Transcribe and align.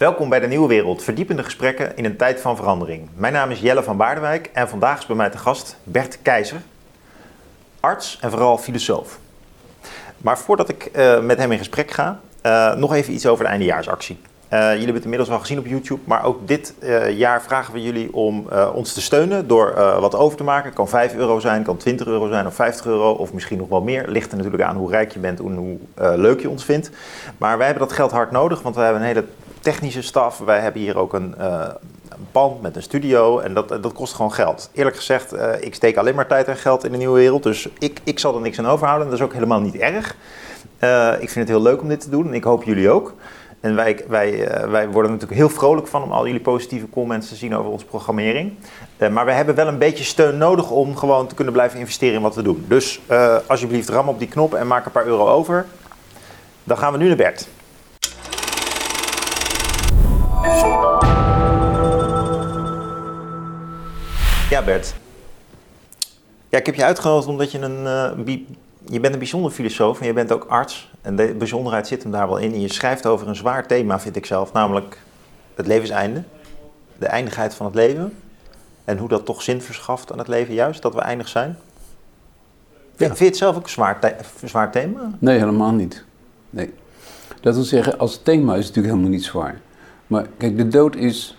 Welkom 0.00 0.28
bij 0.28 0.40
de 0.40 0.46
Nieuwe 0.46 0.68
Wereld, 0.68 1.02
verdiepende 1.02 1.42
gesprekken 1.42 1.96
in 1.96 2.04
een 2.04 2.16
tijd 2.16 2.40
van 2.40 2.56
verandering. 2.56 3.08
Mijn 3.14 3.32
naam 3.32 3.50
is 3.50 3.60
Jelle 3.60 3.82
van 3.82 3.96
Baardewijk 3.96 4.50
en 4.52 4.68
vandaag 4.68 4.98
is 4.98 5.06
bij 5.06 5.16
mij 5.16 5.30
te 5.30 5.38
gast 5.38 5.76
Bert 5.84 6.18
Keizer, 6.22 6.60
arts 7.80 8.18
en 8.20 8.30
vooral 8.30 8.58
filosoof. 8.58 9.18
Maar 10.18 10.38
voordat 10.38 10.68
ik 10.68 10.90
uh, 10.96 11.20
met 11.20 11.38
hem 11.38 11.52
in 11.52 11.58
gesprek 11.58 11.90
ga, 11.90 12.20
uh, 12.42 12.74
nog 12.74 12.94
even 12.94 13.12
iets 13.12 13.26
over 13.26 13.44
de 13.44 13.50
eindejaarsactie. 13.50 14.18
Uh, 14.20 14.58
jullie 14.58 14.76
hebben 14.76 14.94
het 14.94 15.04
inmiddels 15.04 15.30
al 15.30 15.38
gezien 15.38 15.58
op 15.58 15.66
YouTube, 15.66 16.00
maar 16.04 16.24
ook 16.24 16.48
dit 16.48 16.74
jaar 17.12 17.42
vragen 17.42 17.72
we 17.74 17.82
jullie 17.82 18.14
om 18.14 18.48
ons 18.74 18.92
te 18.92 19.00
steunen 19.00 19.48
door 19.48 19.74
wat 20.00 20.14
over 20.14 20.36
te 20.36 20.44
maken. 20.44 20.64
Het 20.64 20.74
kan 20.74 20.88
5 20.88 21.14
euro 21.14 21.40
zijn, 21.40 21.62
kan 21.62 21.76
20 21.76 22.06
euro 22.06 22.28
zijn 22.28 22.46
of 22.46 22.54
50 22.54 22.86
euro 22.86 23.12
of 23.12 23.32
misschien 23.32 23.58
nog 23.58 23.68
wel 23.68 23.82
meer. 23.82 24.08
Ligt 24.08 24.30
er 24.30 24.36
natuurlijk 24.36 24.62
aan 24.62 24.76
hoe 24.76 24.90
rijk 24.90 25.12
je 25.12 25.18
bent 25.18 25.40
en 25.40 25.54
hoe 25.54 25.78
leuk 26.16 26.40
je 26.40 26.50
ons 26.50 26.64
vindt. 26.64 26.90
Maar 27.38 27.56
wij 27.56 27.66
hebben 27.66 27.86
dat 27.86 27.96
geld 27.96 28.10
hard 28.10 28.30
nodig, 28.30 28.62
want 28.62 28.74
wij 28.74 28.84
hebben 28.84 29.02
een 29.02 29.08
hele 29.08 29.24
technische 29.60 30.02
staf. 30.02 30.38
Wij 30.38 30.60
hebben 30.60 30.80
hier 30.80 30.98
ook 30.98 31.12
een, 31.12 31.34
een 31.38 32.26
pand 32.32 32.62
met 32.62 32.76
een 32.76 32.82
studio 32.82 33.38
en 33.38 33.54
dat, 33.54 33.68
dat 33.68 33.92
kost 33.92 34.14
gewoon 34.14 34.32
geld. 34.32 34.70
Eerlijk 34.72 34.96
gezegd, 34.96 35.34
ik 35.60 35.74
steek 35.74 35.96
alleen 35.96 36.14
maar 36.14 36.26
tijd 36.26 36.48
en 36.48 36.56
geld 36.56 36.84
in 36.84 36.92
de 36.92 36.98
nieuwe 36.98 37.18
wereld, 37.18 37.42
dus 37.42 37.68
ik, 37.78 38.00
ik 38.04 38.18
zal 38.18 38.34
er 38.34 38.40
niks 38.40 38.58
aan 38.58 38.68
overhouden. 38.68 39.08
Dat 39.08 39.18
is 39.18 39.24
ook 39.24 39.32
helemaal 39.32 39.60
niet 39.60 39.76
erg. 39.76 40.16
ik 41.20 41.30
vind 41.30 41.34
het 41.34 41.48
heel 41.48 41.62
leuk 41.62 41.80
om 41.80 41.88
dit 41.88 42.00
te 42.00 42.10
doen 42.10 42.26
en 42.26 42.34
ik 42.34 42.44
hoop 42.44 42.64
jullie 42.64 42.90
ook. 42.90 43.14
En 43.60 43.74
wij, 43.74 44.04
wij, 44.08 44.32
uh, 44.32 44.70
wij 44.70 44.88
worden 44.88 45.10
natuurlijk 45.10 45.40
heel 45.40 45.48
vrolijk 45.48 45.86
van 45.86 46.02
om 46.02 46.12
al 46.12 46.26
jullie 46.26 46.40
positieve 46.40 46.88
comments 46.90 47.28
te 47.28 47.34
zien 47.34 47.56
over 47.56 47.70
onze 47.70 47.84
programmering. 47.84 48.52
Uh, 48.98 49.08
maar 49.08 49.24
we 49.24 49.32
hebben 49.32 49.54
wel 49.54 49.66
een 49.66 49.78
beetje 49.78 50.04
steun 50.04 50.38
nodig 50.38 50.70
om 50.70 50.96
gewoon 50.96 51.26
te 51.26 51.34
kunnen 51.34 51.52
blijven 51.52 51.78
investeren 51.78 52.14
in 52.14 52.22
wat 52.22 52.34
we 52.34 52.42
doen. 52.42 52.64
Dus 52.68 53.00
uh, 53.10 53.36
alsjeblieft 53.46 53.88
ram 53.88 54.08
op 54.08 54.18
die 54.18 54.28
knop 54.28 54.54
en 54.54 54.66
maak 54.66 54.84
een 54.84 54.92
paar 54.92 55.06
euro 55.06 55.28
over. 55.28 55.66
Dan 56.64 56.78
gaan 56.78 56.92
we 56.92 56.98
nu 56.98 57.06
naar 57.06 57.16
Bert. 57.16 57.48
Ja, 64.50 64.62
Bert. 64.64 64.94
Ja, 66.48 66.58
ik 66.58 66.66
heb 66.66 66.74
je 66.74 66.84
uitgenodigd 66.84 67.26
omdat 67.26 67.52
je 67.52 67.58
een 67.58 67.86
je 68.90 69.00
bent 69.00 69.12
een 69.12 69.18
bijzonder 69.18 69.50
filosoof 69.50 70.00
en 70.00 70.06
je 70.06 70.12
bent 70.12 70.32
ook 70.32 70.44
arts. 70.44 70.90
En 71.02 71.16
de 71.16 71.34
bijzonderheid 71.38 71.86
zit 71.86 72.02
hem 72.02 72.12
daar 72.12 72.28
wel 72.28 72.36
in. 72.36 72.52
En 72.52 72.60
je 72.60 72.72
schrijft 72.72 73.06
over 73.06 73.28
een 73.28 73.36
zwaar 73.36 73.66
thema, 73.66 74.00
vind 74.00 74.16
ik 74.16 74.26
zelf, 74.26 74.52
namelijk 74.52 74.98
het 75.54 75.66
levenseinde. 75.66 76.22
De 76.98 77.06
eindigheid 77.06 77.54
van 77.54 77.66
het 77.66 77.74
leven. 77.74 78.16
En 78.84 78.98
hoe 78.98 79.08
dat 79.08 79.24
toch 79.24 79.42
zin 79.42 79.62
verschaft 79.62 80.12
aan 80.12 80.18
het 80.18 80.28
leven, 80.28 80.54
juist, 80.54 80.82
dat 80.82 80.94
we 80.94 81.00
eindig 81.00 81.28
zijn. 81.28 81.58
Ja. 82.96 83.06
Vind 83.06 83.18
je 83.18 83.24
het 83.24 83.36
zelf 83.36 83.56
ook 83.56 83.62
een 83.62 83.68
zwaar, 83.68 84.00
the 84.00 84.46
zwaar 84.46 84.70
thema? 84.70 85.10
Nee, 85.18 85.38
helemaal 85.38 85.72
niet. 85.72 86.04
Nee. 86.50 86.74
Dat 87.40 87.54
wil 87.54 87.64
zeggen, 87.64 87.98
als 87.98 88.22
thema 88.22 88.52
is 88.52 88.66
het 88.66 88.66
natuurlijk 88.66 88.94
helemaal 88.94 89.18
niet 89.18 89.24
zwaar. 89.24 89.60
Maar 90.10 90.26
kijk, 90.36 90.56
de 90.56 90.68
dood 90.68 90.96
is. 90.96 91.36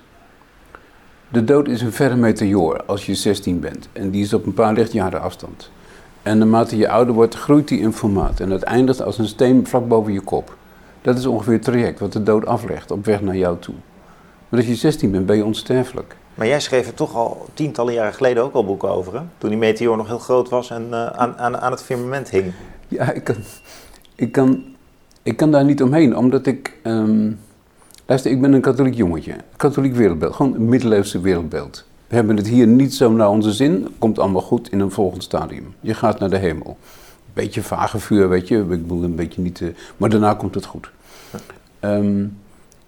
De 1.29 1.43
dood 1.43 1.67
is 1.67 1.81
een 1.81 1.91
verre 1.91 2.15
meteoor 2.15 2.83
als 2.85 3.05
je 3.05 3.15
16 3.15 3.59
bent. 3.59 3.89
En 3.93 4.09
die 4.09 4.23
is 4.23 4.33
op 4.33 4.45
een 4.45 4.53
paar 4.53 4.73
lichtjaren 4.73 5.21
afstand. 5.21 5.71
En 6.21 6.37
naarmate 6.37 6.77
je 6.77 6.89
ouder 6.89 7.13
wordt, 7.13 7.35
groeit 7.35 7.67
die 7.67 7.79
in 7.79 7.93
formaat. 7.93 8.39
En 8.39 8.49
dat 8.49 8.61
eindigt 8.61 9.01
als 9.01 9.17
een 9.17 9.27
steen 9.27 9.67
vlak 9.67 9.87
boven 9.87 10.13
je 10.13 10.21
kop. 10.21 10.57
Dat 11.01 11.17
is 11.17 11.25
ongeveer 11.25 11.53
het 11.53 11.63
traject 11.63 11.99
wat 11.99 12.13
de 12.13 12.23
dood 12.23 12.45
aflegt 12.45 12.91
op 12.91 13.05
weg 13.05 13.21
naar 13.21 13.35
jou 13.37 13.57
toe. 13.59 13.75
Maar 14.49 14.59
als 14.59 14.69
je 14.69 14.75
16 14.75 15.11
bent, 15.11 15.25
ben 15.25 15.35
je 15.35 15.45
onsterfelijk. 15.45 16.15
Maar 16.35 16.47
jij 16.47 16.59
schreef 16.59 16.87
er 16.87 16.93
toch 16.93 17.15
al 17.15 17.45
tientallen 17.53 17.93
jaren 17.93 18.13
geleden 18.13 18.43
ook 18.43 18.53
al 18.53 18.65
boeken 18.65 18.89
over, 18.89 19.13
hè? 19.13 19.21
Toen 19.37 19.49
die 19.49 19.59
meteoor 19.59 19.97
nog 19.97 20.07
heel 20.07 20.19
groot 20.19 20.49
was 20.49 20.69
en 20.69 20.87
uh, 20.89 21.05
aan, 21.05 21.37
aan, 21.37 21.57
aan 21.57 21.71
het 21.71 21.83
firmament 21.83 22.29
hing. 22.29 22.53
Ja, 22.87 23.11
ik 23.11 23.23
kan, 23.23 23.35
ik 24.15 24.31
kan, 24.31 24.63
ik 25.23 25.37
kan 25.37 25.51
daar 25.51 25.65
niet 25.65 25.81
omheen, 25.81 26.17
omdat 26.17 26.45
ik... 26.45 26.77
Um, 26.83 27.39
luister, 28.11 28.31
ik 28.31 28.41
ben 28.41 28.53
een 28.53 28.61
katholiek 28.61 28.95
jongetje. 28.95 29.35
Katholiek 29.55 29.95
wereldbeeld, 29.95 30.35
gewoon 30.35 30.53
een 30.55 30.69
middeleeuwse 30.69 31.21
wereldbeeld. 31.21 31.85
We 32.07 32.15
hebben 32.15 32.37
het 32.37 32.47
hier 32.47 32.67
niet 32.67 32.93
zo 32.93 33.11
naar 33.11 33.29
onze 33.29 33.51
zin. 33.51 33.87
Komt 33.97 34.19
allemaal 34.19 34.41
goed 34.41 34.71
in 34.71 34.79
een 34.79 34.91
volgend 34.91 35.23
stadium. 35.23 35.73
Je 35.79 35.93
gaat 35.93 36.19
naar 36.19 36.29
de 36.29 36.37
hemel. 36.37 36.77
Beetje 37.33 37.61
vage 37.61 37.99
vuur, 37.99 38.29
weet 38.29 38.47
je. 38.47 38.57
Ik 38.57 38.67
bedoel 38.67 39.03
een 39.03 39.15
beetje 39.15 39.41
niet. 39.41 39.59
Uh, 39.59 39.69
maar 39.97 40.09
daarna 40.09 40.33
komt 40.33 40.55
het 40.55 40.65
goed. 40.65 40.91
Um, 41.79 42.37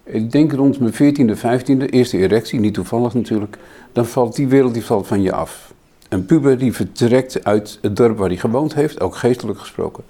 ik 0.02 0.32
denk 0.32 0.52
rond 0.52 0.78
mijn 0.80 0.92
14e, 0.92 1.38
15e, 1.38 1.90
eerste 1.90 2.18
erectie, 2.18 2.60
niet 2.60 2.74
toevallig 2.74 3.14
natuurlijk. 3.14 3.58
Dan 3.92 4.06
valt 4.06 4.36
die 4.36 4.48
wereld 4.48 4.74
die 4.74 4.84
valt 4.84 5.06
van 5.06 5.22
je 5.22 5.32
af. 5.32 5.72
Een 6.08 6.26
puber 6.26 6.58
die 6.58 6.72
vertrekt 6.72 7.44
uit 7.44 7.78
het 7.82 7.96
dorp 7.96 8.18
waar 8.18 8.28
hij 8.28 8.36
gewoond 8.36 8.74
heeft, 8.74 9.00
ook 9.00 9.16
geestelijk 9.16 9.58
gesproken. 9.58 10.04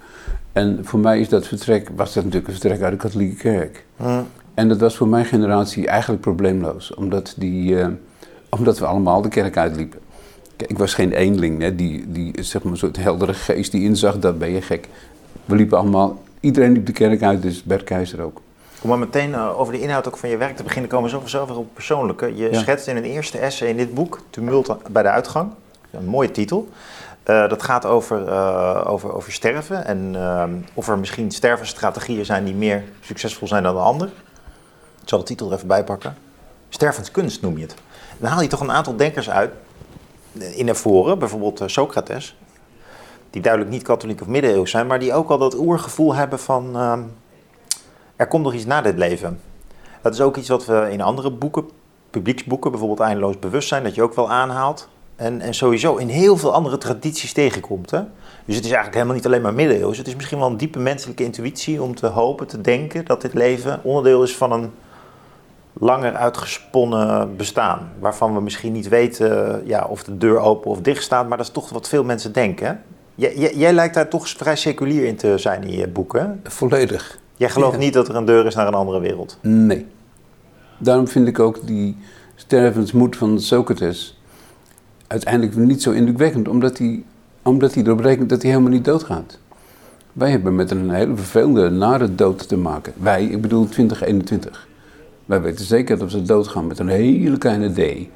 En 0.51 0.79
voor 0.81 0.99
mij 0.99 1.19
is 1.19 1.29
dat 1.29 1.47
vertrek, 1.47 1.89
was 1.95 2.13
dat 2.13 2.23
natuurlijk 2.23 2.47
een 2.51 2.59
vertrek 2.59 2.81
uit 2.81 2.91
de 2.91 2.97
katholieke 2.97 3.35
kerk. 3.35 3.85
Hmm. 3.95 4.25
En 4.55 4.67
dat 4.67 4.79
was 4.79 4.95
voor 4.95 5.07
mijn 5.07 5.25
generatie 5.25 5.87
eigenlijk 5.87 6.21
probleemloos. 6.21 6.93
Omdat 6.93 7.33
die. 7.37 7.71
Uh, 7.71 7.87
omdat 8.49 8.79
we 8.79 8.85
allemaal 8.85 9.21
de 9.21 9.29
kerk 9.29 9.57
uitliepen. 9.57 9.99
Kijk, 10.55 10.69
ik 10.69 10.77
was 10.77 10.93
geen 10.93 11.11
eenling, 11.11 11.61
hè, 11.61 11.75
die, 11.75 12.11
die 12.11 12.43
zeg 12.43 12.63
maar, 12.63 12.77
soort 12.77 12.97
heldere 12.97 13.33
geest 13.33 13.71
die 13.71 13.83
inzag, 13.83 14.19
dat 14.19 14.39
ben 14.39 14.51
je 14.51 14.61
gek. 14.61 14.87
We 15.45 15.55
liepen 15.55 15.77
allemaal, 15.77 16.21
iedereen 16.39 16.71
liep 16.71 16.85
de 16.85 16.91
kerk 16.91 17.23
uit, 17.23 17.41
dus 17.41 17.63
Bert 17.63 17.83
Keizer 17.83 18.21
ook. 18.21 18.41
Om 18.81 18.89
maar 18.89 18.99
meteen 18.99 19.29
uh, 19.29 19.59
over 19.59 19.73
de 19.73 19.81
inhoud 19.81 20.07
ook 20.07 20.17
van 20.17 20.29
je 20.29 20.37
werk 20.37 20.55
te 20.55 20.63
beginnen, 20.63 20.89
komen 20.89 21.21
we 21.21 21.29
zo 21.29 21.45
weer 21.45 21.57
op 21.57 21.73
persoonlijke. 21.73 22.35
Je 22.35 22.49
ja. 22.51 22.59
schetst 22.59 22.87
in 22.87 22.95
een 22.95 23.03
eerste 23.03 23.37
essay 23.37 23.67
in 23.67 23.77
dit 23.77 23.93
boek, 23.93 24.19
Tumult 24.29 24.77
bij 24.91 25.03
de 25.03 25.09
uitgang. 25.09 25.51
Een 25.91 26.05
mooie 26.05 26.31
titel. 26.31 26.69
Uh, 27.25 27.49
dat 27.49 27.63
gaat 27.63 27.85
over, 27.85 28.27
uh, 28.27 28.83
over, 28.87 29.13
over 29.13 29.31
sterven 29.31 29.85
en 29.85 30.15
of 30.73 30.87
er 30.87 30.97
misschien 30.97 31.31
stervenstrategieën 31.31 32.25
zijn 32.25 32.43
die 32.43 32.53
meer 32.53 32.83
succesvol 33.01 33.47
zijn 33.47 33.63
dan 33.63 33.75
de 33.75 33.81
ander. 33.81 34.09
Ik 35.05 35.11
zal 35.11 35.19
de 35.19 35.25
titel 35.25 35.47
er 35.47 35.55
even 35.55 35.67
bij 35.67 35.83
pakken. 35.83 36.17
Stervenskunst 36.69 37.41
noem 37.41 37.57
je 37.57 37.61
het 37.61 37.75
dan 38.17 38.29
haal 38.29 38.41
je 38.41 38.47
toch 38.47 38.59
een 38.59 38.71
aantal 38.71 38.95
denkers 38.95 39.29
uit 39.29 39.51
in 40.31 40.65
naar 40.65 40.75
voren, 40.75 41.19
bijvoorbeeld 41.19 41.61
eh, 41.61 41.67
Socrates, 41.67 42.35
die 43.29 43.41
duidelijk 43.41 43.71
niet 43.71 43.83
katholiek 43.83 44.21
of 44.21 44.27
middeleeuws 44.27 44.71
zijn, 44.71 44.87
maar 44.87 44.99
die 44.99 45.13
ook 45.13 45.29
al 45.29 45.37
dat 45.37 45.57
oergevoel 45.57 46.15
hebben 46.15 46.39
van 46.39 46.69
uh, 46.75 46.97
er 48.15 48.27
komt 48.27 48.43
nog 48.43 48.53
iets 48.53 48.65
na 48.65 48.81
dit 48.81 48.97
leven. 48.97 49.39
Dat 50.01 50.13
is 50.13 50.21
ook 50.21 50.37
iets 50.37 50.49
wat 50.49 50.65
we 50.65 50.87
in 50.91 51.01
andere 51.01 51.31
boeken, 51.31 51.69
publieksboeken, 52.09 52.71
bijvoorbeeld 52.71 52.99
Eindeloos 52.99 53.39
Bewustzijn, 53.39 53.83
dat 53.83 53.95
je 53.95 54.03
ook 54.03 54.15
wel 54.15 54.29
aanhaalt. 54.29 54.87
En, 55.15 55.41
en 55.41 55.53
sowieso 55.53 55.95
in 55.95 56.07
heel 56.07 56.37
veel 56.37 56.53
andere 56.53 56.77
tradities 56.77 57.33
tegenkomt. 57.33 57.91
Hè? 57.91 58.01
Dus 58.45 58.55
het 58.55 58.65
is 58.65 58.71
eigenlijk 58.71 58.93
helemaal 58.93 59.15
niet 59.15 59.25
alleen 59.25 59.41
maar 59.41 59.53
middeleeuws. 59.53 59.97
Het 59.97 60.07
is 60.07 60.15
misschien 60.15 60.39
wel 60.39 60.47
een 60.47 60.57
diepe 60.57 60.79
menselijke 60.79 61.23
intuïtie 61.23 61.81
om 61.81 61.95
te 61.95 62.07
hopen, 62.07 62.47
te 62.47 62.61
denken 62.61 63.05
dat 63.05 63.21
dit 63.21 63.33
leven 63.33 63.79
onderdeel 63.83 64.23
is 64.23 64.35
van 64.35 64.51
een 64.51 64.71
langer 65.79 66.13
uitgesponnen 66.13 67.35
bestaan. 67.35 67.91
Waarvan 67.99 68.33
we 68.33 68.41
misschien 68.41 68.73
niet 68.73 68.87
weten 68.87 69.61
ja, 69.65 69.85
of 69.89 70.03
de 70.03 70.17
deur 70.17 70.39
open 70.39 70.71
of 70.71 70.81
dicht 70.81 71.03
staat, 71.03 71.27
maar 71.27 71.37
dat 71.37 71.45
is 71.45 71.53
toch 71.53 71.69
wat 71.69 71.87
veel 71.87 72.03
mensen 72.03 72.31
denken. 72.31 72.81
Jij, 73.15 73.53
jij, 73.55 73.73
lijkt 73.73 73.93
daar 73.93 74.07
toch 74.07 74.29
vrij 74.29 74.55
seculier 74.55 75.05
in 75.05 75.15
te 75.15 75.37
zijn 75.37 75.63
in 75.63 75.77
je 75.77 75.87
boeken. 75.87 76.41
Volledig. 76.43 77.19
Jij 77.35 77.49
gelooft 77.49 77.73
ja. 77.73 77.79
niet 77.79 77.93
dat 77.93 78.07
er 78.07 78.15
een 78.15 78.25
deur 78.25 78.45
is 78.45 78.55
naar 78.55 78.67
een 78.67 78.73
andere 78.73 78.99
wereld? 78.99 79.37
Nee. 79.41 79.85
Daarom 80.77 81.07
vind 81.07 81.27
ik 81.27 81.39
ook 81.39 81.67
die 81.67 81.97
stervensmoed 82.35 83.17
van 83.17 83.39
Socrates 83.39 84.19
uiteindelijk 85.07 85.55
niet 85.55 85.81
zo 85.81 85.91
indrukwekkend, 85.91 86.47
omdat 86.47 86.77
hij, 86.77 87.03
omdat 87.43 87.73
hij 87.73 87.83
erop 87.83 87.99
rekent 87.99 88.29
dat 88.29 88.41
hij 88.41 88.51
helemaal 88.51 88.71
niet 88.71 88.85
doodgaat. 88.85 89.39
Wij 90.13 90.31
hebben 90.31 90.55
met 90.55 90.71
een 90.71 90.89
hele 90.89 91.15
vervelende, 91.15 91.69
nare 91.69 92.15
dood 92.15 92.47
te 92.47 92.57
maken. 92.57 92.93
Wij, 92.97 93.25
ik 93.25 93.41
bedoel 93.41 93.65
2021. 93.69 94.67
Wij 95.25 95.41
weten 95.41 95.65
zeker 95.65 95.97
dat 95.97 96.11
we 96.11 96.21
doodgaan 96.21 96.67
met 96.67 96.79
een 96.79 96.87
hele 96.87 97.37
kleine 97.37 97.69
D. 97.73 98.07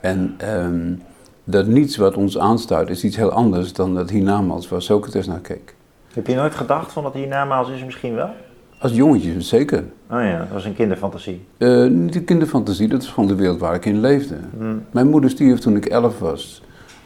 En 0.00 0.36
um, 0.64 1.02
dat 1.44 1.66
niets 1.66 1.96
wat 1.96 2.16
ons 2.16 2.38
aanstuit 2.38 2.90
is 2.90 3.04
iets 3.04 3.16
heel 3.16 3.30
anders 3.30 3.72
dan 3.72 3.94
dat 3.94 4.10
hiernamaals 4.10 4.68
waar 4.68 4.82
Socrates 4.82 5.26
naar 5.26 5.40
keek. 5.40 5.74
Heb 6.12 6.26
je 6.26 6.34
nooit 6.34 6.54
gedacht 6.54 6.92
van 6.92 7.02
dat 7.02 7.14
hiernamaals 7.14 7.70
is 7.70 7.84
misschien 7.84 8.14
wel? 8.14 8.30
Als 8.78 8.92
jongetje, 8.92 9.40
zeker. 9.40 9.84
Oh 10.10 10.20
ja, 10.20 10.38
dat 10.38 10.48
was 10.52 10.64
een 10.64 10.74
kinderfantasie. 10.74 11.46
Uh, 11.58 11.90
niet 11.90 12.14
een 12.14 12.24
kinderfantasie, 12.24 12.88
dat 12.88 13.02
is 13.02 13.08
gewoon 13.08 13.28
de 13.28 13.34
wereld 13.34 13.60
waar 13.60 13.74
ik 13.74 13.84
in 13.84 14.00
leefde. 14.00 14.36
Hmm. 14.56 14.84
Mijn 14.90 15.08
moeder 15.08 15.30
stierf 15.30 15.58
toen 15.58 15.76
ik 15.76 15.86
elf 15.86 16.18
was. 16.18 16.62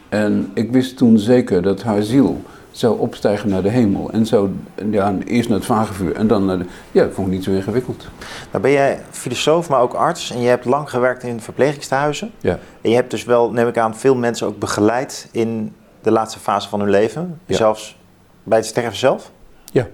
En 0.09 0.51
ik 0.53 0.71
wist 0.71 0.97
toen 0.97 1.19
zeker 1.19 1.61
dat 1.61 1.83
haar 1.83 2.01
ziel 2.01 2.41
zou 2.73 2.99
opstijgen 2.99 3.49
naar 3.49 3.61
de 3.61 3.69
hemel. 3.69 4.11
En 4.11 4.25
zo 4.25 4.49
ja, 4.91 5.15
eerst 5.25 5.49
naar 5.49 5.57
het 5.57 5.67
vagevuur 5.67 6.15
en 6.15 6.27
dan 6.27 6.45
naar 6.45 6.57
de... 6.57 6.65
Ja, 6.91 7.03
dat 7.03 7.13
vond 7.13 7.27
ik 7.27 7.33
niet 7.33 7.43
zo 7.43 7.51
ingewikkeld. 7.51 8.07
Nou 8.51 8.63
ben 8.63 8.71
jij 8.71 8.99
filosoof, 9.11 9.69
maar 9.69 9.81
ook 9.81 9.93
arts. 9.93 10.31
En 10.31 10.41
je 10.41 10.47
hebt 10.47 10.65
lang 10.65 10.89
gewerkt 10.89 11.23
in 11.23 11.41
verpleegingstehuizen. 11.41 12.31
Ja. 12.39 12.59
En 12.81 12.89
je 12.89 12.95
hebt 12.95 13.11
dus 13.11 13.23
wel, 13.23 13.51
neem 13.51 13.67
ik 13.67 13.77
aan, 13.77 13.95
veel 13.95 14.15
mensen 14.15 14.47
ook 14.47 14.59
begeleid 14.59 15.27
in 15.31 15.73
de 16.01 16.11
laatste 16.11 16.39
fase 16.39 16.69
van 16.69 16.79
hun 16.79 16.89
leven. 16.89 17.39
Ja. 17.45 17.55
Zelfs 17.55 17.97
bij 18.43 18.57
het 18.57 18.67
sterven 18.67 18.97
zelf. 18.97 19.31
Ja. 19.71 19.87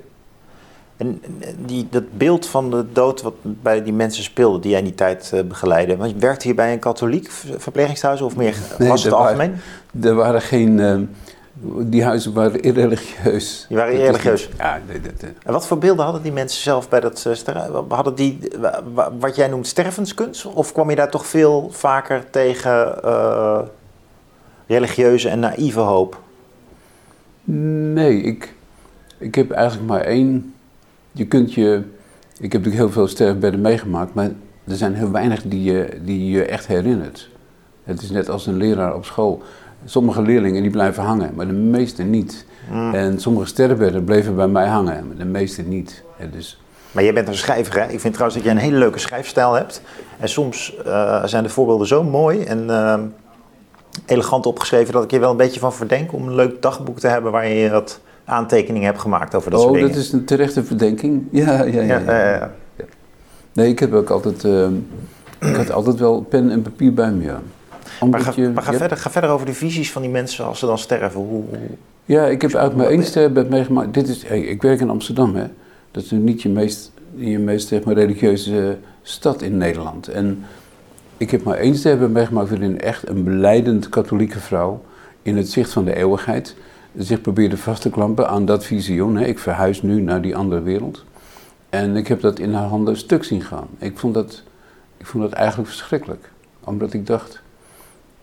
En 0.97 1.21
die, 1.65 1.87
dat 1.89 2.17
beeld 2.17 2.47
van 2.47 2.71
de 2.71 2.85
dood 2.91 3.21
wat 3.21 3.33
bij 3.41 3.83
die 3.83 3.93
mensen 3.93 4.23
speelde, 4.23 4.59
die 4.59 4.69
jij 4.69 4.79
in 4.79 4.85
die 4.85 4.95
tijd 4.95 5.31
uh, 5.33 5.41
begeleidde. 5.41 5.97
Want 5.97 6.11
je 6.11 6.17
werkte 6.17 6.47
hier 6.47 6.55
bij 6.55 6.73
een 6.73 6.79
katholiek 6.79 7.31
verpleegingstehuis 7.57 8.21
of 8.21 8.35
meer 8.35 8.55
nee, 8.79 8.89
was 8.89 9.03
het 9.03 9.13
algemeen? 9.13 9.55
Waren, 9.91 10.09
er 10.09 10.15
waren 10.15 10.41
geen... 10.41 10.77
Uh, 10.77 10.99
Die 11.81 12.03
huizen 12.03 12.33
waren 12.33 12.61
irreligieus. 12.61 13.65
Die 13.67 13.77
waren 13.77 13.93
irreligieus? 13.93 14.49
Ja. 14.57 14.81
En 15.43 15.53
wat 15.53 15.67
voor 15.67 15.77
beelden 15.77 16.03
hadden 16.03 16.21
die 16.23 16.31
mensen 16.31 16.61
zelf 16.61 16.89
bij 16.89 16.99
dat 16.99 17.29
sterven? 17.33 17.85
Hadden 17.87 18.15
die 18.15 18.39
wat 19.19 19.35
jij 19.35 19.47
noemt 19.47 19.67
stervenskunst? 19.67 20.45
Of 20.45 20.71
kwam 20.71 20.89
je 20.89 20.95
daar 20.95 21.11
toch 21.11 21.25
veel 21.25 21.69
vaker 21.71 22.29
tegen 22.29 22.95
religieuze 24.67 25.29
en 25.29 25.39
naïeve 25.39 25.79
hoop? 25.79 26.21
Nee, 27.43 28.21
ik, 28.21 28.53
ik 29.17 29.35
heb 29.35 29.51
eigenlijk 29.51 29.89
maar 29.89 30.01
één. 30.01 30.53
Je 31.11 31.25
kunt 31.27 31.53
je. 31.53 31.83
Ik 32.39 32.51
heb 32.51 32.61
natuurlijk 32.63 32.75
heel 32.75 32.91
veel 32.91 33.07
sterfbedden 33.07 33.61
meegemaakt, 33.61 34.13
maar 34.13 34.31
er 34.63 34.75
zijn 34.75 34.93
heel 34.95 35.11
weinig 35.11 35.41
die 35.43 35.63
je, 35.63 35.99
die 36.01 36.29
je 36.29 36.45
echt 36.45 36.67
herinnert. 36.67 37.29
Het 37.83 38.01
is 38.01 38.09
net 38.09 38.29
als 38.29 38.47
een 38.47 38.57
leraar 38.57 38.95
op 38.95 39.05
school. 39.05 39.43
Sommige 39.85 40.21
leerlingen 40.21 40.61
die 40.61 40.71
blijven 40.71 41.03
hangen, 41.03 41.31
maar 41.35 41.47
de 41.47 41.53
meeste 41.53 42.03
niet. 42.03 42.45
Mm. 42.71 42.93
En 42.93 43.19
sommige 43.19 43.45
sterfbedden 43.45 44.03
bleven 44.03 44.35
bij 44.35 44.47
mij 44.47 44.67
hangen, 44.67 45.07
maar 45.07 45.17
de 45.17 45.25
meeste 45.25 45.61
niet. 45.61 46.03
dus... 46.31 46.61
Maar 46.91 47.03
jij 47.03 47.13
bent 47.13 47.27
een 47.27 47.35
schrijver, 47.35 47.81
hè? 47.81 47.91
Ik 47.91 47.99
vind 47.99 48.13
trouwens 48.13 48.35
dat 48.35 48.43
jij 48.43 48.55
een 48.55 48.67
hele 48.67 48.77
leuke 48.77 48.99
schrijfstijl 48.99 49.53
hebt. 49.53 49.81
En 50.19 50.29
soms 50.29 50.75
uh, 50.85 51.25
zijn 51.25 51.43
de 51.43 51.49
voorbeelden 51.49 51.87
zo 51.87 52.03
mooi 52.03 52.43
en 52.43 52.63
uh, 52.67 52.99
elegant 54.05 54.45
opgeschreven 54.45 54.93
dat 54.93 55.03
ik 55.03 55.11
je 55.11 55.19
wel 55.19 55.31
een 55.31 55.37
beetje 55.37 55.59
van 55.59 55.73
verdenk 55.73 56.13
om 56.13 56.27
een 56.27 56.35
leuk 56.35 56.61
dagboek 56.61 56.99
te 56.99 57.07
hebben 57.07 57.31
waar 57.31 57.47
je 57.47 57.69
wat 57.69 57.99
aantekeningen 58.25 58.87
hebt 58.87 58.99
gemaakt 58.99 59.35
over 59.35 59.51
dat 59.51 59.59
oh, 59.59 59.65
soort 59.65 59.75
dingen. 59.75 59.89
Oh, 59.89 59.95
dat 59.95 60.05
is 60.05 60.11
een 60.11 60.25
terechte 60.25 60.63
verdenking. 60.63 61.27
Ja, 61.31 61.63
ja, 61.63 61.81
ja. 61.81 61.97
ja, 61.97 62.29
ja, 62.29 62.51
Nee, 63.53 63.69
ik 63.69 63.79
heb 63.79 63.93
ook 63.93 64.09
altijd, 64.09 64.43
uh, 64.43 64.67
ik 65.39 65.55
had 65.55 65.71
altijd 65.71 65.99
wel 65.99 66.21
pen 66.21 66.51
en 66.51 66.61
papier 66.61 66.93
bij 66.93 67.11
me, 67.11 67.23
ja. 67.23 67.41
Maar 68.05 68.19
ga, 68.19 68.49
maar 68.53 68.63
ga, 68.63 68.73
verder, 68.73 68.97
ga 68.97 69.11
verder 69.11 69.29
over 69.29 69.45
de 69.45 69.53
visies 69.53 69.91
van 69.91 70.01
die 70.01 70.11
mensen 70.11 70.45
als 70.45 70.59
ze 70.59 70.65
dan 70.65 70.77
sterven. 70.77 71.19
Hoe, 71.19 71.27
hoe... 71.27 71.59
Ja, 72.05 72.25
ik 72.25 72.41
heb 72.41 72.55
uit 72.55 72.75
mijn 72.75 73.03
sterbed 73.03 73.49
meegemaakt. 73.49 73.93
Dit 73.93 74.07
is, 74.07 74.27
hey, 74.27 74.41
ik 74.41 74.61
werk 74.61 74.79
in 74.79 74.89
Amsterdam, 74.89 75.35
hè. 75.35 75.45
Dat 75.91 76.03
is 76.03 76.11
niet 76.11 76.41
je 76.41 76.49
meest, 76.49 76.91
je 77.15 77.39
meest 77.39 77.67
zeg 77.67 77.83
maar, 77.83 77.93
religieuze 77.93 78.77
stad 79.01 79.41
in 79.41 79.57
Nederland. 79.57 80.07
En 80.07 80.45
ik 81.17 81.31
heb 81.31 81.43
maar 81.43 81.57
één 81.57 81.75
sterven 81.75 82.11
meegemaakt 82.11 82.49
waarin 82.49 82.81
echt 82.81 83.09
een 83.09 83.23
beleidend 83.23 83.89
katholieke 83.89 84.39
vrouw 84.39 84.81
in 85.21 85.37
het 85.37 85.49
zicht 85.49 85.71
van 85.71 85.85
de 85.85 85.95
eeuwigheid 85.95 86.55
zich 86.97 87.21
probeerde 87.21 87.57
vast 87.57 87.81
te 87.81 87.89
klampen 87.89 88.29
aan 88.29 88.45
dat 88.45 88.65
visioen. 88.65 89.17
Hè. 89.17 89.25
Ik 89.25 89.39
verhuis 89.39 89.81
nu 89.81 90.01
naar 90.01 90.21
die 90.21 90.35
andere 90.35 90.61
wereld. 90.61 91.05
En 91.69 91.95
ik 91.95 92.07
heb 92.07 92.21
dat 92.21 92.39
in 92.39 92.53
haar 92.53 92.67
handen 92.67 92.97
stuk 92.97 93.23
zien 93.23 93.41
gaan. 93.41 93.67
Ik 93.77 93.97
vond 93.97 94.13
dat, 94.13 94.43
ik 94.97 95.05
vond 95.05 95.23
dat 95.23 95.33
eigenlijk 95.33 95.69
verschrikkelijk. 95.69 96.31
Omdat 96.63 96.93
ik 96.93 97.05
dacht, 97.05 97.41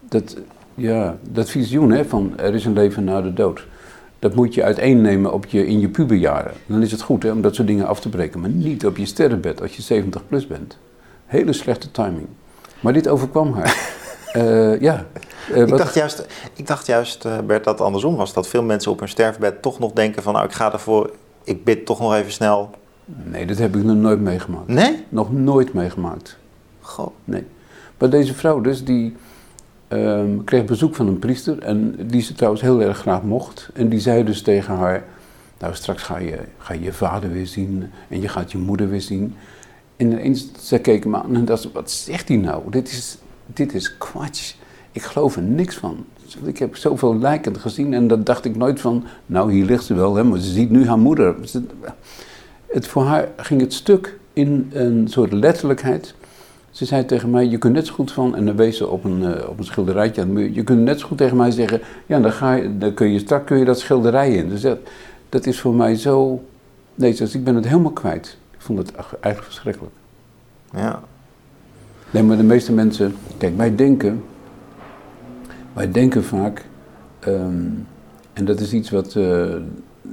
dat, 0.09 0.37
ja, 0.75 1.17
dat 1.31 1.51
visioen 1.51 1.91
hè, 1.91 2.05
van 2.05 2.39
er 2.39 2.55
is 2.55 2.65
een 2.65 2.73
leven 2.73 3.05
na 3.05 3.23
de 3.23 3.33
dood. 3.33 3.67
Dat 4.19 4.35
moet 4.35 4.55
je 4.55 4.63
uiteennemen 4.63 5.33
op 5.33 5.47
je, 5.47 5.67
in 5.67 5.81
je 5.81 5.89
puberjaren. 5.89 6.53
Dan 6.67 6.83
is 6.83 6.91
het 6.93 7.03
goed 7.03 7.23
hè, 7.23 7.31
om 7.31 7.41
dat 7.41 7.55
soort 7.55 7.67
dingen 7.67 7.87
af 7.87 8.01
te 8.01 8.09
breken. 8.09 8.41
Maar 8.41 8.51
niet 8.51 8.87
op 8.87 8.97
je 8.97 9.07
sterrenbed 9.07 9.63
als 9.63 9.77
je 9.77 9.83
70 9.83 10.27
plus 10.29 10.47
bent. 10.47 10.79
Hele 11.27 11.53
slechte 11.53 11.91
timing. 11.91 12.27
Maar 12.81 12.93
dit 12.93 13.09
overkwam 13.09 13.53
haar. 13.53 13.95
uh, 14.35 14.81
ja. 14.89 15.07
Uh, 15.51 15.61
ik, 15.61 15.77
dacht 15.77 15.95
juist, 15.95 16.27
ik 16.55 16.67
dacht 16.67 16.87
juist, 16.87 17.25
uh, 17.25 17.39
Bert, 17.39 17.65
dat 17.65 17.79
het 17.79 17.87
andersom 17.87 18.17
was. 18.17 18.33
Dat 18.33 18.49
veel 18.49 18.63
mensen 18.63 18.91
op 18.91 18.99
hun 18.99 19.09
sterfbed 19.09 19.63
toch 19.63 19.79
nog 19.79 19.93
denken 19.93 20.23
van... 20.23 20.33
nou, 20.33 20.47
ik 20.47 20.53
ga 20.53 20.73
ervoor, 20.73 21.11
ik 21.45 21.65
bid 21.65 21.87
toch 21.87 22.01
nog 22.01 22.15
even 22.15 22.33
snel. 22.33 22.71
Nee, 23.05 23.47
dat 23.47 23.59
heb 23.59 23.77
ik 23.77 23.85
nog 23.85 23.97
nooit 23.97 24.21
meegemaakt. 24.21 24.69
Nee? 24.69 25.05
Nog 25.09 25.33
nooit 25.33 25.73
meegemaakt. 25.73 26.37
Goh. 26.81 27.11
Nee. 27.25 27.45
Maar 27.99 28.11
deze 28.11 28.35
vrouw 28.35 28.61
dus, 28.61 28.85
die 28.85 29.17
um, 29.89 30.45
kreeg 30.45 30.65
bezoek 30.65 30.95
van 30.95 31.07
een 31.07 31.19
priester... 31.19 31.59
en 31.59 31.97
die 32.07 32.23
ze 32.23 32.33
trouwens 32.33 32.63
heel 32.63 32.83
erg 32.83 32.99
graag 32.99 33.23
mocht. 33.23 33.71
En 33.75 33.89
die 33.89 34.01
zei 34.01 34.25
dus 34.25 34.43
tegen 34.43 34.75
haar... 34.75 35.05
nou, 35.59 35.75
straks 35.75 36.03
ga 36.03 36.19
je, 36.19 36.39
ga 36.59 36.75
je 36.75 36.93
vader 36.93 37.33
weer 37.33 37.47
zien... 37.47 37.91
en 38.09 38.21
je 38.21 38.29
gaat 38.29 38.53
je 38.53 38.59
moeder 38.59 38.89
weer 38.89 39.03
zien... 39.03 39.35
En 39.97 40.13
ineens, 40.13 40.49
ze 40.61 40.79
keken 40.79 41.11
me 41.11 41.23
aan 41.23 41.35
en 41.35 41.45
dacht 41.45 41.73
wat 41.73 41.91
zegt 41.91 42.29
hij 42.29 42.37
nou? 42.37 42.63
Dit 42.71 42.89
is, 42.89 43.19
dit 43.47 43.75
is 43.75 43.97
kwats. 43.99 44.59
Ik 44.93 45.03
geloof 45.03 45.37
er 45.37 45.43
niks 45.43 45.77
van. 45.77 46.05
Ik 46.45 46.59
heb 46.59 46.77
zoveel 46.77 47.19
lijken 47.19 47.61
gezien 47.61 47.95
en 47.95 48.09
dan 48.09 48.25
dacht 48.25 48.45
ik 48.45 48.57
nooit 48.57 48.81
van, 48.81 49.05
nou 49.27 49.53
hier 49.53 49.65
ligt 49.65 49.85
ze 49.85 49.95
wel, 49.95 50.15
hè, 50.15 50.25
maar 50.25 50.39
ze 50.39 50.53
ziet 50.53 50.71
nu 50.71 50.87
haar 50.87 50.99
moeder. 50.99 51.37
Het, 52.67 52.87
voor 52.87 53.03
haar 53.03 53.29
ging 53.37 53.61
het 53.61 53.73
stuk 53.73 54.19
in 54.33 54.71
een 54.73 55.09
soort 55.09 55.33
letterlijkheid. 55.33 56.15
Ze 56.77 56.85
zei 56.85 57.05
tegen 57.05 57.31
mij, 57.31 57.47
je 57.47 57.59
kunt 57.59 57.75
net 57.75 57.87
zo 57.87 57.95
goed 57.95 58.13
van, 58.13 58.37
en 58.37 58.47
dan 58.47 58.57
wees 58.57 58.77
ze 58.77 58.89
op 58.89 59.05
een, 59.05 59.23
uh, 59.23 59.49
op 59.49 59.59
een 59.59 59.65
schilderijtje 59.65 60.21
aan 60.21 60.27
de 60.27 60.33
muur, 60.33 60.51
je 60.51 60.65
kunt 60.65 60.81
net 60.81 61.01
zo 61.01 61.07
goed 61.07 61.19
tegen 61.19 61.37
mij 61.37 61.51
zeggen, 61.51 61.81
ja, 62.07 62.21
dan, 62.21 62.33
ga 62.33 62.55
je, 62.55 62.79
dan 62.79 62.95
kun 62.95 63.13
je 63.13 63.19
straks 63.19 63.45
kun 63.45 63.59
je 63.59 63.65
dat 63.65 63.79
schilderij 63.79 64.35
in. 64.35 64.49
Dus 64.49 64.61
dat, 64.61 64.79
dat 65.29 65.47
is 65.47 65.61
voor 65.61 65.75
mij 65.75 65.95
zo, 65.95 66.45
nee, 66.95 67.15
dus 67.15 67.35
ik 67.35 67.45
ben 67.45 67.55
het 67.55 67.67
helemaal 67.67 67.93
kwijt. 67.93 68.39
Ik 68.51 68.61
vond 68.61 68.79
het 68.79 68.95
eigenlijk 68.95 69.43
verschrikkelijk. 69.43 69.95
Ja. 70.73 71.03
Nee, 72.11 72.23
maar 72.23 72.37
de 72.37 72.43
meeste 72.43 72.73
mensen, 72.73 73.15
kijk, 73.39 73.57
wij 73.57 73.75
denken, 73.75 74.23
wij 75.73 75.91
denken 75.91 76.25
vaak, 76.25 76.65
ehm, 77.19 77.65
en 78.33 78.45
dat 78.45 78.61
is 78.61 78.73
iets 78.73 78.91
wat, 78.91 79.15
uh, 79.15 79.55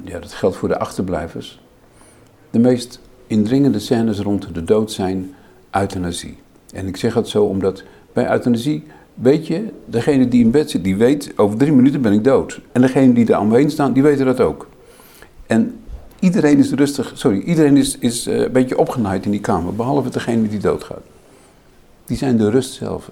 ja, 0.03 0.19
dat 0.19 0.33
geldt 0.33 0.55
voor 0.55 0.67
de 0.67 0.79
achterblijvers. 0.79 1.61
De 2.49 2.59
meest 2.59 2.99
indringende 3.27 3.79
scènes 3.79 4.19
rond 4.19 4.53
de 4.53 4.63
dood 4.63 4.91
zijn 4.91 5.33
euthanasie. 5.71 6.41
En 6.73 6.87
ik 6.87 6.97
zeg 6.97 7.13
dat 7.13 7.29
zo 7.29 7.43
omdat 7.43 7.83
bij 8.13 8.31
euthanasie, 8.31 8.83
weet 9.13 9.47
je, 9.47 9.69
degene 9.85 10.27
die 10.27 10.43
in 10.43 10.51
bed 10.51 10.69
zit, 10.69 10.83
die 10.83 10.95
weet, 10.95 11.33
over 11.35 11.57
drie 11.57 11.71
minuten 11.71 12.01
ben 12.01 12.13
ik 12.13 12.23
dood. 12.23 12.61
En 12.71 12.81
degene 12.81 13.13
die 13.13 13.33
er 13.33 13.39
omheen 13.39 13.71
staan, 13.71 13.93
die 13.93 14.03
weten 14.03 14.25
dat 14.25 14.39
ook. 14.39 14.67
En 15.47 15.75
iedereen 16.19 16.57
is 16.57 16.71
rustig, 16.71 17.11
sorry, 17.15 17.39
iedereen 17.39 17.77
is, 17.77 17.97
is 17.97 18.27
uh, 18.27 18.39
een 18.39 18.51
beetje 18.51 18.77
opgenaaid 18.77 19.25
in 19.25 19.31
die 19.31 19.39
kamer, 19.39 19.75
behalve 19.75 20.09
degene 20.09 20.47
die 20.47 20.59
doodgaat. 20.59 21.03
Die 22.05 22.17
zijn 22.17 22.37
de 22.37 22.49
rust 22.49 22.73
zelf. 22.73 23.09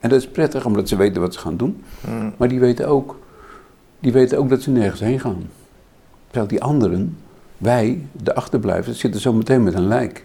En 0.00 0.08
dat 0.08 0.20
is 0.20 0.28
prettig, 0.28 0.66
omdat 0.66 0.88
ze 0.88 0.96
weten 0.96 1.20
wat 1.20 1.34
ze 1.34 1.40
gaan 1.40 1.56
doen. 1.56 1.82
Hmm. 2.00 2.34
Maar 2.36 2.48
die 2.48 2.60
weten, 2.60 2.88
ook, 2.88 3.18
die 3.98 4.12
weten 4.12 4.38
ook 4.38 4.48
dat 4.48 4.62
ze 4.62 4.70
nergens 4.70 5.00
heen 5.00 5.20
gaan. 5.20 5.50
Terwijl 6.26 6.48
die 6.48 6.62
anderen, 6.62 7.16
wij, 7.58 8.06
de 8.22 8.34
achterblijvers, 8.34 8.98
zitten 8.98 9.20
zo 9.20 9.32
meteen 9.32 9.62
met 9.62 9.74
een 9.74 9.88
lijk. 9.88 10.24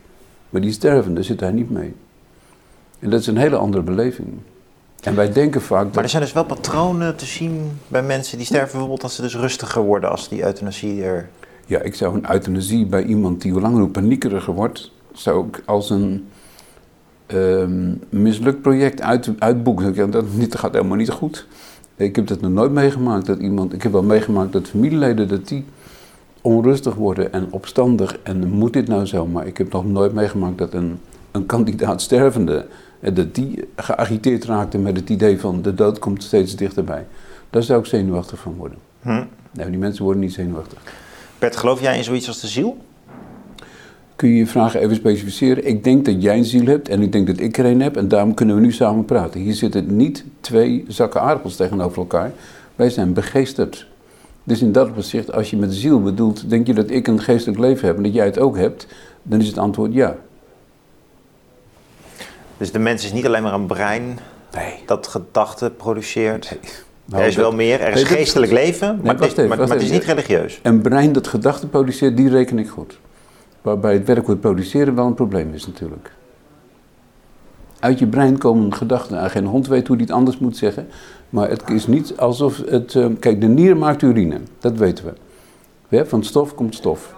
Maar 0.49 0.61
die 0.61 0.71
stervende 0.71 1.23
zit 1.23 1.39
daar 1.39 1.53
niet 1.53 1.69
mee. 1.69 1.93
En 3.01 3.09
dat 3.09 3.19
is 3.19 3.27
een 3.27 3.37
hele 3.37 3.55
andere 3.55 3.83
beleving. 3.83 4.27
En 5.03 5.15
wij 5.15 5.31
denken 5.31 5.61
vaak. 5.61 5.83
Dat... 5.83 5.93
Maar 5.93 6.03
er 6.03 6.09
zijn 6.09 6.23
dus 6.23 6.33
wel 6.33 6.45
patronen 6.45 7.15
te 7.15 7.25
zien 7.25 7.71
bij 7.87 8.03
mensen 8.03 8.37
die 8.37 8.45
sterven, 8.45 8.69
bijvoorbeeld 8.71 9.03
als 9.03 9.15
ze 9.15 9.21
dus 9.21 9.35
rustiger 9.35 9.81
worden 9.81 10.09
als 10.09 10.29
die 10.29 10.43
euthanasie 10.43 11.03
er. 11.03 11.29
Ja, 11.65 11.81
ik 11.81 11.95
zou 11.95 12.15
een 12.15 12.31
euthanasie 12.31 12.85
bij 12.85 13.03
iemand 13.03 13.41
die 13.41 13.51
hoe 13.51 13.61
langer 13.61 13.79
hoe 13.79 13.89
paniekeriger 13.89 14.53
wordt, 14.53 14.91
zou 15.13 15.47
ik 15.47 15.61
als 15.65 15.89
een 15.89 16.27
um, 17.27 18.01
mislukt 18.09 18.61
project 18.61 19.01
uit, 19.01 19.31
uitboeken. 19.39 20.11
Dat, 20.11 20.11
dat 20.11 20.55
gaat 20.55 20.73
helemaal 20.73 20.97
niet 20.97 21.09
goed. 21.09 21.47
Ik 21.95 22.15
heb 22.15 22.27
dat 22.27 22.41
nog 22.41 22.51
nooit 22.51 22.71
meegemaakt 22.71 23.25
dat 23.25 23.39
iemand. 23.39 23.73
Ik 23.73 23.83
heb 23.83 23.91
wel 23.91 24.03
meegemaakt 24.03 24.51
dat 24.51 24.67
familieleden 24.67 25.27
dat 25.27 25.47
die 25.47 25.65
onrustig 26.41 26.95
worden 26.95 27.33
en 27.33 27.47
opstandig 27.49 28.17
en 28.23 28.49
moet 28.49 28.73
dit 28.73 28.87
nou 28.87 29.05
zo. 29.05 29.25
Maar 29.25 29.47
ik 29.47 29.57
heb 29.57 29.71
nog 29.71 29.85
nooit 29.85 30.13
meegemaakt 30.13 30.57
dat 30.57 30.73
een, 30.73 30.99
een 31.31 31.45
kandidaat 31.45 32.01
stervende. 32.01 32.65
Eh, 33.01 33.15
dat 33.15 33.35
die 33.35 33.67
geagiteerd 33.75 34.45
raakte 34.45 34.77
met 34.77 34.95
het 34.95 35.09
idee 35.09 35.39
van 35.39 35.61
de 35.61 35.73
dood 35.73 35.99
komt 35.99 36.23
steeds 36.23 36.55
dichterbij. 36.55 37.05
Daar 37.49 37.63
zou 37.63 37.79
ik 37.79 37.85
zenuwachtig 37.85 38.39
van 38.39 38.55
worden. 38.55 38.77
Hm. 39.01 39.23
Nee, 39.51 39.69
die 39.69 39.77
mensen 39.77 40.03
worden 40.03 40.21
niet 40.21 40.33
zenuwachtig. 40.33 40.79
Bert, 41.39 41.55
geloof 41.55 41.81
jij 41.81 41.97
in 41.97 42.03
zoiets 42.03 42.27
als 42.27 42.41
de 42.41 42.47
ziel? 42.47 42.77
kun 44.21 44.29
je 44.29 44.35
je 44.35 44.47
vragen 44.47 44.79
even 44.79 44.95
specificeren. 44.95 45.67
Ik 45.67 45.83
denk 45.83 46.05
dat 46.05 46.21
jij 46.21 46.37
een 46.37 46.45
ziel 46.45 46.65
hebt 46.65 46.89
en 46.89 47.01
ik 47.01 47.11
denk 47.11 47.27
dat 47.27 47.39
ik 47.39 47.57
er 47.57 47.65
een 47.65 47.81
heb 47.81 47.97
en 47.97 48.07
daarom 48.07 48.33
kunnen 48.33 48.55
we 48.55 48.61
nu 48.61 48.71
samen 48.71 49.05
praten. 49.05 49.39
Hier 49.39 49.53
zitten 49.53 49.95
niet 49.95 50.23
twee 50.41 50.85
zakken 50.87 51.21
aardappels 51.21 51.55
tegenover 51.55 51.97
elkaar. 51.97 52.31
Wij 52.75 52.89
zijn 52.89 53.13
begeesterd. 53.13 53.87
Dus 54.43 54.61
in 54.61 54.71
dat 54.71 54.89
opzicht, 54.89 55.33
als 55.33 55.49
je 55.49 55.57
met 55.57 55.73
ziel 55.73 56.01
bedoelt, 56.01 56.49
denk 56.49 56.67
je 56.67 56.73
dat 56.73 56.89
ik 56.89 57.07
een 57.07 57.21
geestelijk 57.21 57.59
leven 57.59 57.87
heb 57.87 57.97
en 57.97 58.03
dat 58.03 58.13
jij 58.13 58.25
het 58.25 58.39
ook 58.39 58.57
hebt, 58.57 58.87
dan 59.23 59.39
is 59.39 59.47
het 59.47 59.57
antwoord 59.57 59.93
ja. 59.93 60.15
Dus 62.61 62.71
de 62.71 62.79
mens 62.79 63.03
is 63.03 63.13
niet 63.13 63.25
alleen 63.25 63.43
maar 63.43 63.53
een 63.53 63.65
brein 63.65 64.19
nee. 64.53 64.73
dat 64.85 65.07
gedachten 65.07 65.75
produceert. 65.75 66.57
Nou, 67.05 67.21
er 67.21 67.27
is 67.27 67.35
wel 67.35 67.51
meer, 67.51 67.81
er 67.81 67.93
is 67.93 68.03
geestelijk 68.03 68.51
leven, 68.51 68.99
maar, 69.03 69.19
het, 69.19 69.37
is, 69.37 69.47
maar 69.47 69.59
het 69.59 69.81
is 69.81 69.91
niet 69.91 70.03
religieus. 70.03 70.59
Een 70.63 70.81
brein 70.81 71.11
dat 71.11 71.27
gedachten 71.27 71.69
produceert, 71.69 72.17
die 72.17 72.29
reken 72.29 72.59
ik 72.59 72.69
goed. 72.69 72.99
Waarbij 73.61 73.93
het 73.93 74.05
werkwoord 74.05 74.39
produceren 74.39 74.95
wel 74.95 75.05
een 75.05 75.13
probleem 75.13 75.53
is 75.53 75.67
natuurlijk. 75.67 76.11
Uit 77.79 77.99
je 77.99 78.07
brein 78.07 78.37
komen 78.37 78.73
gedachten. 78.73 79.15
Nou, 79.15 79.29
geen 79.29 79.45
hond 79.45 79.67
weet 79.67 79.87
hoe 79.87 79.97
die 79.97 80.05
het 80.05 80.15
anders 80.15 80.37
moet 80.37 80.57
zeggen. 80.57 80.87
Maar 81.29 81.49
het 81.49 81.69
is 81.69 81.87
niet 81.87 82.17
alsof 82.17 82.61
het. 82.65 82.93
Uh, 82.93 83.05
kijk, 83.19 83.41
de 83.41 83.47
nier 83.47 83.77
maakt 83.77 84.01
urine, 84.01 84.37
dat 84.59 84.77
weten 84.77 85.05
we. 85.05 85.13
Ja, 85.97 86.05
van 86.05 86.23
stof 86.23 86.55
komt 86.55 86.75
stof. 86.75 87.15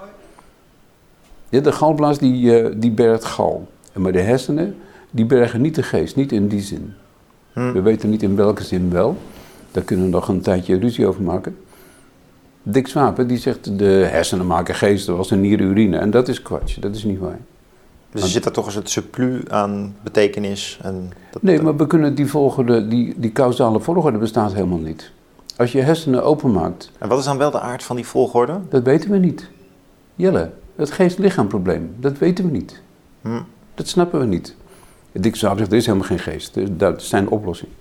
Ja, 1.50 1.60
de 1.60 1.72
galblaas 1.72 2.18
die, 2.18 2.62
uh, 2.62 2.72
die 2.76 2.92
bergt 2.92 3.26
gal. 3.26 3.68
Maar 3.94 4.12
de 4.12 4.22
hersenen, 4.22 4.76
die 5.14 5.26
bergen 5.26 5.62
niet 5.62 5.76
de 5.76 5.84
geest, 5.84 6.16
niet 6.16 6.32
in 6.32 6.48
die 6.48 6.62
zin. 6.62 6.94
Hm. 7.54 7.72
We 7.72 7.82
weten 7.82 8.10
niet 8.10 8.24
in 8.24 8.36
welke 8.36 8.64
zin 8.64 8.92
wel. 8.92 9.18
Daar 9.72 9.84
kunnen 9.84 10.06
we 10.06 10.12
nog 10.12 10.28
een 10.28 10.42
tijdje 10.42 10.78
ruzie 10.78 11.08
over 11.08 11.22
maken. 11.22 11.58
Dick 12.64 12.88
Swapen 12.88 13.28
die 13.28 13.38
zegt 13.38 13.78
de 13.78 13.86
hersenen 13.86 14.48
maken 14.48 14.76
geesten 14.76 15.18
als 15.18 15.32
een 15.32 15.42
nieren 15.42 15.66
urine. 15.66 15.98
En 15.98 16.12
dat 16.12 16.28
is 16.28 16.42
kwats, 16.42 16.76
dat 16.76 16.96
is 16.96 17.04
niet 17.04 17.20
waar. 17.20 17.40
Dus 18.12 18.22
er 18.22 18.28
zit 18.28 18.46
er 18.46 18.52
toch 18.52 18.66
eens 18.66 18.76
het 18.76 18.90
surplus 18.90 19.50
aan 19.50 19.96
betekenis? 20.04 20.80
En 20.82 21.12
dat, 21.32 21.42
nee, 21.42 21.62
maar 21.62 21.76
we 21.76 21.88
kunnen 21.88 22.16
die 22.16 22.28
volgorde, 22.28 22.88
die, 22.88 23.14
die 23.18 23.32
causale 23.32 23.80
volgorde 23.80 24.18
bestaat 24.18 24.54
helemaal 24.54 24.78
niet. 24.78 25.12
Als 25.58 25.72
je 25.72 25.82
hersenen 25.82 26.24
openmaakt... 26.24 26.92
En 26.98 27.10
wat 27.10 27.20
is 27.20 27.26
dan 27.26 27.38
wel 27.38 27.52
de 27.52 27.60
aard 27.60 27.84
van 27.84 27.96
die 27.96 28.06
volgorde? 28.06 28.60
Dat 28.70 28.84
weten 28.84 29.12
we 29.12 29.18
niet. 29.18 29.50
Jelle, 30.16 30.52
het 30.76 30.92
geest-lichaam-probleem, 30.92 31.96
dat 32.00 32.18
weten 32.18 32.46
we 32.46 32.52
niet. 32.52 32.82
Hm. 33.22 33.42
Dat 33.76 33.88
snappen 33.88 34.20
we 34.20 34.26
niet. 34.26 34.56
Dick 35.14 35.36
Swaap 35.36 35.58
zegt, 35.58 35.72
er 35.72 35.78
is 35.78 35.86
helemaal 35.86 36.08
geen 36.08 36.20
geest. 36.20 36.80
Dat 36.80 37.02
is 37.02 37.10
zijn 37.10 37.30
oplossing. 37.30 37.72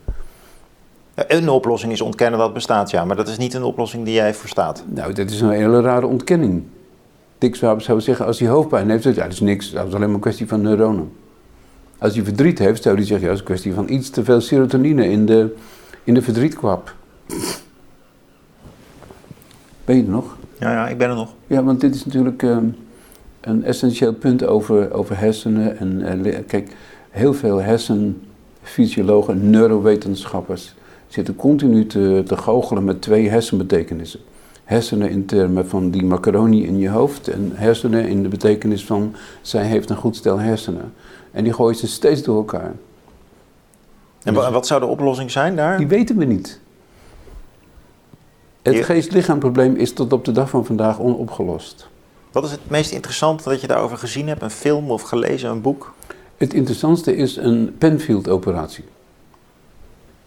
Een 1.15 1.49
oplossing 1.49 1.93
is 1.93 2.01
ontkennen 2.01 2.39
dat 2.39 2.55
bestaat, 2.55 2.91
ja. 2.91 3.05
Maar 3.05 3.17
dat 3.17 3.29
is 3.29 3.37
niet 3.37 3.55
een 3.55 3.63
oplossing 3.63 4.05
die 4.05 4.15
jij 4.15 4.35
verstaat. 4.35 4.85
Nou, 4.87 5.13
dat 5.13 5.31
is 5.31 5.41
een 5.41 5.51
hele 5.51 5.81
rare 5.81 6.07
ontkenning. 6.07 6.63
Dick 7.39 7.55
Swaap 7.55 7.81
zou 7.81 8.01
zeggen, 8.01 8.27
als 8.27 8.39
hij 8.39 8.49
hoofdpijn 8.49 8.91
heeft, 8.91 9.05
ja, 9.05 9.13
dat 9.13 9.33
is 9.33 9.41
niks. 9.41 9.71
Dat 9.71 9.87
is 9.87 9.95
alleen 9.95 10.07
maar 10.07 10.15
een 10.15 10.21
kwestie 10.21 10.49
van 10.49 10.61
neuronen. 10.61 11.13
Als 11.99 12.15
hij 12.15 12.25
verdriet 12.25 12.59
heeft, 12.59 12.83
zou 12.83 12.97
hij 12.97 13.05
zeggen, 13.05 13.27
ja, 13.27 13.33
dat 13.33 13.35
is 13.35 13.49
een 13.49 13.55
kwestie 13.55 13.75
van 13.75 13.89
iets 13.89 14.11
te 14.11 14.25
veel 14.25 14.41
serotonine 14.41 15.09
in 15.09 15.27
de, 15.27 15.55
in 16.05 16.15
de 16.15 16.23
verdrietkwap. 16.23 16.95
Ben 19.85 19.97
je 19.97 20.03
er 20.03 20.09
nog? 20.09 20.37
Ja, 20.59 20.73
ja, 20.73 20.89
ik 20.89 20.99
ben 20.99 21.09
er 21.09 21.15
nog. 21.15 21.35
Ja, 21.47 21.63
want 21.63 21.81
dit 21.81 21.95
is 21.95 22.05
natuurlijk 22.05 22.43
ehm, 22.43 22.65
een 23.41 23.65
essentieel 23.65 24.13
punt 24.13 24.47
over, 24.47 24.93
over 24.93 25.19
hersenen. 25.19 25.79
En 25.79 26.27
uh, 26.27 26.39
kijk, 26.47 26.77
heel 27.13 27.35
veel 27.35 27.63
hersenfysiologen, 27.63 29.51
neurowetenschappers 29.51 30.75
zitten 31.09 31.37
continu 31.37 31.87
te, 31.87 32.23
te 32.27 32.37
goochelen 32.37 32.85
met 32.85 33.03
twee 33.03 33.29
hersenbetekenissen. 33.29 34.21
Hersenen 34.65 35.11
in 35.11 35.27
termen 35.27 35.69
van 35.69 35.91
die 35.91 36.05
macaroni 36.05 36.67
in 36.67 36.79
je 36.79 36.89
hoofd 36.89 37.29
en 37.29 37.53
hersenen 37.55 38.09
in 38.09 38.23
de 38.23 38.29
betekenis 38.29 38.85
van 38.85 39.15
zij 39.41 39.65
heeft 39.65 39.91
een 39.91 39.97
goed 39.97 40.17
stel 40.17 40.39
hersenen. 40.39 40.93
En 41.31 41.45
die 41.45 41.53
gooien 41.53 41.77
ze 41.77 41.87
steeds 41.87 42.23
door 42.23 42.37
elkaar. 42.37 42.73
En 44.23 44.35
wat 44.35 44.67
zou 44.67 44.81
de 44.81 44.87
oplossing 44.87 45.31
zijn 45.31 45.57
daar? 45.57 45.79
Die 45.79 45.87
weten 45.87 46.17
we 46.17 46.25
niet. 46.25 46.61
Het 48.63 48.85
geest-lichaamprobleem 48.85 49.77
is 49.77 49.93
tot 49.93 50.13
op 50.13 50.25
de 50.25 50.33
dag 50.33 50.51
van 50.51 50.65
vandaag 50.67 51.01
onopgelost. 51.01 51.89
Wat 52.33 52.45
is 52.45 52.51
het 52.51 52.71
meest 52.71 52.93
interessante 52.93 53.49
dat 53.49 53.61
je 53.61 53.67
daarover 53.67 53.99
gezien 53.99 54.29
hebt? 54.29 54.43
Een 54.43 54.51
film 54.51 54.91
of 54.91 55.03
gelezen, 55.03 55.51
een 55.51 55.61
boek? 55.61 55.93
Het 56.43 56.55
interessantste 56.55 57.17
is 57.17 57.37
een 57.37 57.75
Penfield-operatie. 57.79 58.85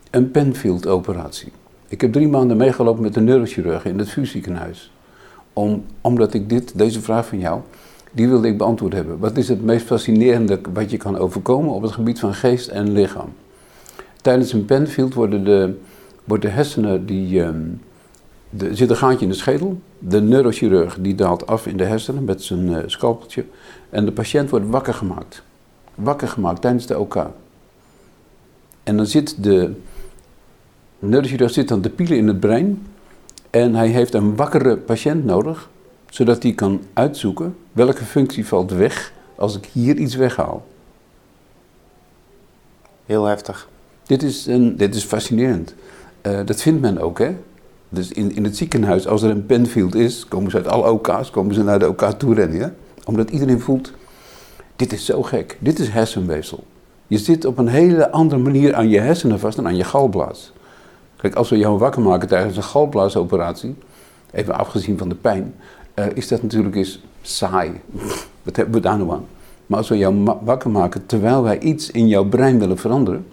Een 0.10 0.32
Penfield-operatie. 0.32 1.52
Ik 1.88 2.02
heb 2.02 2.12
drie 2.14 2.28
maanden 2.28 2.58
meegelopen 2.58 3.02
met 3.02 3.16
een 3.16 3.24
neurochirurg 3.24 3.86
in 3.86 4.00
het 4.00 4.10
vuurziekenhuis. 4.10 4.92
Om, 5.54 5.86
omdat 6.02 6.34
ik 6.34 6.50
dit, 6.50 6.78
deze 6.78 7.02
vraag 7.02 7.28
van 7.28 7.40
jou, 7.40 7.62
die 8.12 8.28
wilde 8.28 8.48
ik 8.48 8.58
beantwoord 8.58 8.94
hebben. 8.94 9.20
Wat 9.20 9.38
is 9.38 9.48
het 9.48 9.64
meest 9.64 9.86
fascinerende 9.86 10.60
wat 10.74 10.92
je 10.92 10.98
kan 10.98 11.18
overkomen 11.18 11.74
op 11.74 11.82
het 11.82 11.92
gebied 11.92 12.20
van 12.20 12.34
geest 12.34 12.68
en 12.68 12.92
lichaam? 12.92 13.34
Tijdens 14.22 14.54
een 14.54 14.66
Penfield 14.66 15.14
worden 15.14 15.44
de, 15.44 15.80
worden 16.24 16.56
de 16.76 17.06
die... 17.06 17.42
Ehm, 17.42 17.62
er 18.58 18.78
zit 18.78 18.90
een 18.90 18.96
gaatje 18.96 19.26
in 19.26 19.32
de 19.32 19.38
schedel. 19.38 19.82
De 20.00 20.22
neurochirurg 20.22 20.98
die 21.00 21.16
daalt 21.16 21.48
af 21.48 21.68
in 21.68 21.78
de 21.78 21.84
hersenen 21.84 22.24
met 22.24 22.44
zijn 22.44 22.70
uh, 22.70 22.78
scalpeltje. 22.86 23.46
En 23.90 24.06
de 24.06 24.12
patiënt 24.12 24.50
wordt 24.50 24.70
wakker 24.70 24.94
gemaakt. 24.94 25.44
Wakker 25.96 26.28
gemaakt 26.28 26.62
tijdens 26.62 26.86
de 26.86 27.00
OK. 27.00 27.28
En 28.84 28.98
dan 28.98 29.06
zit 29.06 29.44
de 29.44 29.74
neurochirurg 31.00 31.52
zit 31.52 31.68
dan 31.68 31.82
te 31.82 31.90
pielen 31.90 32.18
in 32.18 32.28
het 32.28 32.40
brein. 32.40 32.88
En 33.50 33.76
hij 33.76 33.88
heeft 33.88 34.14
een 34.14 34.36
wakkere 34.36 34.78
patiënt 34.78 35.26
nodig. 35.26 35.70
Zodat 36.10 36.44
hij 36.44 36.54
kan 36.54 36.82
uitzoeken 36.94 37.56
welke 37.72 38.04
functie 38.04 38.48
valt 38.48 38.72
weg 38.72 39.14
als 39.36 39.58
ik 39.58 39.66
hier 39.66 39.96
iets 39.98 40.16
weghaal. 40.16 40.66
Heel 43.06 43.26
heftig. 43.26 43.70
Dit 44.04 44.24
is, 44.24 44.46
een, 44.46 44.78
dit 44.78 44.96
is 44.96 45.04
fascinerend. 45.04 45.74
Uh, 46.22 46.40
dat 46.46 46.62
vindt 46.62 46.82
men 46.82 46.98
ook, 46.98 47.20
hè? 47.20 47.36
Dus 47.90 48.12
in, 48.12 48.36
in 48.36 48.44
het 48.44 48.58
ziekenhuis, 48.58 49.08
als 49.08 49.22
er 49.22 49.30
een 49.30 49.46
penfield 49.46 49.96
is, 49.96 50.28
komen 50.28 50.52
ze 50.52 50.58
uit 50.58 50.68
alle 50.68 50.92
OK's, 50.92 51.30
komen 51.30 51.56
ze 51.56 51.64
naar 51.64 51.80
de 51.80 51.88
OK 51.88 52.04
toe 52.04 52.34
rennen. 52.34 52.58
Ja? 52.58 52.74
Omdat 53.06 53.30
iedereen 53.30 53.60
voelt, 53.60 53.92
dit 54.76 54.94
is 54.94 55.06
zo 55.06 55.24
gek, 55.24 55.58
dit 55.60 55.80
is 55.80 55.90
hersenweefsel. 55.90 56.64
Je 57.08 57.18
zit 57.18 57.46
op 57.46 57.58
een 57.58 57.68
hele 57.68 58.12
andere 58.12 58.42
manier 58.42 58.76
aan 58.76 58.90
je 58.90 59.00
hersenen 59.00 59.40
vast 59.40 59.56
dan 59.56 59.68
aan 59.68 59.76
je 59.76 59.84
galblaas. 59.84 60.52
Kijk, 61.16 61.36
als 61.36 61.50
we 61.50 61.58
jou 61.58 61.78
wakker 61.78 62.02
maken 62.02 62.28
tijdens 62.28 62.58
een 62.58 62.64
galblaasoperatie, 62.64 63.76
even 64.32 64.58
afgezien 64.58 64.98
van 64.98 65.10
de 65.10 65.16
pijn, 65.16 65.56
uh, 65.96 66.06
is 66.14 66.28
dat 66.28 66.42
natuurlijk 66.42 66.76
eens 66.76 67.00
saai. 67.22 67.82
Wat 68.44 68.56
hebben 68.56 68.76
we 68.76 68.82
daar 68.82 68.98
nou 68.98 69.12
aan? 69.12 69.26
Maar 69.66 69.78
als 69.78 69.90
we 69.90 69.98
jou 69.98 70.24
wakker 70.42 70.70
maken 70.70 71.06
terwijl 71.06 71.44
wij 71.44 71.60
iets 71.60 71.92
in 71.92 72.08
jouw 72.08 72.26
brein 72.26 72.60
willen 72.60 72.78
veranderen, 72.78 73.26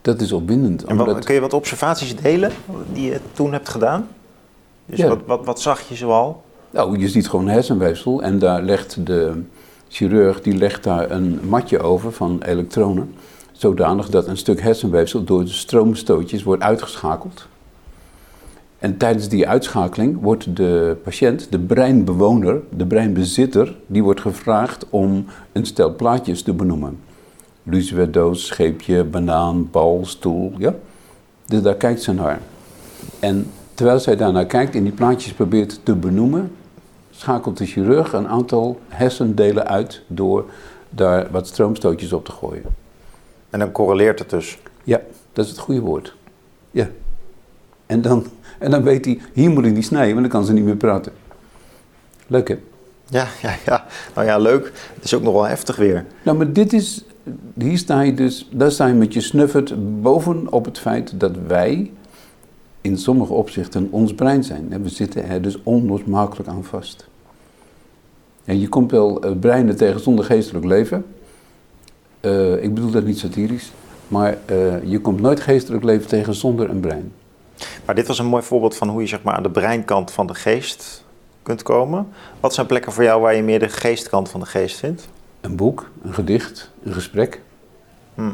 dat 0.00 0.20
is 0.20 0.32
opwindend. 0.32 0.84
En 0.84 0.96
wat, 0.96 1.24
kun 1.24 1.34
je 1.34 1.40
wat 1.40 1.52
observaties 1.52 2.16
delen 2.16 2.52
die 2.92 3.10
je 3.10 3.20
toen 3.32 3.52
hebt 3.52 3.68
gedaan? 3.68 4.08
Dus 4.86 5.02
wat, 5.02 5.18
wat, 5.26 5.44
wat 5.44 5.60
zag 5.60 5.88
je 5.88 5.94
zoal? 5.94 6.44
Nou, 6.70 6.98
je 6.98 7.08
ziet 7.08 7.28
gewoon 7.28 7.48
hersenweefsel 7.48 8.22
en 8.22 8.38
daar 8.38 8.62
legt 8.62 9.06
de 9.06 9.42
chirurg 9.94 10.40
die 10.40 10.54
legt 10.54 10.84
daar 10.84 11.10
een 11.10 11.40
matje 11.48 11.78
over 11.78 12.12
van 12.12 12.42
elektronen. 12.42 13.14
Zodanig 13.52 14.08
dat 14.10 14.26
een 14.26 14.36
stuk 14.36 14.60
hersenweefsel 14.60 15.24
door 15.24 15.44
de 15.44 15.50
stroomstootjes 15.50 16.42
wordt 16.42 16.62
uitgeschakeld. 16.62 17.46
En 18.78 18.96
tijdens 18.96 19.28
die 19.28 19.48
uitschakeling 19.48 20.20
wordt 20.20 20.56
de 20.56 20.96
patiënt, 21.02 21.46
de 21.50 21.58
breinbewoner, 21.58 22.60
de 22.76 22.86
breinbezitter, 22.86 23.76
die 23.86 24.02
wordt 24.02 24.20
gevraagd 24.20 24.86
om 24.90 25.26
een 25.52 25.66
stel 25.66 25.94
plaatjes 25.94 26.42
te 26.42 26.52
benoemen 26.52 26.98
luciferdoos, 27.64 28.46
scheepje, 28.46 29.04
banaan, 29.04 29.68
bal, 29.70 30.00
stoel. 30.02 30.52
Ja? 30.58 30.74
Dus 31.46 31.62
daar 31.62 31.74
kijkt 31.74 32.02
ze 32.02 32.12
naar. 32.12 32.40
En 33.20 33.50
terwijl 33.74 33.98
zij 33.98 34.16
daarnaar 34.16 34.46
kijkt 34.46 34.74
en 34.74 34.82
die 34.82 34.92
plaatjes 34.92 35.32
probeert 35.32 35.80
te 35.82 35.94
benoemen, 35.94 36.50
schakelt 37.16 37.58
de 37.58 37.66
chirurg 37.66 38.12
een 38.12 38.28
aantal 38.28 38.80
hersendelen 38.88 39.66
uit 39.66 40.02
door 40.06 40.44
daar 40.90 41.30
wat 41.30 41.46
stroomstootjes 41.46 42.12
op 42.12 42.24
te 42.24 42.32
gooien. 42.32 42.64
En 43.50 43.58
dan 43.58 43.72
correleert 43.72 44.18
het 44.18 44.30
dus? 44.30 44.58
Ja, 44.84 45.00
dat 45.32 45.44
is 45.44 45.50
het 45.50 45.60
goede 45.60 45.80
woord. 45.80 46.14
Ja. 46.70 46.88
En 47.86 48.02
dan, 48.02 48.26
en 48.58 48.70
dan 48.70 48.82
weet 48.82 49.04
hij, 49.04 49.20
hier 49.32 49.50
moet 49.50 49.64
ik 49.64 49.72
niet 49.72 49.84
snijden, 49.84 50.14
want 50.14 50.30
dan 50.30 50.40
kan 50.40 50.44
ze 50.44 50.52
niet 50.52 50.64
meer 50.64 50.76
praten. 50.76 51.12
Leuk 52.26 52.48
hè? 52.48 52.58
Ja, 53.08 53.26
ja, 53.42 53.54
ja. 53.66 53.84
Nou 54.14 54.26
ja, 54.26 54.38
leuk. 54.38 54.72
Het 54.94 55.04
is 55.04 55.14
ook 55.14 55.22
nog 55.22 55.32
wel 55.32 55.46
heftig 55.46 55.76
weer. 55.76 56.04
Nou, 56.22 56.36
maar 56.36 56.52
dit 56.52 56.72
is, 56.72 57.04
hier 57.58 57.78
sta 57.78 58.00
je 58.00 58.14
dus, 58.14 58.48
daar 58.50 58.70
sta 58.70 58.86
je 58.86 58.94
met 58.94 59.12
je 59.12 59.20
snuffert 59.20 60.02
bovenop 60.02 60.64
het 60.64 60.78
feit 60.78 61.20
dat 61.20 61.36
wij 61.46 61.90
in 62.84 62.98
sommige 62.98 63.32
opzichten 63.32 63.88
ons 63.90 64.14
brein 64.14 64.44
zijn. 64.44 64.82
We 64.82 64.88
zitten 64.88 65.24
er 65.24 65.42
dus 65.42 65.58
onlosmakelijk 65.62 66.48
aan 66.48 66.64
vast. 66.64 67.08
En 68.44 68.60
je 68.60 68.68
komt 68.68 68.90
wel 68.90 69.26
uh, 69.26 69.38
breinen 69.38 69.76
tegen 69.76 70.00
zonder 70.00 70.24
geestelijk 70.24 70.64
leven. 70.64 71.04
Uh, 72.20 72.62
ik 72.62 72.74
bedoel 72.74 72.90
dat 72.90 73.04
niet 73.04 73.18
satirisch. 73.18 73.72
Maar 74.08 74.38
uh, 74.50 74.84
je 74.84 75.00
komt 75.00 75.20
nooit 75.20 75.40
geestelijk 75.40 75.84
leven 75.84 76.08
tegen 76.08 76.34
zonder 76.34 76.70
een 76.70 76.80
brein. 76.80 77.12
Maar 77.84 77.94
dit 77.94 78.06
was 78.06 78.18
een 78.18 78.26
mooi 78.26 78.42
voorbeeld 78.42 78.76
van 78.76 78.88
hoe 78.88 79.00
je 79.00 79.06
zeg 79.06 79.22
maar, 79.22 79.34
aan 79.34 79.42
de 79.42 79.50
breinkant 79.50 80.10
van 80.10 80.26
de 80.26 80.34
geest 80.34 81.04
kunt 81.42 81.62
komen. 81.62 82.08
Wat 82.40 82.54
zijn 82.54 82.66
plekken 82.66 82.92
voor 82.92 83.04
jou 83.04 83.20
waar 83.20 83.34
je 83.34 83.42
meer 83.42 83.58
de 83.58 83.68
geestkant 83.68 84.28
van 84.28 84.40
de 84.40 84.46
geest 84.46 84.76
vindt? 84.76 85.08
Een 85.40 85.56
boek, 85.56 85.90
een 86.02 86.14
gedicht, 86.14 86.70
een 86.82 86.92
gesprek. 86.92 87.40
Hm. 88.14 88.32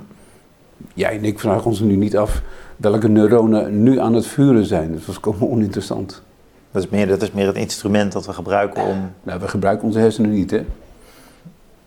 Jij 0.95 1.17
en 1.17 1.25
ik 1.25 1.39
vragen 1.39 1.65
ons 1.65 1.81
nu 1.81 1.97
niet 1.97 2.17
af 2.17 2.43
welke 2.81 3.09
neuronen 3.09 3.83
nu 3.83 3.99
aan 3.99 4.15
het 4.15 4.27
vuren 4.27 4.65
zijn. 4.65 4.91
Dat 4.91 4.99
is 4.99 5.05
volkomen 5.05 5.51
oninteressant. 5.51 6.23
Dat 6.71 6.83
is, 6.83 6.89
meer, 6.89 7.07
dat 7.07 7.23
is 7.23 7.33
meer 7.33 7.47
het 7.47 7.57
instrument 7.57 8.13
dat 8.13 8.27
we 8.27 8.33
gebruiken 8.33 8.85
om... 8.85 9.11
Nou, 9.23 9.41
we 9.41 9.49
gebruiken 9.49 9.87
onze 9.87 9.99
hersenen 9.99 10.31
niet, 10.31 10.51
hè? 10.51 10.65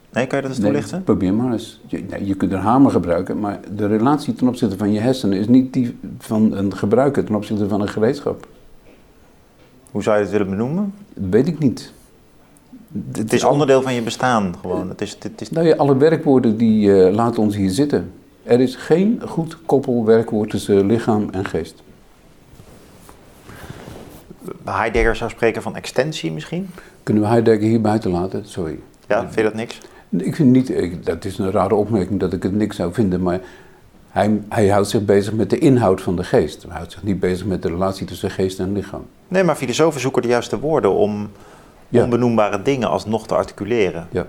Nee, 0.09 0.27
kan 0.27 0.37
je 0.37 0.43
dat 0.43 0.53
eens 0.53 0.63
toelichten? 0.63 0.95
Nee, 0.95 1.03
probeer 1.03 1.33
maar 1.33 1.51
eens. 1.51 1.81
Je, 1.85 2.03
nee, 2.09 2.25
je 2.25 2.35
kunt 2.35 2.51
een 2.51 2.59
hamer 2.59 2.91
gebruiken, 2.91 3.39
maar 3.39 3.59
de 3.75 3.87
relatie 3.87 4.33
ten 4.33 4.47
opzichte 4.47 4.77
van 4.77 4.91
je 4.91 4.99
hersenen 4.99 5.37
is 5.37 5.47
niet 5.47 5.73
die 5.73 5.97
van 6.17 6.53
een 6.53 6.75
gebruiker 6.75 7.23
ten 7.25 7.35
opzichte 7.35 7.67
van 7.67 7.81
een 7.81 7.89
gereedschap. 7.89 8.47
Hoe 9.91 10.03
zou 10.03 10.15
je 10.17 10.21
het 10.21 10.31
willen 10.31 10.49
benoemen? 10.49 10.93
Dat 11.13 11.29
weet 11.29 11.47
ik 11.47 11.59
niet. 11.59 11.93
Het 13.11 13.33
is 13.33 13.43
onderdeel 13.43 13.81
van 13.81 13.93
je 13.93 14.01
bestaan 14.01 14.55
gewoon. 14.61 14.89
Het 14.89 15.01
is, 15.01 15.17
het 15.19 15.41
is... 15.41 15.49
Nou 15.49 15.67
ja, 15.67 15.75
alle 15.75 15.97
werkwoorden 15.97 16.57
die 16.57 16.87
uh, 16.87 17.13
laten 17.13 17.41
ons 17.41 17.55
hier 17.55 17.69
zitten. 17.69 18.11
Er 18.43 18.59
is 18.59 18.75
geen 18.75 19.21
goed 19.25 19.57
koppelwerkwoord 19.65 20.49
tussen 20.49 20.85
lichaam 20.85 21.29
en 21.31 21.45
geest. 21.45 21.83
Heidegger 24.63 25.15
zou 25.15 25.29
spreken 25.29 25.61
van 25.61 25.75
extensie 25.75 26.31
misschien? 26.31 26.69
Kunnen 27.03 27.23
we 27.23 27.29
Heidegger 27.29 27.67
hier 27.67 27.81
buiten 27.81 28.11
laten? 28.11 28.45
Sorry. 28.45 28.79
Ja, 29.07 29.21
vind 29.21 29.35
je 29.35 29.43
dat 29.43 29.53
niks? 29.53 29.79
Ik 30.09 30.35
vind 30.35 30.51
niet, 30.51 31.05
dat 31.05 31.25
is 31.25 31.37
een 31.37 31.51
rare 31.51 31.75
opmerking 31.75 32.19
dat 32.19 32.33
ik 32.33 32.43
het 32.43 32.55
niks 32.55 32.75
zou 32.75 32.93
vinden, 32.93 33.21
maar 33.21 33.39
Hij, 34.09 34.41
hij 34.49 34.67
houdt 34.67 34.89
zich 34.89 35.05
bezig 35.05 35.33
met 35.33 35.49
de 35.49 35.57
inhoud 35.57 36.01
van 36.01 36.15
de 36.15 36.23
geest. 36.23 36.63
Hij 36.63 36.71
houdt 36.75 36.91
zich 36.91 37.03
niet 37.03 37.19
bezig 37.19 37.45
met 37.45 37.61
de 37.61 37.67
relatie 37.67 38.05
tussen 38.05 38.29
geest 38.31 38.59
en 38.59 38.73
lichaam. 38.73 39.05
Nee, 39.27 39.43
maar 39.43 39.55
filosofen 39.55 40.01
zoeken 40.01 40.21
de 40.21 40.27
juiste 40.27 40.59
woorden 40.59 40.93
om 40.93 41.29
Ja. 41.89 42.03
onbenoembare 42.03 42.61
dingen 42.61 42.89
alsnog 42.89 43.27
te 43.27 43.35
articuleren. 43.35 44.07
Ja. 44.11 44.27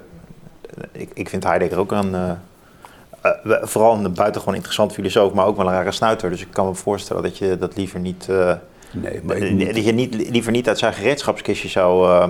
Ik, 0.92 1.11
ik 1.14 1.28
vind 1.28 1.44
Heidegger 1.44 1.78
ook 1.78 1.92
een, 1.92 2.14
eh, 3.25 3.57
vooral 3.62 3.95
een 3.95 4.14
buitengewoon 4.14 4.54
interessant 4.54 4.93
filosoof, 4.93 5.33
maar 5.33 5.47
ook 5.47 5.57
wel 5.57 5.66
een 5.66 5.73
rare 5.73 5.93
snuiter. 5.93 6.31
Dus 6.31 6.40
ik 6.40 6.49
kan 6.50 6.66
me 6.66 6.75
voorstellen 6.75 7.23
dat 7.23 7.38
je 7.38 7.59
dat 7.59 7.76
liever 7.76 8.00
niet, 8.00 8.26
eh, 8.28 8.52
Nee, 8.90 9.21
maar 9.23 9.37
eh, 9.37 9.50
moet- 9.52 9.75
dat 9.75 9.85
je 9.85 9.93
niet, 9.93 10.14
liever 10.31 10.52
niet 10.52 10.69
uit 10.69 10.78
zijn 10.78 10.93
gereedschapskistje 10.95 11.69
zou 11.69 12.28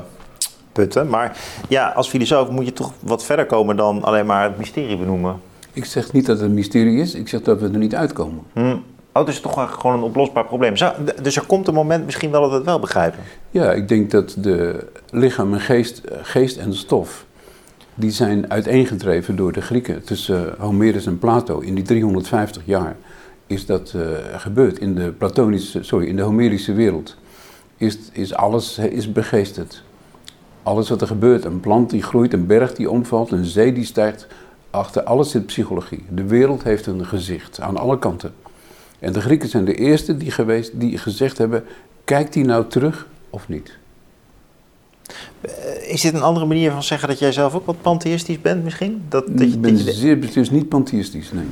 putten. 0.73 1.09
Maar 1.09 1.37
ja, 1.69 1.89
als 1.89 2.09
filosoof 2.09 2.49
moet 2.51 2.65
je 2.67 2.73
toch 2.73 2.93
wat 3.01 3.25
verder 3.25 3.47
komen 3.47 3.77
dan 3.77 4.03
alleen 4.03 4.27
maar 4.27 4.43
het 4.43 4.59
mysterie 4.59 4.97
benoemen. 4.97 5.41
ik 5.73 5.85
zeg 5.85 6.13
niet 6.13 6.27
dat 6.27 6.39
het 6.39 6.47
een 6.49 6.55
mysterie 6.55 7.01
is, 7.01 7.15
ik 7.15 7.29
zeg 7.29 7.41
dat 7.43 7.61
we 7.61 7.67
er 7.69 7.79
niet 7.79 7.95
uitkomen. 7.95 8.43
Hm. 8.53 8.77
Oh, 9.13 9.27
dus 9.27 9.41
toch 9.41 9.77
gewoon 9.81 9.97
een 9.97 10.03
oplosbaar 10.03 10.45
probleem. 10.45 10.77
Zou- 10.77 10.93
dus 11.23 11.37
er 11.37 11.47
komt 11.47 11.69
een 11.69 11.75
moment 11.75 12.05
misschien 12.05 12.31
wel 12.31 12.41
dat 12.41 12.51
we 12.51 12.57
het 12.57 12.65
wel 12.65 12.79
begrijpen. 12.79 13.19
Ja, 13.51 13.73
ik 13.73 13.89
denk 13.89 14.11
dat 14.11 14.35
de 14.39 14.87
lichaam 15.11 15.53
en 15.53 15.61
geest, 15.61 16.01
geest 16.23 16.57
en 16.57 16.75
stof, 16.75 17.25
die 17.95 18.11
zijn 18.11 18.51
uiteengedreven 18.51 19.37
door 19.37 19.53
de 19.53 19.61
Grieken. 19.61 20.05
Tussen 20.05 20.57
eh, 20.57 20.61
Homerus 20.61 21.07
en 21.07 21.19
Plato 21.19 21.59
in 21.61 21.75
die 21.75 21.85
350 21.85 22.63
jaar 22.65 22.97
is 23.47 23.67
dat 23.67 23.93
eh, 23.97 24.41
gebeurd. 24.41 24.79
In 24.79 24.95
de 24.95 25.13
platonische, 25.13 25.83
sorry, 25.83 26.07
in 26.07 26.17
de 26.17 26.23
Homerische 26.23 26.73
wereld 26.73 27.17
is, 27.77 27.99
is 28.13 28.35
alles 28.35 28.79
is 28.79 29.13
begeesterd. 29.13 29.83
Alles 30.63 30.89
wat 30.89 31.01
er 31.01 31.07
gebeurt, 31.07 31.45
een 31.45 31.61
plant 31.61 31.91
die 31.91 32.03
groeit, 32.03 32.33
een 32.33 32.47
berg 32.47 32.75
die 32.75 32.91
omvalt, 32.91 33.31
een 33.31 33.45
zee 33.45 33.73
die 33.73 33.85
stijgt, 33.85 34.27
achter 34.71 35.03
alles 35.03 35.31
zit 35.31 35.47
psychologie. 35.47 36.05
De 36.11 36.25
wereld 36.25 36.63
heeft 36.63 36.87
een 36.87 37.07
gezicht 37.07 37.61
aan 37.61 37.77
alle 37.77 37.99
kanten. 37.99 38.33
En 38.99 39.13
de 39.13 39.21
Grieken 39.21 39.49
zijn 39.49 39.65
de 39.65 39.75
eerste 39.75 40.17
die, 40.17 40.31
geweest, 40.31 40.81
die 40.81 40.99
gezegd 40.99 41.39
hebben, 41.39 41.65
kijkt 42.05 42.33
die 42.33 42.45
nou 42.45 42.67
terug 42.67 43.07
of 43.31 43.49
niet? 43.49 43.79
Eh, 45.41 45.91
Is 45.91 46.01
dit 46.01 46.15
een 46.15 46.23
andere 46.23 46.47
manier 46.47 46.71
van 46.71 46.83
zeggen 46.83 47.09
dat 47.09 47.19
jij 47.19 47.33
zelf 47.33 47.55
ook 47.55 47.67
wat 47.67 47.81
pantheïstisch 47.83 48.41
bent 48.41 48.65
misschien? 48.65 49.05
Dat, 49.09 49.25
dat 49.29 49.39
je, 49.39 49.47
ik 49.55 49.61
ben 49.61 49.77
zeer 49.79 50.33
dus 50.33 50.51
niet 50.51 50.69
pantheïstisch, 50.69 51.33
nee. 51.33 51.45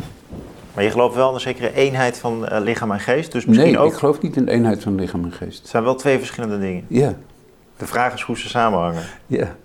maar 0.74 0.84
je 0.84 0.90
gelooft 0.90 1.14
wel 1.14 1.28
in 1.28 1.34
een 1.34 1.40
zekere 1.40 1.72
eenheid 1.74 2.18
van 2.18 2.46
eh, 2.48 2.60
lichaam 2.60 2.92
en 2.92 3.00
geest. 3.00 3.32
Dus 3.32 3.44
misschien 3.46 3.70
Nee, 3.72 3.78
ook... 3.78 3.92
ik 3.92 3.98
geloof 3.98 4.20
niet 4.20 4.36
in 4.36 4.44
de 4.44 4.50
eenheid 4.50 4.82
van 4.82 4.94
lichaam 4.94 5.24
en 5.24 5.32
geest. 5.32 5.58
Het 5.58 5.68
zijn 5.68 5.82
wel 5.84 5.94
twee 5.94 6.18
verschillende 6.18 6.58
dingen. 6.58 6.84
Ja, 6.88 7.14
De 7.76 7.86
vraag 7.86 8.14
is 8.14 8.22
hoe 8.22 8.38
ze 8.38 8.48
samenhangen. 8.48 9.02
ja. 9.26 9.56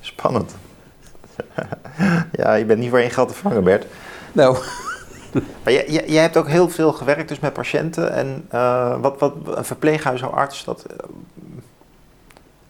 Spannend. 0.00 0.54
ja, 2.32 2.54
je 2.54 2.64
bent 2.64 2.78
niet 2.78 2.90
voor 2.90 2.98
één 2.98 3.10
geld 3.10 3.28
te 3.28 3.34
vangen, 3.34 3.64
Bert. 3.64 3.86
Nou, 4.32 4.56
Maar 5.64 5.72
jij, 5.72 5.84
jij, 5.88 6.04
jij 6.08 6.22
hebt 6.22 6.36
ook 6.36 6.48
heel 6.48 6.68
veel 6.68 6.92
gewerkt 6.92 7.28
dus 7.28 7.40
met 7.40 7.52
patiënten. 7.52 8.12
En 8.12 8.44
eh, 8.50 9.00
wat, 9.00 9.18
wat 9.18 9.34
een 9.54 9.64
verpleeghuisarts, 9.64 10.64
dat 10.64 10.86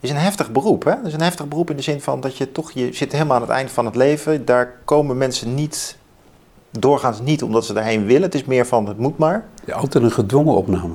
is 0.00 0.10
een 0.10 0.16
heftig 0.16 0.50
beroep. 0.52 0.84
Hè? 0.84 0.90
Dat 0.96 1.06
is 1.06 1.12
een 1.12 1.20
heftig 1.20 1.48
beroep 1.48 1.70
in 1.70 1.76
de 1.76 1.82
zin 1.82 2.00
van 2.00 2.20
dat 2.20 2.36
je 2.36 2.52
toch, 2.52 2.72
je 2.72 2.92
zit 2.92 3.12
helemaal 3.12 3.36
aan 3.36 3.42
het 3.42 3.50
eind 3.50 3.70
van 3.70 3.84
het 3.84 3.96
leven. 3.96 4.44
Daar 4.44 4.72
komen 4.84 5.18
mensen 5.18 5.54
niet, 5.54 5.96
doorgaans 6.70 7.20
niet 7.20 7.42
omdat 7.42 7.64
ze 7.64 7.72
daarheen 7.72 8.04
willen. 8.06 8.22
Het 8.22 8.34
is 8.34 8.44
meer 8.44 8.66
van 8.66 8.86
het 8.86 8.98
moet 8.98 9.18
maar. 9.18 9.44
ja, 9.64 9.74
altijd 9.74 10.04
een 10.04 10.10
gedwongen 10.10 10.54
opname. 10.54 10.94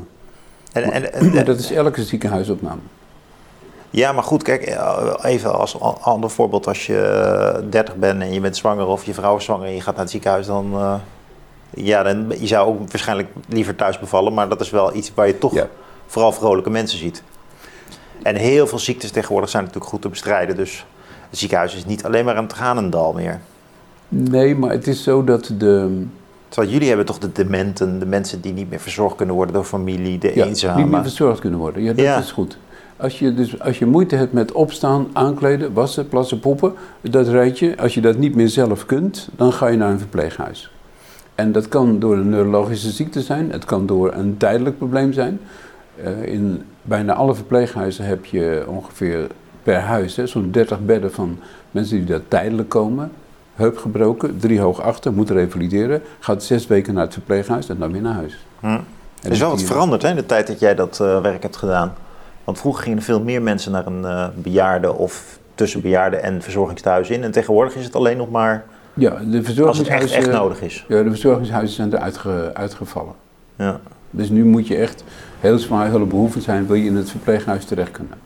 En, 0.72 1.14
en, 1.14 1.46
dat 1.46 1.60
is 1.60 1.72
elke 1.72 2.04
ziekenhuisopname. 2.04 2.82
Ja, 3.90 4.12
maar 4.12 4.24
goed, 4.24 4.44
kijk, 4.44 4.62
eh, 4.62 5.14
even 5.22 5.60
als 5.60 5.80
ander 6.02 6.30
voorbeeld. 6.30 6.68
Als 6.68 6.86
je 6.86 7.00
eh, 7.02 7.62
30 7.70 7.96
bent 7.96 8.22
en 8.22 8.34
je 8.34 8.40
bent 8.40 8.58
zwanger 8.58 8.86
of 8.88 9.06
je 9.06 9.14
vrouw 9.14 9.36
is 9.38 9.44
zwanger 9.44 9.66
en 9.68 9.74
je 9.74 9.82
gaat 9.82 9.94
naar 9.94 10.04
het 10.04 10.12
ziekenhuis, 10.12 10.46
dan... 10.46 10.72
eh, 10.74 10.96
ja, 11.76 12.04
dan, 12.04 12.26
je 12.40 12.48
zou 12.48 12.68
ook 12.68 12.80
waarschijnlijk 12.92 13.30
liever 13.48 13.76
thuis 13.76 14.00
bevallen, 14.00 14.34
maar 14.34 14.50
dat 14.50 14.62
is 14.62 14.70
wel 14.70 14.96
iets 14.96 15.12
waar 15.16 15.28
je 15.28 15.38
toch 15.38 15.54
Ja. 15.54 15.68
vooral 16.08 16.32
vrolijke 16.32 16.70
mensen 16.70 16.98
ziet. 17.00 17.24
En 18.24 18.36
heel 18.36 18.68
veel 18.68 18.80
ziektes 18.80 19.12
tegenwoordig 19.12 19.50
zijn 19.50 19.64
natuurlijk 19.64 19.92
goed 19.92 20.02
te 20.02 20.10
bestrijden, 20.10 20.56
dus 20.56 20.86
het 21.30 21.40
ziekenhuis 21.40 21.76
is 21.76 21.86
niet 21.86 22.04
alleen 22.06 22.26
maar 22.26 22.38
een 22.38 22.48
tranendal 22.48 23.14
meer. 23.14 23.40
Nee, 24.08 24.56
maar 24.56 24.72
het 24.72 24.88
is 24.88 25.04
zo 25.04 25.24
dat 25.24 25.52
de, 25.58 26.02
Terwijl 26.50 26.74
jullie 26.74 26.88
hebben 26.88 27.06
toch 27.06 27.18
de 27.20 27.32
dementen, 27.32 28.00
de 28.00 28.06
mensen 28.06 28.42
die 28.42 28.54
niet 28.54 28.70
meer 28.70 28.80
verzorgd 28.80 29.16
kunnen 29.16 29.36
worden 29.36 29.54
door 29.54 29.64
familie, 29.64 30.18
de 30.18 30.32
ja, 30.36 30.46
eenzame. 30.46 30.82
niet 30.82 30.92
meer 30.92 31.02
verzorgd 31.02 31.40
kunnen 31.40 31.60
worden. 31.60 31.84
Ja, 31.84 31.94
dat 31.94 32.06
Ja. 32.06 32.18
is 32.20 32.32
goed. 32.32 32.58
Als 32.98 33.20
je, 33.20 33.34
dus, 33.34 33.60
als 33.60 33.80
je 33.80 33.86
moeite 33.86 34.16
hebt 34.16 34.34
met 34.34 34.52
opstaan, 34.52 35.08
aankleden, 35.14 35.74
wassen, 35.74 36.08
plassen, 36.08 36.40
poepen, 36.40 36.74
dat 37.02 37.28
rijtje, 37.28 37.78
als 37.78 37.94
je 37.94 38.02
dat 38.02 38.18
niet 38.18 38.36
meer 38.36 38.50
zelf 38.50 38.86
kunt, 38.86 39.30
dan 39.36 39.54
ga 39.54 39.68
je 39.68 39.78
naar 39.78 39.92
een 39.92 40.00
verpleeghuis. 40.00 40.72
En 41.36 41.52
dat 41.52 41.68
kan 41.68 42.00
door 42.00 42.14
een 42.18 42.30
neurologische 42.30 42.90
ziekte 42.92 43.22
zijn, 43.22 43.52
het 43.52 43.66
kan 43.66 43.86
door 43.86 44.14
een 44.14 44.38
tijdelijk 44.38 44.78
probleem 44.78 45.14
zijn. 45.14 45.40
Eh, 46.04 46.24
in 46.34 46.64
bijna 46.82 47.14
alle 47.14 47.36
verpleeghuizen 47.36 48.06
heb 48.06 48.26
je 48.26 48.64
ongeveer 48.68 49.28
per 49.64 49.80
huis 49.80 50.18
zo'n 50.24 50.52
30 50.52 50.80
bedden 50.86 51.12
van 51.12 51.40
mensen 51.72 51.98
die 51.98 52.06
daar 52.06 52.28
tijdelijk 52.28 52.70
komen. 52.70 53.12
Heup 53.56 53.78
gebroken, 53.78 54.38
drie 54.38 54.60
hoog 54.60 54.82
achter, 54.82 55.14
moet 55.14 55.30
revalideren, 55.30 56.02
gaat 56.20 56.44
zes 56.44 56.68
weken 56.68 56.94
naar 56.94 57.04
het 57.04 57.14
verpleeghuis 57.14 57.70
en 57.70 57.78
dan 57.78 57.92
weer 57.92 58.02
naar 58.02 58.14
huis. 58.14 58.46
Hm. 58.60 58.68
Er 59.22 59.32
is 59.32 59.40
wel 59.40 59.50
wat 59.50 59.62
veranderd 59.64 60.02
hè, 60.02 60.10
in 60.10 60.16
de 60.16 60.26
tijd 60.26 60.48
dat 60.48 60.60
jij 60.60 60.76
dat 60.76 61.00
eh, 61.00 61.22
werk 61.22 61.42
hebt 61.44 61.58
gedaan. 61.58 61.94
Want 62.44 62.60
vroeger 62.60 62.84
gingen 62.84 62.98
er 62.98 63.04
veel 63.04 63.22
meer 63.22 63.42
mensen 63.42 63.72
naar 63.72 63.86
een 63.86 64.06
eh 64.06 64.28
bejaarde 64.36 64.94
of 64.94 65.40
tussen 65.56 65.82
bejaarde 65.82 66.16
en 66.18 66.42
verzorgingstehuis 66.42 67.10
in. 67.10 67.24
En 67.24 67.32
tegenwoordig 67.32 67.76
is 67.76 67.86
het 67.86 67.96
alleen 67.96 68.18
nog 68.18 68.30
maar 68.30 68.66
Ja, 68.94 69.10
de 69.10 69.16
als 69.16 69.26
het 69.26 69.36
echt, 69.36 69.46
verzorgingshuizen, 69.46 70.18
echt 70.18 70.32
nodig 70.32 70.62
is. 70.62 70.86
ja, 70.88 71.04
de 71.04 71.10
verzorgingshuizen 71.10 71.76
zijn 71.76 71.94
eruit 71.94 72.18
ge- 72.18 72.52
uitgevallen. 72.54 73.14
Ja. 73.56 73.80
Dus 74.10 74.30
nu 74.30 74.46
moet 74.46 74.68
je 74.68 74.76
echt 74.76 75.04
heel 75.44 75.60
zwaar 75.60 75.90
hulpbehoevend 75.90 76.44
zijn, 76.44 76.68
wil 76.68 76.76
je 76.76 76.86
in 76.86 76.96
het 76.96 77.10
verpleeghuis 77.10 77.66
terecht 77.66 77.92
kunnen. 77.92 78.18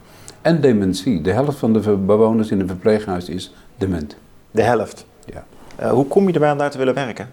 En 0.42 0.60
dementie. 0.60 1.20
De 1.20 1.32
helft 1.32 1.58
van 1.58 1.72
de 1.72 1.96
bewoners 1.96 2.50
in 2.50 2.60
een 2.60 2.66
verpleeghuis 2.66 3.28
is 3.28 3.54
dement. 3.76 4.16
De 4.50 4.62
helft. 4.62 5.06
Ja. 5.24 5.44
Eh, 5.76 5.90
hoe 5.90 6.06
kom 6.06 6.26
je 6.26 6.32
erbij 6.32 6.52
om 6.52 6.58
daar 6.58 6.70
te 6.70 6.78
willen 6.78 6.94
werken? 6.94 7.28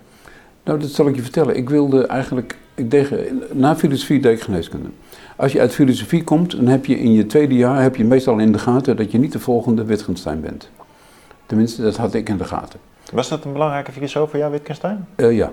Nou, 0.64 0.80
dat 0.80 0.90
zal 0.90 1.08
ik 1.08 1.16
je 1.16 1.22
vertellen. 1.22 1.56
Ik 1.56 1.70
wilde 1.70 2.06
eigenlijk, 2.08 2.58
ik 2.76 2.92
deed, 2.92 3.10
na 3.54 3.76
filosofie 3.76 4.20
deed 4.22 4.38
ik 4.38 4.44
geneeskunde. 4.44 4.90
Als 5.36 5.52
je 5.52 5.60
uit 5.60 5.74
filosofie 5.74 6.24
komt, 6.24 6.52
dan 6.52 6.68
heb 6.68 6.86
je 6.86 7.00
in 7.00 7.14
je 7.14 7.26
tweede 7.26 7.56
jaar 7.56 7.82
heb 7.82 7.96
je 7.96 8.06
meestal 8.06 8.38
in 8.38 8.52
de 8.52 8.60
gaten 8.60 8.98
dat 8.98 9.12
je 9.12 9.18
niet 9.18 9.32
de 9.32 9.40
volgende 9.40 9.84
Wittgenstein 9.84 10.42
bent. 10.42 10.70
Tenminste, 11.46 11.82
dat 11.82 11.98
had 11.98 12.14
ik 12.14 12.30
in 12.30 12.38
de 12.38 12.44
gaten. 12.44 12.80
Was 13.12 13.30
dat 13.30 13.46
een 13.46 13.54
belangrijke 13.54 13.92
filosoof 13.92 14.30
voor 14.30 14.40
jou, 14.40 14.52
Wittgenstein? 14.52 15.06
Eh, 15.16 15.38
ja, 15.38 15.52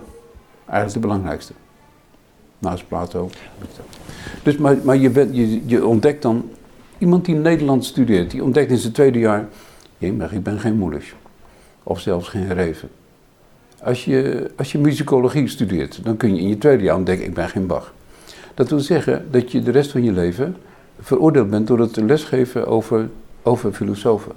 eigenlijk 0.67 0.93
de 0.93 1.09
belangrijkste. 1.09 1.53
Naast 2.63 2.89
Plato. 2.89 3.31
Dus, 4.43 4.57
maar 4.57 4.77
maar 4.83 4.97
je, 4.97 5.11
bent, 5.11 5.37
je, 5.37 5.67
je 5.67 5.87
ontdekt 5.87 6.23
dan, 6.23 6.51
iemand 6.99 7.25
die 7.25 7.35
Nederlands 7.35 7.89
studeert, 7.89 8.31
die 8.31 8.43
ontdekt 8.43 8.71
in 8.71 8.77
zijn 8.77 8.93
tweede 8.93 9.19
jaar, 9.19 9.49
ik 9.99 10.43
ben 10.43 10.61
geen 10.61 10.77
moeders. 10.77 11.15
Of 11.83 12.01
zelfs 12.01 12.29
geen 12.29 12.55
reven. 12.55 12.89
Als 13.83 14.05
je, 14.05 14.51
als 14.57 14.73
je 14.73 14.79
muzikologie 14.79 15.49
studeert, 15.49 16.05
dan 16.05 16.17
kun 16.17 16.35
je 16.35 16.41
in 16.41 16.49
je 16.49 16.59
tweede 16.59 16.83
jaar 16.83 16.97
ontdekken, 16.97 17.27
ik 17.27 17.35
ben 17.35 17.49
geen 17.49 17.67
Bach. 17.67 17.95
Dat 18.55 18.69
wil 18.69 18.81
zeggen 18.81 19.27
dat 19.31 19.53
je 19.53 19.63
de 19.63 19.71
rest 19.71 19.91
van 19.91 20.03
je 20.03 20.13
leven 20.13 20.57
veroordeeld 21.01 21.51
bent 21.51 21.67
door 21.67 21.79
het 21.79 21.97
lesgeven 21.97 22.67
over, 22.67 23.09
over 23.43 23.73
filosofen. 23.73 24.33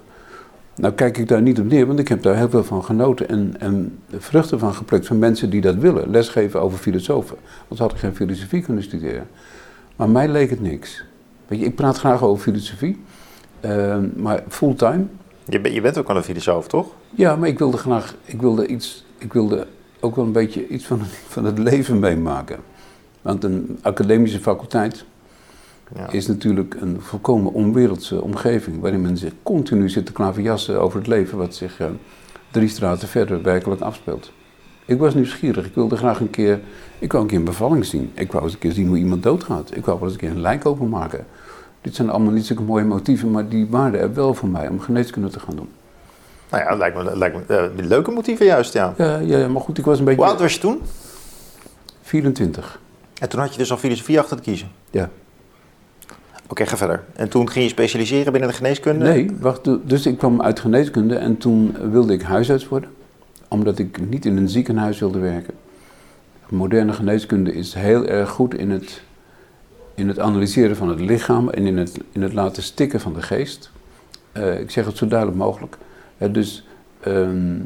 Nou 0.75 0.93
kijk 0.93 1.17
ik 1.17 1.27
daar 1.27 1.41
niet 1.41 1.59
op 1.59 1.65
neer, 1.65 1.85
want 1.87 1.99
ik 1.99 2.07
heb 2.07 2.21
daar 2.21 2.35
heel 2.35 2.49
veel 2.49 2.63
van 2.63 2.83
genoten 2.83 3.29
en, 3.29 3.55
en 3.59 3.99
vruchten 4.17 4.59
van 4.59 4.73
geplukt 4.73 5.07
van 5.07 5.19
mensen 5.19 5.49
die 5.49 5.61
dat 5.61 5.75
willen, 5.75 6.09
lesgeven 6.09 6.61
over 6.61 6.77
filosofen. 6.77 7.37
Want 7.67 7.79
had 7.81 7.91
ik 7.91 7.97
geen 7.97 8.15
filosofie 8.15 8.61
kunnen 8.61 8.83
studeren. 8.83 9.27
Maar 9.95 10.09
mij 10.09 10.27
leek 10.27 10.49
het 10.49 10.61
niks. 10.61 11.03
Weet 11.47 11.59
je, 11.59 11.65
ik 11.65 11.75
praat 11.75 11.97
graag 11.97 12.23
over 12.23 12.43
filosofie, 12.43 13.01
eh, 13.59 13.97
maar 14.15 14.43
fulltime. 14.47 15.05
Je, 15.49 15.59
ben- 15.61 15.73
je 15.73 15.81
bent 15.81 15.97
ook 15.97 16.07
wel 16.07 16.15
een 16.15 16.23
filosoof, 16.23 16.67
toch? 16.67 16.87
Ja, 17.09 17.35
maar 17.35 17.47
ik 17.49 17.59
wilde 17.59 17.77
graag, 17.77 18.15
ik 18.25 18.41
wilde 18.41 18.67
iets, 18.67 19.05
ik 19.17 19.33
wilde 19.33 19.67
ook 19.99 20.15
wel 20.15 20.25
een 20.25 20.31
beetje 20.31 20.67
iets 20.67 20.85
van, 20.85 20.99
van 21.27 21.45
het 21.45 21.57
leven 21.57 21.99
meemaken. 21.99 22.57
Want 23.21 23.43
een 23.43 23.79
academische 23.81 24.39
faculteit 24.39 25.05
Ja. 25.95 26.11
is 26.11 26.27
natuurlijk 26.27 26.75
een 26.79 27.01
volkomen 27.01 27.53
onwereldse 27.53 28.21
omgeving. 28.21 28.81
Waarin 28.81 29.01
men 29.01 29.17
zich 29.17 29.31
continu 29.43 29.89
zit 29.89 30.05
te 30.05 30.11
klaverjassen 30.11 30.81
over 30.81 30.97
het 30.97 31.07
leven 31.07 31.37
wat 31.37 31.55
zich 31.55 31.79
eh, 31.79 31.87
drie 32.51 32.67
straten 32.69 33.07
verder 33.07 33.41
werkelijk 33.41 33.81
afspeelt. 33.81 34.31
Ik 34.85 34.99
was 34.99 35.13
nieuwsgierig. 35.13 35.65
Ik 35.65 35.75
wilde 35.75 35.97
graag 35.97 36.19
een 36.19 36.29
keer, 36.29 36.59
ik 36.99 37.11
wou 37.11 37.23
een 37.23 37.29
keer 37.29 37.39
een 37.39 37.45
bevalling 37.45 37.85
zien. 37.85 38.11
Ik 38.13 38.31
wou 38.31 38.43
eens 38.43 38.53
een 38.53 38.59
keer 38.59 38.71
zien 38.71 38.87
hoe 38.87 38.97
iemand 38.97 39.23
doodgaat. 39.23 39.75
Ik 39.75 39.85
wou 39.85 39.99
wel 39.99 40.07
eens 40.07 40.17
een 40.17 40.27
keer 40.27 40.35
een 40.35 40.41
lijk 40.41 40.65
openmaken. 40.65 41.25
Dit 41.81 41.95
zijn 41.95 42.09
allemaal 42.09 42.33
niet 42.33 42.45
zulke 42.45 42.61
mooie 42.61 42.83
motieven, 42.83 43.31
maar 43.31 43.47
die 43.49 43.67
waren 43.69 43.99
er 43.99 44.13
wel 44.13 44.33
voor 44.33 44.49
mij 44.49 44.67
om 44.67 44.79
geneeskunde 44.79 45.29
te 45.29 45.39
gaan 45.39 45.55
doen. 45.55 45.69
Nou 46.49 46.63
ja, 46.63 46.75
lijkt 46.75 46.97
me, 46.97 47.17
lijkt 47.17 47.47
me 47.47 47.55
eh, 47.55 47.85
leuke 47.87 48.11
motieven 48.11 48.45
juist, 48.45 48.73
ja. 48.73 48.93
Ja, 48.97 49.19
ja, 49.19 49.37
ja, 49.37 49.47
maar 49.47 49.61
goed, 49.61 49.77
ik 49.77 49.85
was 49.85 49.99
een 49.99 50.05
beetje... 50.05 50.21
Hoe 50.21 50.29
oud 50.29 50.39
was 50.39 50.53
je 50.53 50.59
toen? 50.59 50.81
24. 52.01 52.79
En 53.19 53.29
toen 53.29 53.39
had 53.39 53.51
je 53.51 53.57
dus 53.57 53.71
al 53.71 53.77
filosofie 53.77 54.19
achter 54.19 54.37
te 54.37 54.43
kiezen. 54.43 54.71
Ja. 54.91 55.09
Oké, 56.47 56.65
ga 56.65 56.77
verder. 56.77 57.03
En 57.15 57.29
toen 57.29 57.49
ging 57.49 57.65
je 57.65 57.71
specialiseren 57.71 58.31
binnen 58.31 58.49
de 58.49 58.55
geneeskunde? 58.55 59.05
Nee, 59.05 59.31
wacht. 59.39 59.69
Dus 59.89 60.05
ik 60.05 60.17
kwam 60.17 60.41
uit 60.41 60.59
geneeskunde 60.59 61.15
en 61.15 61.37
toen 61.37 61.75
wilde 61.91 62.13
ik 62.13 62.21
huisarts 62.21 62.67
worden. 62.67 62.89
Omdat 63.47 63.79
ik 63.79 64.09
niet 64.09 64.25
in 64.25 64.37
een 64.37 64.49
ziekenhuis 64.49 64.99
wilde 64.99 65.19
werken. 65.19 65.53
Moderne 66.49 66.93
geneeskunde 66.93 67.53
is 67.53 67.73
heel 67.73 68.05
erg 68.05 68.29
goed 68.29 68.53
in 68.53 68.69
het, 68.69 69.01
in 69.95 70.07
het 70.07 70.19
analyseren 70.19 70.75
van 70.75 70.89
het 70.89 70.99
lichaam 70.99 71.49
en 71.49 71.65
in 71.65 71.77
het, 71.77 71.99
in 72.11 72.21
het 72.21 72.33
laten 72.33 72.63
stikken 72.63 72.99
van 72.99 73.13
de 73.13 73.21
geest. 73.21 73.71
Eh, 74.31 74.59
ik 74.59 74.71
zeg 74.71 74.85
het 74.85 74.97
zo 74.97 75.07
duidelijk 75.07 75.37
mogelijk. 75.37 75.77
dus 76.17 76.67
ehm, 76.99 77.59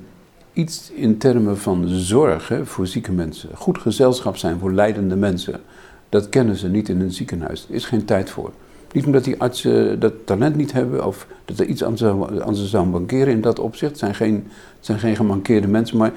iets 0.53 0.91
in 0.91 1.17
termen 1.17 1.57
van 1.57 1.87
zorg 1.87 2.47
hè, 2.47 2.65
voor 2.65 2.87
zieke 2.87 3.11
mensen, 3.11 3.49
goed 3.53 3.77
gezelschap 3.77 4.37
zijn 4.37 4.59
voor 4.59 4.73
leidende 4.73 5.15
mensen, 5.15 5.61
dat 6.09 6.29
kennen 6.29 6.55
ze 6.55 6.67
niet 6.67 6.89
in 6.89 7.01
een 7.01 7.11
ziekenhuis. 7.11 7.65
Er 7.69 7.75
is 7.75 7.85
geen 7.85 8.05
tijd 8.05 8.29
voor. 8.29 8.51
Niet 8.91 9.06
omdat 9.06 9.23
die 9.23 9.41
artsen 9.41 9.99
dat 9.99 10.13
talent 10.25 10.56
niet 10.56 10.71
hebben 10.71 11.06
of 11.06 11.28
dat 11.45 11.60
er 11.60 11.65
iets 11.65 11.84
aan 11.84 11.97
ze, 11.97 12.41
aan 12.45 12.56
ze 12.56 12.67
zou 12.67 12.88
mankeren 12.88 13.34
in 13.34 13.41
dat 13.41 13.60
opzicht. 13.60 13.91
Het 13.91 13.99
zijn 13.99 14.15
geen, 14.15 14.47
zijn 14.80 14.99
geen 14.99 15.15
gemankeerde 15.15 15.67
mensen, 15.67 15.97
maar 15.97 16.13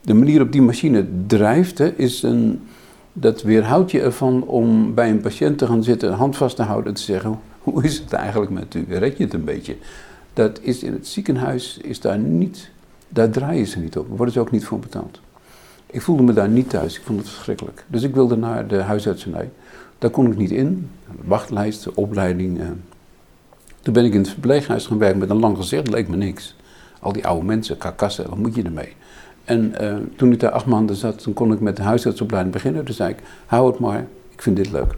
de 0.00 0.14
manier 0.14 0.40
op 0.40 0.52
die 0.52 0.62
machine 0.62 1.06
drijft, 1.26 1.78
hè, 1.78 1.92
is 1.96 2.22
een, 2.22 2.60
dat 3.12 3.42
weerhoudt 3.42 3.90
je 3.90 4.00
ervan 4.00 4.42
om 4.42 4.94
bij 4.94 5.10
een 5.10 5.20
patiënt 5.20 5.58
te 5.58 5.66
gaan 5.66 5.82
zitten, 5.82 6.12
hand 6.12 6.36
vast 6.36 6.56
te 6.56 6.62
houden 6.62 6.88
en 6.88 6.94
te 6.94 7.02
zeggen: 7.02 7.38
hoe 7.58 7.84
is 7.84 7.98
het 7.98 8.12
eigenlijk 8.12 8.50
met 8.50 8.74
u? 8.74 8.86
Red 8.88 9.16
je 9.16 9.24
het 9.24 9.34
een 9.34 9.44
beetje? 9.44 9.76
Dat 10.32 10.60
is 10.62 10.82
in 10.82 10.92
het 10.92 11.06
ziekenhuis, 11.06 11.78
is 11.82 12.00
daar 12.00 12.18
niet, 12.18 12.70
daar 13.08 13.30
draaien 13.30 13.66
ze 13.66 13.78
niet 13.78 13.96
op. 13.98 14.08
Worden 14.08 14.34
ze 14.34 14.40
ook 14.40 14.50
niet 14.50 14.64
voor 14.64 14.78
betaald. 14.78 15.20
Ik 15.86 16.02
voelde 16.02 16.22
me 16.22 16.32
daar 16.32 16.48
niet 16.48 16.70
thuis, 16.70 16.96
ik 16.96 17.04
vond 17.04 17.18
het 17.18 17.28
verschrikkelijk. 17.28 17.84
Dus 17.86 18.02
ik 18.02 18.14
wilde 18.14 18.36
naar 18.36 18.66
de 18.66 18.76
huisartsenij. 18.76 19.50
Daar 19.98 20.10
kon 20.10 20.26
ik 20.26 20.36
niet 20.36 20.50
in. 20.50 20.88
Wachtlijst, 21.24 21.94
opleiding. 21.94 22.60
Eh. 22.60 22.66
Toen 23.82 23.94
ben 23.94 24.04
ik 24.04 24.12
in 24.12 24.20
het 24.20 24.28
verpleeghuis 24.28 24.86
gaan 24.86 24.98
werken 24.98 25.18
met 25.18 25.30
een 25.30 25.40
lang 25.40 25.56
gezicht, 25.56 25.88
leek 25.88 26.08
me 26.08 26.16
niks. 26.16 26.56
Al 27.00 27.12
die 27.12 27.26
oude 27.26 27.44
mensen, 27.44 27.78
karkassen, 27.78 28.28
wat 28.28 28.38
moet 28.38 28.54
je 28.54 28.62
ermee? 28.62 28.92
En 29.44 29.74
uh, 29.80 29.96
toen 30.16 30.32
ik 30.32 30.40
daar 30.40 30.50
acht 30.50 30.66
maanden 30.66 30.96
zat, 30.96 31.22
toen 31.22 31.34
kon 31.34 31.52
ik 31.52 31.60
met 31.60 31.76
de 31.76 31.82
huisartsopleiding 31.82 32.54
beginnen. 32.54 32.84
Toen 32.84 32.94
zei 32.94 33.10
ik, 33.10 33.18
hou 33.46 33.70
het 33.70 33.78
maar, 33.78 34.06
ik 34.30 34.42
vind 34.42 34.56
dit 34.56 34.70
leuk. 34.70 34.94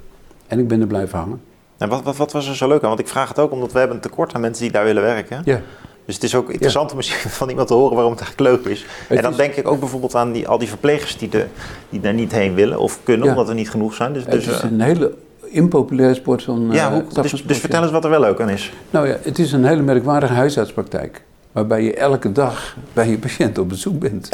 En 0.47 0.59
ik 0.59 0.69
ben 0.69 0.81
er 0.81 0.87
blijven 0.87 1.19
hangen. 1.19 1.41
En 1.79 1.89
wat, 1.89 2.03
wat, 2.03 2.17
wat 2.17 2.33
was 2.33 2.49
er 2.49 2.57
zo 2.57 2.69
leuk 2.69 2.83
aan? 2.83 2.89
Want 2.89 3.01
ik 3.01 3.09
vraag 3.09 3.29
het 3.29 3.39
ook 3.39 3.53
omdat 3.53 3.73
we 3.73 3.79
hebben 3.79 3.97
een 3.97 4.03
tekort 4.03 4.35
aan 4.35 4.41
mensen 4.41 4.63
die 4.63 4.73
daar 4.73 4.85
willen 4.85 5.03
werken. 5.03 5.43
Ja. 5.45 5.61
Dus 6.05 6.15
het 6.15 6.25
is 6.25 6.35
ook 6.35 6.51
interessant 6.51 6.91
om 6.91 6.97
misschien 6.97 7.31
van 7.41 7.49
iemand 7.49 7.69
te 7.69 7.75
horen 7.75 7.95
waarom 7.95 8.13
het 8.13 8.21
eigenlijk 8.23 8.57
leuk 8.57 8.73
is. 8.73 8.87
en 9.09 9.23
dan 9.23 9.37
denk 9.37 9.55
ik 9.55 9.69
ook 9.69 9.81
bijvoorbeeld 9.81 10.15
aan 10.15 10.33
die, 10.33 10.49
al 10.49 10.59
die 10.59 10.69
verplegers 10.69 11.19
die, 11.19 11.29
de, 11.29 11.47
die 11.89 12.01
daar 12.01 12.15
niet 12.15 12.33
heen 12.33 12.55
willen 12.55 12.79
of 12.79 12.99
kunnen, 13.03 13.29
omdat 13.29 13.49
er 13.49 13.55
niet 13.55 13.71
genoeg 13.71 13.95
zijn. 13.95 14.13
Dus, 14.13 14.23
het 14.23 14.33
dus, 14.33 14.47
is 14.47 14.61
eh, 14.61 14.71
een 14.71 14.81
hele 14.81 15.15
impopulaire 15.51 16.15
sport 16.15 16.43
van 16.43 16.69
Ja, 16.71 16.93
hoe, 16.93 17.23
dus, 17.23 17.43
dus 17.47 17.59
vertel 17.59 17.83
eens 17.83 17.91
wat 17.91 18.05
er 18.05 18.11
wel 18.11 18.21
leuk 18.21 18.41
aan 18.41 18.51
is. 18.51 18.73
Nou 18.91 19.09
ja, 19.09 19.17
het 19.23 19.39
is 19.39 19.53
een 19.53 19.65
hele 19.65 19.83
merkwaardige 19.83 20.33
huisartspraktijk. 20.33 21.23
Waarbij 21.53 21.83
je 21.83 21.95
elke 21.95 22.33
dag 22.33 22.77
bij 22.93 23.09
je 23.09 23.19
patiënt 23.19 23.59
op 23.59 23.69
bezoek 23.69 23.99
bent. 23.99 24.29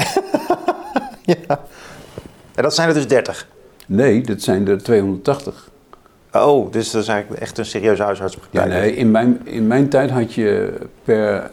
ja. 1.46 1.60
En 2.54 2.62
dat 2.62 2.74
zijn 2.74 2.88
er 2.88 2.94
dus 2.94 3.08
30? 3.08 3.48
Nee, 3.86 4.20
dat 4.20 4.42
zijn 4.42 4.68
er 4.68 4.82
280. 4.82 5.70
Oh, 6.32 6.72
dus 6.72 6.90
dat 6.90 7.02
is 7.02 7.08
eigenlijk 7.08 7.40
echt 7.42 7.58
een 7.58 7.66
serieuze 7.66 8.02
huisartspraktijk. 8.02 8.66
Ja, 8.66 8.78
nee, 8.78 8.96
in 8.96 9.10
mijn, 9.10 9.40
in 9.44 9.66
mijn 9.66 9.88
tijd 9.88 10.10
had 10.10 10.34
je 10.34 10.72
per, 11.04 11.50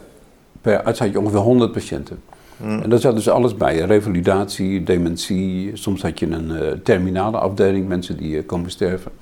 per 0.60 0.82
arts 0.82 0.98
had 0.98 1.12
je 1.12 1.18
ongeveer 1.18 1.38
100 1.38 1.72
patiënten. 1.72 2.22
Hmm. 2.56 2.82
En 2.82 2.90
daar 2.90 2.98
zat 2.98 3.14
dus 3.14 3.28
alles 3.28 3.56
bij. 3.56 3.78
Revalidatie, 3.78 4.82
dementie. 4.82 5.70
Soms 5.74 6.02
had 6.02 6.18
je 6.18 6.26
een 6.26 6.50
uh, 6.50 6.70
terminale 6.82 7.38
afdeling, 7.38 7.88
mensen 7.88 8.16
die 8.16 8.36
uh, 8.36 8.46
komen 8.46 8.70
sterven. 8.70 9.12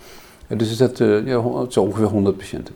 Dus 0.56 0.70
is 0.70 0.76
dat 0.76 1.00
uh, 1.00 1.26
ja, 1.26 1.42
zo 1.68 1.80
ongeveer 1.80 2.06
100 2.06 2.36
patiënten. 2.36 2.74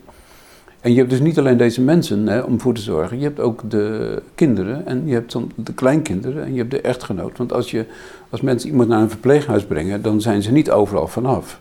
En 0.80 0.90
je 0.90 0.98
hebt 0.98 1.10
dus 1.10 1.20
niet 1.20 1.38
alleen 1.38 1.56
deze 1.56 1.80
mensen 1.80 2.26
hè, 2.26 2.40
om 2.40 2.60
voor 2.60 2.74
te 2.74 2.80
zorgen, 2.80 3.18
je 3.18 3.24
hebt 3.24 3.40
ook 3.40 3.70
de 3.70 4.22
kinderen 4.34 4.86
en 4.86 5.06
je 5.06 5.14
hebt 5.14 5.32
dan 5.32 5.52
de 5.54 5.74
kleinkinderen 5.74 6.44
en 6.44 6.52
je 6.52 6.58
hebt 6.58 6.70
de 6.70 6.80
echtgenoot. 6.80 7.38
Want 7.38 7.52
als, 7.52 7.70
je, 7.70 7.86
als 8.30 8.40
mensen 8.40 8.70
iemand 8.70 8.88
naar 8.88 9.00
een 9.00 9.10
verpleeghuis 9.10 9.64
brengen, 9.64 10.02
dan 10.02 10.20
zijn 10.20 10.42
ze 10.42 10.52
niet 10.52 10.70
overal 10.70 11.06
vanaf. 11.06 11.60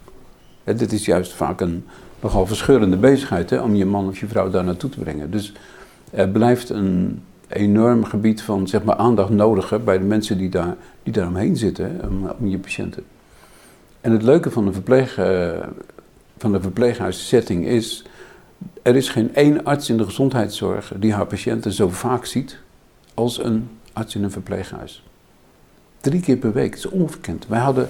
Hè, 0.63 0.75
dit 0.75 0.91
is 0.91 1.05
juist 1.05 1.33
vaak 1.33 1.61
een 1.61 1.85
nogal 2.19 2.45
verscheurende 2.45 2.97
bezigheid 2.97 3.49
hè, 3.49 3.61
om 3.61 3.75
je 3.75 3.85
man 3.85 4.07
of 4.07 4.19
je 4.19 4.27
vrouw 4.27 4.49
daar 4.49 4.63
naartoe 4.63 4.89
te 4.89 4.99
brengen. 4.99 5.31
Dus 5.31 5.53
er 6.11 6.29
blijft 6.29 6.69
een 6.69 7.21
enorm 7.47 8.03
gebied 8.03 8.41
van 8.41 8.67
zeg 8.67 8.83
maar, 8.83 8.95
aandacht 8.95 9.29
nodig 9.29 9.83
bij 9.83 9.97
de 9.97 10.03
mensen 10.03 10.37
die 10.37 10.49
daar, 10.49 10.75
die 11.03 11.13
daar 11.13 11.27
omheen 11.27 11.57
zitten, 11.57 12.01
om, 12.09 12.31
om, 12.39 12.47
je 12.47 12.57
patiënten. 12.57 13.03
En 14.01 14.11
het 14.11 14.23
leuke 14.23 14.51
van 14.51 14.65
de, 14.65 14.73
verpleeg, 14.73 15.19
uh, 15.19 15.51
van 16.43 16.51
de 16.51 16.61
verpleeghuissetting 16.61 17.65
is 17.65 18.03
er 18.81 18.95
is 18.95 19.09
geen 19.09 19.35
één 19.35 19.63
arts 19.63 19.89
in 19.89 19.97
de 19.97 20.03
gezondheidszorg 20.03 20.93
die 20.95 21.13
haar 21.13 21.25
patiënten 21.25 21.71
zo 21.71 21.89
vaak 21.89 22.25
ziet 22.25 22.57
als 23.13 23.43
een 23.43 23.69
arts 23.93 24.15
in 24.15 24.23
een 24.23 24.31
verpleeghuis. 24.31 25.03
Drie 26.01 26.21
keer 26.21 26.37
per 26.37 26.53
week, 26.53 26.69
dat 26.69 26.79
is 26.79 26.99
ongekend. 26.99 27.47
Wij 27.47 27.59
hadden 27.59 27.89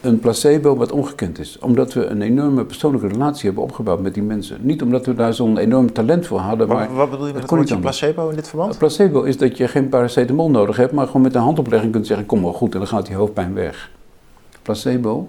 een 0.00 0.18
placebo 0.18 0.76
wat 0.76 0.92
ongekend 0.92 1.38
is. 1.38 1.58
Omdat 1.58 1.92
we 1.92 2.06
een 2.06 2.22
enorme 2.22 2.64
persoonlijke 2.64 3.08
relatie 3.08 3.46
hebben 3.46 3.62
opgebouwd 3.62 4.00
met 4.00 4.14
die 4.14 4.22
mensen. 4.22 4.58
Niet 4.60 4.82
omdat 4.82 5.06
we 5.06 5.14
daar 5.14 5.34
zo'n 5.34 5.58
enorm 5.58 5.92
talent 5.92 6.26
voor 6.26 6.38
hadden. 6.38 6.68
Maar, 6.68 6.94
wat 6.94 7.10
bedoel 7.10 7.26
je 7.26 7.32
met 7.32 7.50
het 7.70 7.80
placebo 7.80 8.28
in 8.28 8.36
dit 8.36 8.48
verband? 8.48 8.78
placebo 8.78 9.22
is 9.22 9.36
dat 9.36 9.56
je 9.56 9.68
geen 9.68 9.88
paracetamol 9.88 10.50
nodig 10.50 10.76
hebt, 10.76 10.92
maar 10.92 11.06
gewoon 11.06 11.22
met 11.22 11.34
een 11.34 11.40
handoplegging 11.40 11.92
kunt 11.92 12.06
zeggen: 12.06 12.26
kom 12.26 12.42
wel 12.42 12.52
goed 12.52 12.72
en 12.72 12.78
dan 12.78 12.88
gaat 12.88 13.06
die 13.06 13.16
hoofdpijn 13.16 13.54
weg. 13.54 13.90
Placebo 14.62 15.28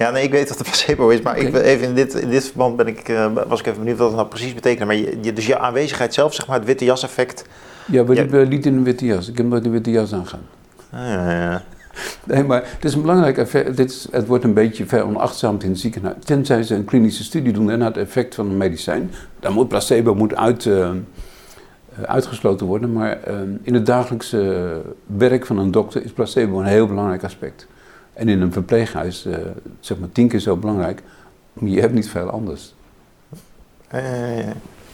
ja, 0.00 0.10
nee, 0.10 0.24
ik 0.24 0.30
weet 0.30 0.48
wat 0.48 0.58
de 0.58 0.64
placebo 0.64 1.08
is, 1.08 1.20
maar 1.20 1.38
ik, 1.38 1.54
even 1.54 1.88
in, 1.88 1.94
dit, 1.94 2.14
in 2.14 2.30
dit 2.30 2.44
verband 2.44 2.76
ben 2.76 2.86
ik, 2.86 3.08
uh, 3.08 3.32
was 3.48 3.60
ik 3.60 3.66
even 3.66 3.78
benieuwd 3.78 3.98
wat 3.98 4.06
het 4.06 4.16
nou 4.16 4.28
precies 4.28 4.54
betekent. 4.54 4.86
Maar 4.86 4.96
je, 4.96 5.32
dus 5.32 5.46
je 5.46 5.58
aanwezigheid 5.58 6.14
zelf, 6.14 6.34
zeg 6.34 6.46
maar, 6.46 6.56
het 6.56 6.66
witte 6.66 6.84
jas 6.84 7.02
effect. 7.02 7.44
Ja, 7.86 8.02
maar 8.02 8.16
ik 8.16 8.30
ben 8.30 8.48
niet 8.48 8.66
in 8.66 8.74
een 8.74 8.84
witte 8.84 9.04
jas. 9.04 9.28
Ik 9.28 9.36
heb 9.36 9.46
nooit 9.46 9.64
een 9.64 9.70
witte 9.70 9.90
jas 9.90 10.12
aangaan. 10.12 10.42
Ah, 10.90 11.00
ja, 11.00 11.30
ja. 11.30 11.62
Nee, 12.24 12.44
maar 12.44 12.62
het 12.64 12.84
is 12.84 12.94
een 12.94 13.00
belangrijk 13.00 13.38
effect. 13.38 13.76
Dit 13.76 13.90
is, 13.90 14.08
het 14.10 14.26
wordt 14.26 14.44
een 14.44 14.54
beetje 14.54 14.86
veronachtzaamd 14.86 15.62
in 15.62 15.70
het 15.70 15.78
ziekenhuis. 15.78 16.16
Tenzij 16.24 16.62
ze 16.62 16.74
een 16.74 16.84
klinische 16.84 17.24
studie 17.24 17.52
doen 17.52 17.64
naar 17.64 17.78
het 17.78 17.96
effect 17.96 18.34
van 18.34 18.50
een 18.50 18.56
medicijn. 18.56 19.10
Dan 19.40 19.52
moet 19.52 19.68
placebo 19.68 20.14
moet 20.14 20.36
uit, 20.36 20.64
uh, 20.64 20.90
uitgesloten 22.02 22.66
worden. 22.66 22.92
Maar 22.92 23.18
uh, 23.28 23.34
in 23.62 23.74
het 23.74 23.86
dagelijkse 23.86 24.82
werk 25.06 25.46
van 25.46 25.58
een 25.58 25.70
dokter 25.70 26.04
is 26.04 26.12
placebo 26.12 26.60
een 26.60 26.66
heel 26.66 26.86
belangrijk 26.86 27.24
aspect. 27.24 27.66
En 28.20 28.28
in 28.28 28.40
een 28.40 28.52
verpleeghuis, 28.52 29.26
uh, 29.26 29.36
zeg 29.80 29.98
maar 29.98 30.12
tien 30.12 30.28
keer 30.28 30.40
zo 30.40 30.56
belangrijk, 30.56 31.02
je 31.52 31.80
hebt 31.80 31.92
niet 31.92 32.08
veel 32.08 32.30
anders. 32.30 32.74
Uh, 33.94 34.00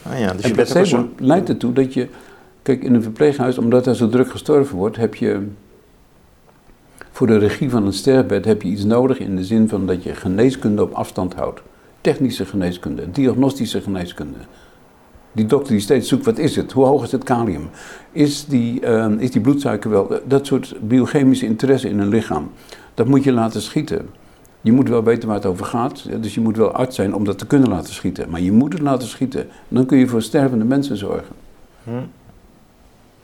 ah, 0.03 0.19
ja, 0.19 0.33
dus 0.33 0.43
en 0.43 0.49
je 0.49 0.55
bent 0.55 0.73
persoon... 0.73 1.13
leidt 1.19 1.49
ertoe 1.49 1.73
dat 1.73 1.95
je, 1.95 2.09
kijk 2.63 2.83
in 2.83 2.95
een 2.95 3.03
verpleeghuis, 3.03 3.59
omdat 3.59 3.87
er 3.87 3.97
zo 3.97 4.09
druk 4.09 4.31
gestorven 4.31 4.77
wordt, 4.77 4.97
heb 4.97 5.15
je 5.15 5.47
voor 7.11 7.27
de 7.27 7.39
regie 7.39 7.71
van 7.71 7.87
een 7.87 7.93
sterfbed 7.93 8.45
heb 8.45 8.63
je 8.63 8.69
iets 8.69 8.85
nodig 8.85 9.19
in 9.19 9.37
de 9.37 9.45
zin 9.45 9.69
van 9.69 9.87
dat 9.87 10.03
je 10.03 10.15
geneeskunde 10.15 10.83
op 10.83 10.93
afstand 10.93 11.35
houdt. 11.35 11.63
Technische 12.01 12.45
geneeskunde, 12.45 13.11
diagnostische 13.11 13.81
geneeskunde. 13.81 14.39
Die 15.33 15.47
dokter 15.47 15.73
die 15.73 15.81
steeds 15.81 16.09
zoekt, 16.09 16.25
wat 16.25 16.39
is 16.39 16.57
het? 16.57 16.73
Hoe 16.73 16.85
hoog 16.85 17.03
is 17.03 17.13
het 17.13 17.25
kalium? 17.25 17.69
Is 18.13 18.45
die, 18.45 18.81
uh, 18.83 19.11
is 19.19 19.31
die 19.31 19.41
bloedsuiker 19.41 19.91
wel? 19.91 20.21
Dat 20.27 20.47
soort 20.47 20.75
biochemische 20.81 21.47
interesse 21.47 21.89
in 21.89 21.99
een 21.99 22.09
lichaam 22.09 22.51
dat 22.97 23.07
moet 23.07 23.25
je 23.25 23.33
laten 23.33 23.63
schieten. 23.63 24.09
Je 24.61 24.73
moet 24.73 24.89
wel 24.89 25.05
weten 25.05 25.29
waar 25.29 25.37
het 25.37 25.47
over 25.47 25.65
gaat, 25.65 26.23
dus 26.23 26.35
je 26.35 26.41
moet 26.41 26.57
wel 26.57 26.73
arts 26.73 26.97
zijn 26.97 27.15
om 27.15 27.25
dat 27.25 27.39
te 27.39 27.47
kunnen 27.47 27.69
laten 27.69 27.95
schieten. 27.95 28.31
Maar 28.31 28.41
je 28.41 28.53
moet 28.53 28.73
het 28.73 28.83
laten 28.83 29.09
schieten. 29.09 29.49
Dan 29.69 29.87
kun 29.87 29.99
je 29.99 30.07
voor 30.07 30.23
stervende 30.23 30.65
mensen 30.65 30.97
zorgen. 30.97 31.35
Hm. 31.85 31.91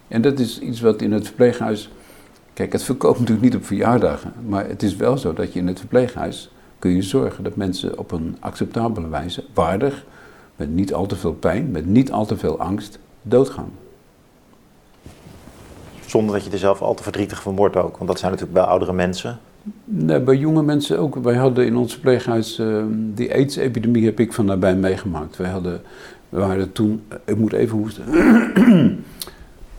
En 0.09 0.23
dat 0.23 0.39
is 0.39 0.59
iets 0.61 0.81
wat 0.81 1.03
in 1.03 1.13
het 1.13 1.27
verpleeghuis. 1.27 1.91
Kijk, 2.53 2.73
het 2.73 2.83
verkoopt 2.83 3.19
natuurlijk 3.19 3.47
niet 3.47 3.57
op 3.57 3.65
verjaardagen. 3.65 4.33
Maar 4.49 4.69
het 4.69 4.83
is 4.83 4.97
wel 4.97 5.19
zo 5.19 5.33
dat 5.33 5.53
je 5.53 5.59
in 5.59 5.67
het 5.67 5.79
verpleeghuis 5.79 6.51
kun 6.79 6.91
je 6.91 7.03
zorgen 7.03 7.45
dat 7.45 7.57
mensen 7.57 7.99
op 7.99 8.11
een 8.11 8.37
acceptabele 8.41 9.09
wijze, 9.09 9.45
waardig, 9.55 10.05
met 10.57 10.71
niet 10.71 10.95
al 10.95 11.07
te 11.07 11.17
veel 11.17 11.33
pijn, 11.33 11.71
met 11.71 11.87
niet 11.87 12.13
al 12.13 12.27
te 12.27 12.37
veel 12.37 12.61
angst, 12.61 12.99
doodgaan. 13.23 13.73
Zonder 16.07 16.35
dat 16.35 16.45
je 16.45 16.51
er 16.51 16.59
zelf 16.59 16.83
al 16.83 16.95
te 16.95 17.03
verdrietig 17.03 17.43
van 17.43 17.57
wordt 17.57 17.77
ook. 17.77 17.97
Want 17.97 18.11
dat 18.11 18.19
zijn 18.19 18.31
natuurlijk 18.31 18.59
wel 18.59 18.69
oudere 18.69 18.93
mensen. 18.93 19.39
Nee, 19.85 20.21
bij 20.21 20.37
jonge 20.37 20.63
mensen 20.63 20.99
ook. 20.99 21.15
Wij 21.15 21.37
hadden 21.37 21.67
in 21.67 21.77
ons 21.77 21.93
verpleeghuis, 21.93 22.59
uh, 22.59 22.85
die 23.15 23.33
AIDS-epidemie 23.33 24.05
heb 24.05 24.21
ik 24.21 24.33
van 24.33 24.45
nabij 24.45 24.77
meegemaakt. 24.77 25.37
Wij 25.37 25.51
hadden, 25.51 25.83
we 26.29 26.39
waren 26.39 26.73
toen, 26.73 27.03
ik 27.25 27.37
moet 27.37 27.53
even 27.53 27.79
hoesten. 27.79 28.05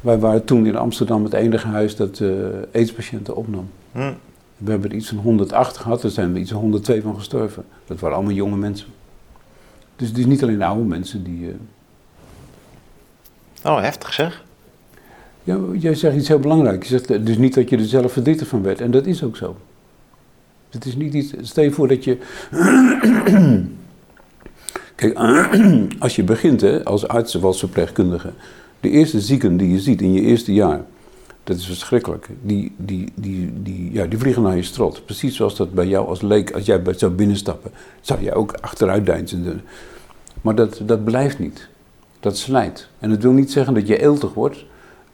Wij 0.02 0.19
waren 0.19 0.46
toen 0.46 0.65
in 0.65 0.76
Amsterdam 0.76 1.24
het 1.24 1.34
enige 1.34 1.67
huis 1.67 1.96
dat 1.96 2.19
uh, 2.19 2.32
AIDS-patiënten 2.74 3.36
opnam. 3.36 3.69
Hm. 3.91 4.13
We 4.58 4.72
hebben 4.72 4.89
er 4.89 4.96
iets 4.96 5.08
van 5.08 5.17
108 5.17 5.78
gehad, 5.78 6.02
daar 6.02 6.12
zijn 6.12 6.34
we 6.34 6.39
iets 6.39 6.52
van 6.52 6.60
102 6.60 7.02
van 7.02 7.15
gestorven. 7.15 7.65
Dat 7.86 8.00
waren 8.00 8.15
allemaal 8.15 8.36
jonge 8.36 8.58
mensen. 8.58 8.88
Dus 9.96 10.08
het 10.08 10.17
is 10.17 10.26
niet 10.26 10.43
alleen 10.43 10.62
oude 10.62 10.84
mensen 10.84 11.24
die... 11.24 11.48
Uh... 11.48 11.54
Oh, 13.63 13.82
heftig 13.82 14.13
zeg. 14.13 14.43
Ja, 15.43 15.60
jij 15.74 15.96
zegt 15.96 16.15
iets 16.15 16.28
heel 16.28 16.39
belangrijks. 16.39 16.89
Je 16.89 16.98
zegt 16.98 17.26
dus 17.26 17.38
niet 17.38 17.54
dat 17.54 17.69
je 17.69 17.78
er 17.78 17.86
zelf 17.86 18.12
verdrietig 18.12 18.48
van 18.48 18.62
werd. 18.62 18.82
En 18.82 18.91
dat 18.91 19.06
is 19.06 19.24
ook 19.24 19.38
zo. 19.38 19.56
Het 20.74 20.86
is 20.86 20.96
niet 20.96 21.14
iets. 21.14 21.34
Stel 21.42 21.64
je 21.64 21.72
voor 21.72 21.88
dat 21.88 22.04
je. 22.04 22.18
Kijk, 24.96 25.18
als 26.00 26.16
je 26.16 26.24
begint 26.24 26.62
hè, 26.62 26.84
als 26.84 27.08
arts 27.08 27.36
of 27.36 27.44
als 27.44 27.60
verpleegkundige. 27.60 28.32
De 28.80 28.90
eerste 28.90 29.22
zieken 29.22 29.58
die 29.58 29.72
je 29.72 29.80
ziet 29.80 30.02
in 30.02 30.14
je 30.14 30.22
eerste 30.22 30.54
jaar. 30.54 30.82
Dat 31.44 31.58
is 31.58 31.66
verschrikkelijk. 31.66 32.30
Die, 32.42 32.74
die, 32.78 33.12
die, 33.16 33.54
die, 33.62 33.92
ja, 33.92 34.06
die 34.06 34.20
vliegen 34.20 34.44
naar 34.44 34.56
je 34.56 34.64
strot. 34.64 35.06
Precies 35.06 35.36
zoals 35.36 35.56
dat 35.56 35.74
bij 35.74 35.88
jou 35.88 36.08
als 36.08 36.22
leek, 36.22 36.52
als 36.52 36.66
jij 36.66 36.82
zou 36.96 37.12
binnenstappen, 37.12 37.72
zou 38.02 38.24
jij 38.24 38.34
ook 38.34 38.54
achteruit 38.54 39.06
deinzen. 39.06 39.62
Maar 40.42 40.56
dat, 40.56 40.82
dat 40.86 41.04
blijft 41.04 41.40
niet. 41.40 41.68
Dat 42.20 42.38
slijt. 42.38 42.88
En 43.00 43.10
het 43.10 43.22
wil 43.22 43.32
niet 43.32 43.52
zeggen 43.52 43.74
dat 43.74 43.88
je 43.88 44.02
eeltig 44.02 44.34
wordt. 44.34 44.66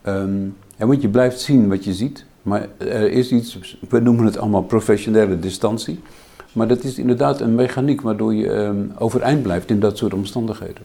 Um, 0.07 0.55
want 0.77 1.01
je 1.01 1.09
blijft 1.09 1.39
zien 1.39 1.69
wat 1.69 1.83
je 1.83 1.93
ziet. 1.93 2.25
Maar 2.41 2.67
er 2.77 3.11
is 3.11 3.31
iets, 3.31 3.77
we 3.89 3.99
noemen 3.99 4.25
het 4.25 4.37
allemaal 4.37 4.63
professionele 4.63 5.39
distantie. 5.39 5.99
Maar 6.53 6.67
dat 6.67 6.83
is 6.83 6.97
inderdaad 6.97 7.41
een 7.41 7.55
mechaniek 7.55 8.01
waardoor 8.01 8.33
je 8.33 8.53
um, 8.53 8.91
overeind 8.97 9.41
blijft 9.41 9.69
in 9.69 9.79
dat 9.79 9.97
soort 9.97 10.13
omstandigheden. 10.13 10.83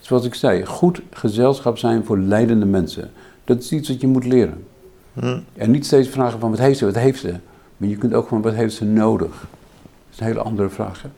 Zoals 0.00 0.24
ik 0.24 0.34
zei, 0.34 0.66
goed 0.66 1.02
gezelschap 1.10 1.78
zijn 1.78 2.04
voor 2.04 2.18
leidende 2.18 2.66
mensen. 2.66 3.10
Dat 3.44 3.58
is 3.58 3.72
iets 3.72 3.88
wat 3.88 4.00
je 4.00 4.06
moet 4.06 4.24
leren. 4.24 4.64
Hmm. 5.12 5.44
En 5.54 5.70
niet 5.70 5.86
steeds 5.86 6.08
vragen 6.08 6.40
van 6.40 6.50
wat 6.50 6.58
heeft 6.58 6.78
ze, 6.78 6.84
wat 6.84 6.94
heeft 6.94 7.20
ze. 7.20 7.34
Maar 7.76 7.88
je 7.88 7.96
kunt 7.96 8.14
ook 8.14 8.28
van 8.28 8.42
wat 8.42 8.54
heeft 8.54 8.74
ze 8.74 8.84
nodig. 8.84 9.30
Dat 9.30 10.12
is 10.12 10.20
een 10.20 10.26
hele 10.26 10.40
andere 10.40 10.68
vraag. 10.68 11.02
Hè? 11.02 11.08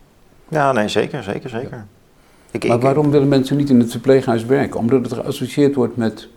Ja, 0.48 0.72
nee, 0.72 0.88
zeker, 0.88 1.22
zeker, 1.22 1.50
zeker. 1.50 1.84
Ik, 2.50 2.68
maar 2.68 2.80
waarom 2.80 3.10
willen 3.10 3.28
mensen 3.28 3.56
niet 3.56 3.70
in 3.70 3.78
het 3.78 3.90
verpleeghuis 3.90 4.44
werken? 4.44 4.80
Omdat 4.80 5.02
het 5.02 5.12
geassocieerd 5.12 5.74
wordt 5.74 5.96
met, 5.96 6.28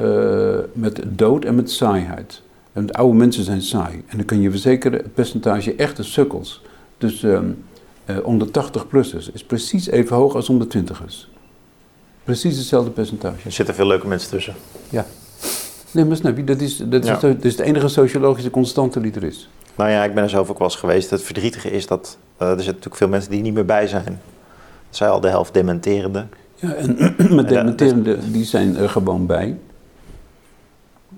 uh, 0.00 0.58
met 0.72 1.02
dood 1.08 1.44
en 1.44 1.54
met 1.54 1.70
saaiheid. 1.70 2.42
En 2.72 2.92
oude 2.92 3.16
mensen 3.16 3.44
zijn 3.44 3.62
saai. 3.62 4.02
En 4.06 4.16
dan 4.16 4.26
kun 4.26 4.40
je 4.40 4.50
verzekeren, 4.50 4.98
het 4.98 5.14
percentage 5.14 5.74
echte 5.74 6.02
sukkels, 6.02 6.62
dus 6.98 7.22
um, 7.22 7.64
uh, 8.06 8.16
onder 8.22 8.48
80-plussers, 8.48 9.32
is 9.32 9.44
precies 9.44 9.88
even 9.88 10.16
hoog 10.16 10.34
als 10.34 10.48
onder 10.48 10.66
20ers. 10.76 11.36
Precies 12.24 12.56
hetzelfde 12.56 12.90
percentage. 12.90 13.44
Er 13.44 13.52
zitten 13.52 13.74
veel 13.74 13.86
leuke 13.86 14.06
mensen 14.06 14.30
tussen. 14.30 14.54
Ja. 14.90 15.06
Nee, 15.90 16.04
maar 16.04 16.16
snap 16.16 16.36
je, 16.36 16.44
dat 16.44 16.60
is, 16.60 16.76
dat 16.76 17.04
is, 17.04 17.20
dat 17.20 17.44
is 17.44 17.56
de 17.56 17.62
enige 17.62 17.88
sociologische 17.88 18.50
constante 18.50 19.00
die 19.00 19.12
er 19.12 19.24
is. 19.24 19.48
Nou 19.74 19.90
ja, 19.90 20.04
ik 20.04 20.14
ben 20.14 20.22
er 20.22 20.28
zelf 20.28 20.50
ook 20.50 20.58
wel 20.58 20.68
eens 20.68 20.76
geweest. 20.76 21.10
Het 21.10 21.22
verdrietige 21.22 21.70
is 21.70 21.86
dat 21.86 22.18
uh, 22.18 22.48
er 22.48 22.48
zitten 22.48 22.66
natuurlijk 22.66 22.96
veel 22.96 23.08
mensen 23.08 23.30
die 23.30 23.42
niet 23.42 23.54
meer 23.54 23.64
bij 23.64 23.86
zijn. 23.86 24.20
Dat 24.86 24.96
zijn 24.96 25.10
al 25.10 25.20
de 25.20 25.28
helft 25.28 25.54
dementerende. 25.54 26.26
Ja, 26.54 26.72
en 26.72 27.14
met 27.36 27.48
dementerende, 27.48 28.30
die 28.30 28.44
zijn 28.44 28.76
er 28.76 28.88
gewoon 28.88 29.26
bij. 29.26 29.56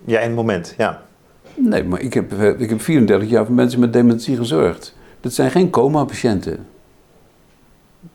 Ja, 0.04 0.18
in 0.18 0.26
het 0.26 0.36
moment, 0.36 0.74
ja. 0.76 1.02
Nee, 1.62 1.85
maar 1.85 2.01
ik 2.01 2.14
heb, 2.14 2.33
ik 2.59 2.68
heb 2.68 2.81
34 2.81 3.29
jaar 3.29 3.46
voor 3.46 3.55
mensen 3.55 3.81
met 3.81 3.92
dementie 3.92 4.37
gezorgd. 4.37 4.94
Dat 5.20 5.33
zijn 5.33 5.51
geen 5.51 5.70
coma-patiënten. 5.70 6.66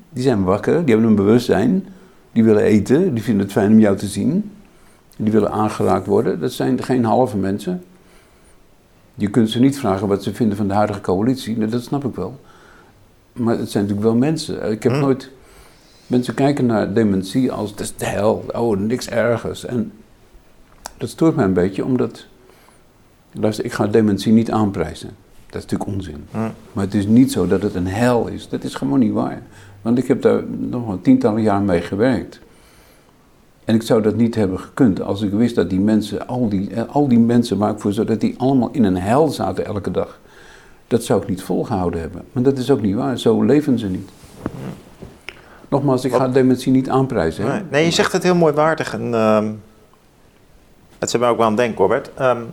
Die 0.10 0.24
zijn 0.24 0.44
wakker, 0.44 0.86
die 0.86 0.94
hebben 0.94 1.10
een 1.10 1.16
bewustzijn, 1.16 1.86
die 2.32 2.44
willen 2.44 2.64
eten, 2.64 3.14
die 3.14 3.24
vinden 3.24 3.44
het 3.44 3.52
fijn 3.52 3.72
om 3.72 3.80
jou 3.80 3.98
te 3.98 4.08
zien. 4.08 4.52
Die 5.18 5.32
willen 5.32 5.52
aangeraakt 5.52 6.06
worden. 6.06 6.40
Dat 6.40 6.52
zijn 6.52 6.84
geen 6.84 7.06
halve 7.06 7.38
mensen. 7.38 7.84
Je 9.16 9.30
kunt 9.30 9.50
ze 9.50 9.60
niet 9.60 9.80
vragen 9.80 10.08
wat 10.08 10.24
ze 10.24 10.34
vinden 10.34 10.58
van 10.58 10.68
de 10.68 10.74
huidige 10.74 11.02
coalitie, 11.02 11.68
dat 11.68 11.84
snap 11.84 12.06
ik 12.06 12.16
wel. 12.16 12.40
Maar 13.34 13.58
het 13.58 13.72
zijn 13.72 13.84
natuurlijk 13.84 14.12
wel 14.12 14.20
mensen. 14.20 14.72
Ik 14.72 14.84
heb 14.84 14.92
hm. 14.92 15.00
nooit. 15.00 15.32
Mensen 16.08 16.34
kijken 16.34 16.66
naar 16.66 16.94
dementie 16.94 17.52
als 17.52 17.70
het 17.70 17.80
is 17.80 17.96
de 17.96 18.06
hel, 18.06 18.46
oh, 18.54 18.78
niks 18.78 19.10
ergers. 19.10 19.66
En 19.66 19.92
dat 20.98 21.10
stoort 21.10 21.36
mij 21.36 21.46
een 21.46 21.54
beetje, 21.54 21.86
omdat 21.86 22.26
Luister, 23.40 23.66
ik 23.66 23.74
ga 23.74 23.88
dementie 23.88 24.34
niet 24.34 24.52
aanprijzen. 24.52 25.10
Dat 25.50 25.64
is 25.64 25.72
natuurlijk 25.72 25.90
onzin. 25.90 26.26
Maar 26.74 26.84
het 26.84 26.94
is 26.94 27.08
niet 27.08 27.32
zo 27.32 27.48
dat 27.48 27.62
het 27.62 27.76
een 27.76 27.88
hel 27.88 28.28
is. 28.28 28.50
Dat 28.50 28.64
is 28.64 28.76
gewoon 28.76 29.00
niet 29.00 29.14
waar. 29.14 29.42
Want 29.82 29.98
ik 29.98 30.08
heb 30.08 30.22
daar 30.22 30.44
nog 30.48 30.86
wel 30.86 31.02
tientallen 31.02 31.42
jaar 31.42 31.62
mee 31.62 31.82
gewerkt. 31.82 32.40
En 33.66 33.76
ik 33.76 33.82
zou 33.82 34.02
dat 34.02 34.16
niet 34.16 34.36
hebben 34.36 34.60
gekund 34.60 35.02
als 35.02 35.22
ik 35.22 35.32
wist 35.32 35.56
dat 35.56 35.70
die 35.70 35.80
mensen, 35.80 36.28
al 36.28 36.50
die, 36.50 36.82
al 36.82 37.08
die 37.08 37.20
mensen 37.20 37.58
waar 37.58 37.72
ik 37.72 37.80
voor 37.80 37.94
zorg, 37.94 38.08
dat 38.08 38.20
die 38.20 38.36
allemaal 38.38 38.70
in 38.72 38.84
een 38.84 38.98
hel 38.98 39.28
zaten 39.28 39.66
elke 39.66 39.92
dag. 39.92 40.20
Dat 40.88 41.04
zou 41.04 41.22
ik 41.22 41.28
niet 41.28 41.44
volgehouden 41.44 42.00
hebben. 42.00 42.24
Maar 42.32 42.44
dat 42.44 42.58
is 42.58 42.72
ook 42.72 42.82
niet 42.82 42.96
waar. 42.96 43.20
Zo 43.20 43.44
leven 43.44 43.80
ze 43.80 43.88
niet. 43.88 44.10
Nogmaals, 45.70 46.06
ik 46.06 46.14
ga 46.14 46.28
dementie 46.28 46.72
niet 46.72 46.90
aanprijzen. 46.90 47.48
Nee, 47.48 47.62
nee, 47.72 47.86
je 47.86 47.92
zegt 47.92 48.12
het 48.12 48.24
heel 48.24 48.36
mooi 48.36 48.54
waardig. 48.54 48.94
En, 48.94 49.10
uh, 49.10 49.44
het 51.00 51.10
zet 51.10 51.20
mij 51.20 51.30
ook 51.30 51.38
wel 51.38 51.46
aan 51.46 51.52
het 51.52 51.62
denken, 51.62 51.78
Robert. 51.78 52.12
Um, 52.22 52.46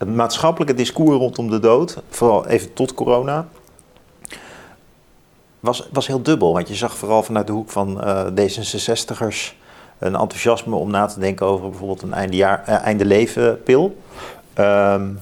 het 0.00 0.14
maatschappelijke 0.14 0.74
discours 0.74 1.16
rondom 1.16 1.50
de 1.50 1.58
dood, 1.58 2.02
vooral 2.08 2.46
even 2.46 2.72
tot 2.72 2.94
corona, 2.94 3.48
was, 5.60 5.88
was 5.92 6.06
heel 6.06 6.22
dubbel. 6.22 6.52
Want 6.52 6.68
je 6.68 6.74
zag 6.74 6.96
vooral 6.96 7.22
vanuit 7.22 7.46
de 7.46 7.52
hoek 7.52 7.70
van 7.70 8.04
uh, 8.04 8.26
D66'ers 8.26 9.54
een 9.98 10.14
enthousiasme 10.14 10.74
om 10.74 10.90
na 10.90 11.06
te 11.06 11.20
denken 11.20 11.46
over 11.46 11.68
bijvoorbeeld 11.68 12.02
een 12.02 12.12
einde, 12.12 12.44
einde 12.44 13.04
leven 13.04 13.62
pil. 13.62 13.96
Um, 14.58 15.20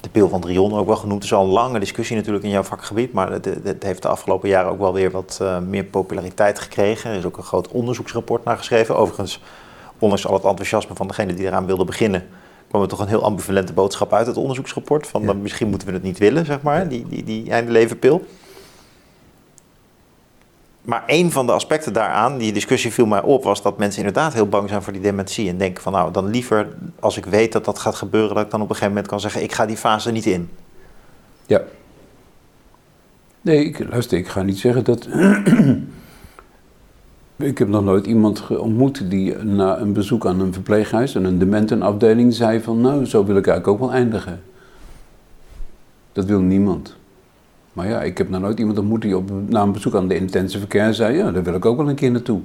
de 0.00 0.08
pil 0.08 0.28
van 0.28 0.40
Drion 0.40 0.74
ook 0.74 0.86
wel 0.86 0.96
genoemd. 0.96 1.22
Het 1.22 1.32
is 1.32 1.38
al 1.38 1.44
een 1.44 1.50
lange 1.50 1.78
discussie 1.78 2.16
natuurlijk 2.16 2.44
in 2.44 2.50
jouw 2.50 2.62
vakgebied, 2.62 3.12
maar 3.12 3.30
het, 3.32 3.44
het 3.44 3.82
heeft 3.82 4.02
de 4.02 4.08
afgelopen 4.08 4.48
jaren 4.48 4.70
ook 4.70 4.78
wel 4.78 4.92
weer 4.92 5.10
wat 5.10 5.38
uh, 5.42 5.58
meer 5.58 5.84
populariteit 5.84 6.58
gekregen. 6.58 7.10
Er 7.10 7.16
is 7.16 7.24
ook 7.24 7.36
een 7.36 7.42
groot 7.42 7.68
onderzoeksrapport 7.68 8.44
naar 8.44 8.56
geschreven. 8.56 8.96
Overigens, 8.96 9.42
ondanks 9.98 10.26
al 10.26 10.34
het 10.34 10.44
enthousiasme 10.44 10.94
van 10.94 11.06
degene 11.06 11.34
die 11.34 11.46
eraan 11.46 11.66
wilde 11.66 11.84
beginnen, 11.84 12.26
kwam 12.76 12.90
er 12.90 12.96
toch 12.96 13.06
een 13.06 13.14
heel 13.14 13.24
ambivalente 13.24 13.72
boodschap 13.72 14.12
uit 14.12 14.26
het 14.26 14.36
onderzoeksrapport. 14.36 15.06
Van 15.06 15.26
dan 15.26 15.42
misschien 15.42 15.68
moeten 15.68 15.88
we 15.88 15.94
het 15.94 16.02
niet 16.02 16.18
willen, 16.18 16.46
zeg 16.46 16.62
maar, 16.62 16.88
die, 16.88 17.06
die, 17.08 17.24
die 17.24 17.50
eindelevenpil. 17.50 18.26
Maar 20.82 21.02
een 21.06 21.32
van 21.32 21.46
de 21.46 21.52
aspecten 21.52 21.92
daaraan, 21.92 22.38
die 22.38 22.52
discussie 22.52 22.92
viel 22.92 23.06
mij 23.06 23.22
op, 23.22 23.44
was 23.44 23.62
dat 23.62 23.78
mensen 23.78 23.98
inderdaad 23.98 24.32
heel 24.32 24.48
bang 24.48 24.68
zijn 24.68 24.82
voor 24.82 24.92
die 24.92 25.02
dementie. 25.02 25.48
En 25.48 25.58
denken 25.58 25.82
van 25.82 25.92
nou, 25.92 26.12
dan 26.12 26.30
liever 26.30 26.68
als 27.00 27.16
ik 27.16 27.24
weet 27.24 27.52
dat 27.52 27.64
dat 27.64 27.78
gaat 27.78 27.94
gebeuren, 27.94 28.34
dat 28.34 28.44
ik 28.44 28.50
dan 28.50 28.60
op 28.60 28.68
een 28.68 28.74
gegeven 28.74 28.94
moment 28.94 29.10
kan 29.10 29.20
zeggen, 29.20 29.42
ik 29.42 29.52
ga 29.52 29.66
die 29.66 29.76
fase 29.76 30.10
niet 30.10 30.26
in. 30.26 30.50
Ja. 31.46 31.62
Nee, 33.40 33.64
ik, 33.64 33.88
luister, 33.88 34.18
ik 34.18 34.28
ga 34.28 34.42
niet 34.42 34.58
zeggen 34.58 34.84
dat 34.84 35.08
Ik 37.38 37.58
heb 37.58 37.68
nog 37.68 37.84
nooit 37.84 38.06
iemand 38.06 38.56
ontmoet 38.56 39.10
die 39.10 39.36
na 39.36 39.78
een 39.78 39.92
bezoek 39.92 40.26
aan 40.26 40.40
een 40.40 40.52
verpleeghuis 40.52 41.14
en 41.14 41.24
een 41.24 41.38
dementenafdeling 41.38 42.34
zei 42.34 42.60
van 42.60 42.80
nou, 42.80 43.04
zo 43.04 43.24
wil 43.24 43.36
ik 43.36 43.46
eigenlijk 43.46 43.82
ook 43.82 43.88
wel 43.88 43.98
eindigen. 43.98 44.42
Dat 46.12 46.24
wil 46.24 46.40
niemand. 46.40 46.96
Maar 47.72 47.88
ja, 47.88 48.02
ik 48.02 48.18
heb 48.18 48.28
nog 48.28 48.40
nooit 48.40 48.58
iemand 48.58 48.78
ontmoet 48.78 49.02
die 49.02 49.16
op, 49.16 49.30
na 49.48 49.62
een 49.62 49.72
bezoek 49.72 49.94
aan 49.94 50.08
de 50.08 50.16
intensive 50.16 50.66
care 50.66 50.92
zei, 50.92 51.16
ja, 51.16 51.30
daar 51.30 51.42
wil 51.42 51.54
ik 51.54 51.64
ook 51.64 51.76
wel 51.76 51.88
een 51.88 51.94
keer 51.94 52.10
naartoe. 52.10 52.40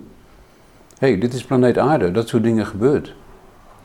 Hé, 0.97 1.08
hey, 1.08 1.19
dit 1.19 1.34
is 1.34 1.43
planeet 1.43 1.77
aarde, 1.77 2.12
dat 2.12 2.27
soort 2.27 2.43
dingen 2.43 2.65
gebeurt. 2.65 3.13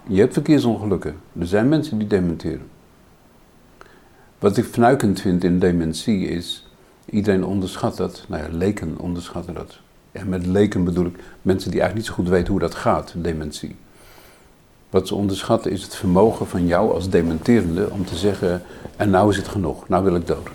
Je 0.06 0.20
hebt 0.20 0.32
verkeersongelukken. 0.32 1.14
Er 1.38 1.46
zijn 1.46 1.68
mensen 1.68 1.98
die 1.98 2.06
dementeren. 2.08 2.66
Wat 4.38 4.56
ik 4.56 4.64
fnuikend 4.64 5.20
vind 5.20 5.44
in 5.44 5.58
dementie 5.58 6.28
is, 6.28 6.68
iedereen 7.10 7.44
onderschat 7.44 7.96
dat, 7.96 8.24
nou 8.28 8.42
ja, 8.42 8.48
leken 8.56 8.98
onderschatten 8.98 9.54
dat. 9.54 9.78
En 10.16 10.28
met 10.28 10.46
leken 10.46 10.84
bedoel 10.84 11.06
ik 11.06 11.18
mensen 11.42 11.70
die 11.70 11.80
eigenlijk 11.80 11.94
niet 11.94 12.16
zo 12.16 12.22
goed 12.22 12.32
weten 12.32 12.50
hoe 12.50 12.60
dat 12.60 12.74
gaat, 12.74 13.14
dementie. 13.16 13.76
Wat 14.90 15.08
ze 15.08 15.14
onderschatten 15.14 15.70
is 15.70 15.82
het 15.82 15.94
vermogen 15.94 16.46
van 16.46 16.66
jou 16.66 16.92
als 16.92 17.10
dementerende 17.10 17.90
om 17.90 18.04
te 18.04 18.16
zeggen: 18.16 18.62
en 18.96 19.10
nou 19.10 19.30
is 19.30 19.36
het 19.36 19.48
genoeg, 19.48 19.88
nou 19.88 20.04
wil 20.04 20.14
ik 20.14 20.26
dood. 20.26 20.48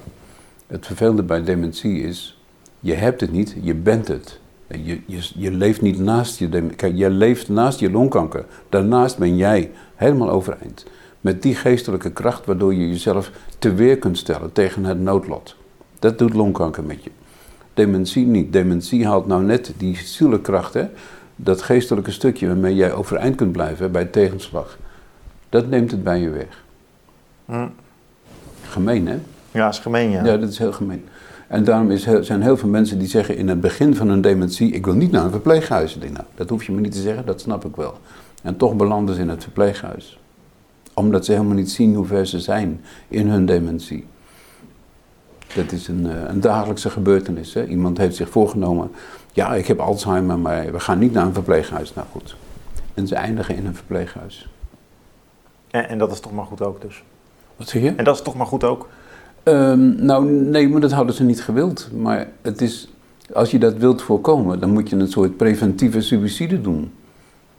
Het 0.68 0.86
vervelende 0.86 1.24
bij 1.24 1.44
dementie 1.44 2.02
is: 2.02 2.40
je 2.80 2.94
hebt 2.94 3.22
het 3.22 3.32
niet, 3.32 3.56
je 3.62 3.76
bent 3.76 4.08
het. 4.08 4.40
Je, 4.68 5.02
je, 5.06 5.30
je 5.36 5.52
leeft 5.52 5.82
niet 5.82 6.00
naast 6.00 6.40
je 6.40 6.70
Kijk, 6.76 6.96
je 6.96 7.10
leeft 7.10 7.50
naast 7.50 7.80
je 7.80 7.92
longkanker. 7.92 8.46
Daarnaast 8.70 9.18
ben 9.18 9.36
jij 9.38 9.72
helemaal 9.96 10.30
overeind. 10.30 10.86
Met 11.22 11.42
die 11.42 11.56
geestelijke 11.56 12.12
kracht 12.12 12.46
waardoor 12.46 12.74
je 12.74 12.90
jezelf 12.90 13.32
te 13.60 13.74
weer 13.74 13.98
kunt 13.98 14.18
stellen 14.18 14.52
tegen 14.52 14.84
het 14.84 15.00
noodlot. 15.00 15.56
Dat 16.00 16.18
doet 16.18 16.34
longkanker 16.34 16.84
met 16.84 17.04
je. 17.04 17.12
Dementie 17.74 18.26
niet. 18.26 18.54
Dementie 18.54 19.06
haalt 19.06 19.28
nou 19.28 19.44
net 19.44 19.74
die 19.78 19.96
zielekracht, 19.96 20.74
hè? 20.74 20.88
dat 21.44 21.62
geestelijke 21.62 22.12
stukje 22.12 22.48
waarmee 22.48 22.76
jij 22.76 22.94
overeind 22.94 23.36
kunt 23.36 23.52
blijven 23.52 23.92
bij 23.92 24.06
tegenslag. 24.06 24.78
Dat 25.50 25.68
neemt 25.68 25.92
het 25.92 26.04
bij 26.04 26.20
je 26.20 26.30
weg. 26.30 26.64
Hm. 27.46 27.68
Gemeen, 28.64 29.08
hè? 29.08 29.20
Ja, 29.52 29.70
is 29.70 29.80
gemeen, 29.80 30.10
ja. 30.10 30.26
Ja, 30.26 30.38
dat 30.38 30.50
is 30.50 30.58
heel 30.58 30.74
gemeen. 30.74 31.06
En 31.48 31.64
daarom 31.64 31.92
is, 31.92 32.08
zijn 32.22 32.42
heel 32.42 32.58
veel 32.58 32.70
mensen 32.70 33.00
die 33.00 33.08
zeggen 33.08 33.38
in 33.38 33.48
het 33.48 33.62
begin 33.62 33.96
van 33.96 34.10
een 34.10 34.22
dementie: 34.22 34.72
Ik 34.72 34.86
wil 34.86 34.94
niet 34.94 35.12
naar 35.12 35.24
een 35.24 35.32
verpleeghuis. 35.32 35.96
Nou, 35.96 36.26
dat 36.36 36.50
hoef 36.50 36.64
je 36.64 36.72
me 36.72 36.82
niet 36.82 36.92
te 36.92 37.02
zeggen, 37.02 37.26
dat 37.26 37.42
snap 37.42 37.66
ik 37.66 37.76
wel. 37.76 37.94
En 38.44 38.58
toch 38.58 38.76
belanden 38.76 39.16
ze 39.16 39.22
in 39.22 39.30
het 39.30 39.44
verpleeghuis. 39.44 40.20
Omdat 40.94 41.26
ze 41.26 41.32
helemaal 41.32 41.56
niet 41.56 41.72
zien 41.72 41.96
hoe 41.96 42.06
ver 42.06 42.28
ze 42.28 42.40
zijn 42.40 42.82
in 43.08 43.30
hun 43.30 43.46
dementie. 43.46 44.06
Dat 45.56 45.72
is 45.72 45.88
een, 45.88 46.10
eh, 46.10 46.24
een 46.28 46.42
dagelijkse 46.42 46.90
gebeurtenis. 46.90 47.54
Hè? 47.54 47.66
Iemand 47.66 47.98
heeft 47.98 48.16
zich 48.16 48.30
voorgenomen, 48.30 48.92
ja, 49.34 49.56
ik 49.56 49.68
heb 49.68 49.80
Alzheimer, 49.80 50.40
maar 50.40 50.72
we 50.72 50.80
gaan 50.80 51.00
niet 51.00 51.14
naar 51.14 51.26
een 51.26 51.34
verpleeghuis. 51.34 51.94
Nou 51.94 52.08
goed. 52.12 52.36
En 52.94 53.08
ze 53.08 53.16
eindigen 53.16 53.56
in 53.56 53.66
een 53.66 53.76
verpleeghuis. 53.76 54.50
En, 55.72 55.90
en 55.90 55.98
dat 55.98 56.12
is 56.12 56.20
toch 56.20 56.34
maar 56.34 56.46
goed 56.46 56.62
ook 56.62 56.82
dus? 56.82 57.04
Wat 57.56 57.68
zeg 57.68 57.82
je? 57.82 57.94
En 57.96 58.04
dat 58.04 58.16
is 58.16 58.22
toch 58.22 58.36
maar 58.36 58.46
goed 58.46 58.64
ook? 58.64 58.88
Um, 59.44 59.96
nou, 60.06 60.26
nee, 60.32 60.70
maar 60.70 60.82
dat 60.82 60.92
hadden 60.92 61.16
ze 61.16 61.24
niet 61.24 61.44
gewild. 61.44 61.90
Maar 61.94 62.28
het 62.42 62.62
is, 62.62 62.90
als 63.34 63.52
je 63.52 63.60
dat 63.60 63.78
wilt 63.78 64.02
voorkomen, 64.02 64.60
dan 64.60 64.70
moet 64.70 64.90
je 64.90 64.96
een 64.96 65.08
soort 65.08 65.38
preventieve 65.38 66.02
suicide 66.02 66.62
doen. 66.62 66.92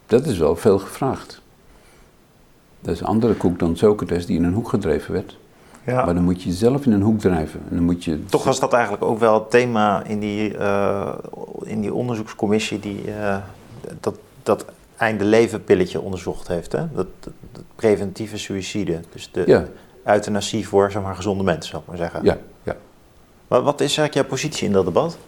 Dat 0.06 0.26
is 0.26 0.38
wel 0.38 0.56
veel 0.56 0.78
gevraagd. 0.78 1.40
Dat 2.80 2.94
is 2.94 3.00
een 3.00 3.06
andere 3.06 3.34
koek 3.34 3.58
dan 3.58 3.76
Socrates 3.76 4.26
die 4.26 4.36
in 4.36 4.44
een 4.44 4.52
hoek 4.52 4.68
gedreven 4.68 5.12
werd. 5.12 5.36
Ja. 5.86 6.04
Maar 6.04 6.14
dan 6.14 6.22
moet 6.22 6.42
je 6.42 6.48
jezelf 6.48 6.86
in 6.86 6.92
een 6.92 7.02
hoek 7.02 7.20
drijven. 7.20 7.60
En 7.68 7.76
dan 7.76 7.84
moet 7.84 8.04
je... 8.04 8.24
Toch 8.24 8.44
was 8.44 8.60
dat 8.60 8.72
eigenlijk 8.72 9.04
ook 9.04 9.18
wel 9.18 9.34
het 9.34 9.50
thema 9.50 10.04
in 10.04 10.20
die, 10.20 10.54
uh, 10.54 11.14
in 11.62 11.80
die 11.80 11.94
onderzoekscommissie 11.94 12.80
die 12.80 13.06
uh, 13.06 13.36
dat, 14.00 14.18
dat 14.42 14.64
einde 14.96 15.24
leven 15.24 15.64
pilletje 15.64 16.00
onderzocht 16.00 16.48
heeft. 16.48 16.72
Hè? 16.72 16.92
Dat, 16.94 17.06
dat, 17.20 17.32
preventieve 17.74 18.38
suïcide. 18.38 19.00
Dus 19.12 19.30
de 19.32 19.42
ja. 19.46 19.64
euthanasie 20.04 20.68
voor 20.68 20.90
zeg 20.90 21.02
maar, 21.02 21.14
gezonde 21.14 21.44
mensen, 21.44 21.70
zou 21.70 21.82
ik 21.82 21.88
maar 21.88 21.96
zeggen. 21.96 22.24
Ja, 22.24 22.38
ja. 22.62 22.76
Maar 23.48 23.62
wat 23.62 23.80
is 23.80 23.96
eigenlijk 23.96 24.14
jouw 24.14 24.24
positie 24.24 24.66
in 24.66 24.72
dat 24.72 24.84
debat? 24.84 25.18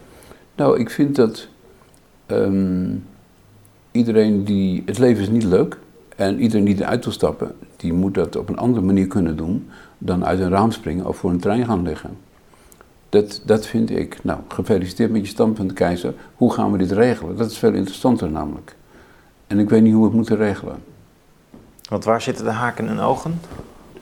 Nou, 0.55 0.79
ik 0.79 0.90
vind 0.90 1.17
dat 1.17 1.49
um, 2.27 3.07
iedereen 3.90 4.45
die... 4.45 4.83
Het 4.87 4.99
leven 4.99 5.23
is 5.23 5.29
niet 5.29 5.45
leuk. 5.45 5.79
En 6.17 6.40
iedereen 6.40 6.64
die 6.64 6.77
eruit 6.81 7.05
wil 7.05 7.12
stappen, 7.12 7.57
die 7.77 7.93
moet 7.93 8.14
dat 8.14 8.37
op 8.37 8.49
een 8.49 8.59
andere 8.59 8.85
manier 8.85 9.07
kunnen 9.07 9.37
doen 9.37 9.69
dan 10.05 10.25
uit 10.25 10.40
een 10.40 10.51
raam 10.51 10.71
springen 10.71 11.07
of 11.07 11.17
voor 11.17 11.31
een 11.31 11.40
trein 11.40 11.64
gaan 11.64 11.83
liggen. 11.83 12.17
Dat, 13.09 13.43
dat 13.45 13.67
vind 13.67 13.90
ik. 13.90 14.19
Nou, 14.23 14.40
gefeliciteerd 14.49 15.11
met 15.11 15.21
je 15.21 15.27
standpunt, 15.27 15.73
keizer. 15.73 16.14
Hoe 16.37 16.53
gaan 16.53 16.73
we 16.73 16.79
dit 16.79 16.90
regelen? 16.90 17.37
Dat 17.37 17.51
is 17.51 17.59
veel 17.59 17.73
interessanter 17.73 18.31
namelijk. 18.31 18.77
En 19.47 19.59
ik 19.59 19.69
weet 19.69 19.83
niet 19.83 19.93
hoe 19.93 20.01
we 20.01 20.07
het 20.07 20.17
moeten 20.17 20.37
regelen. 20.37 20.83
Want 21.88 22.05
waar 22.05 22.21
zitten 22.21 22.45
de 22.45 22.51
haken 22.51 22.88
en 22.88 22.99
ogen? 22.99 23.40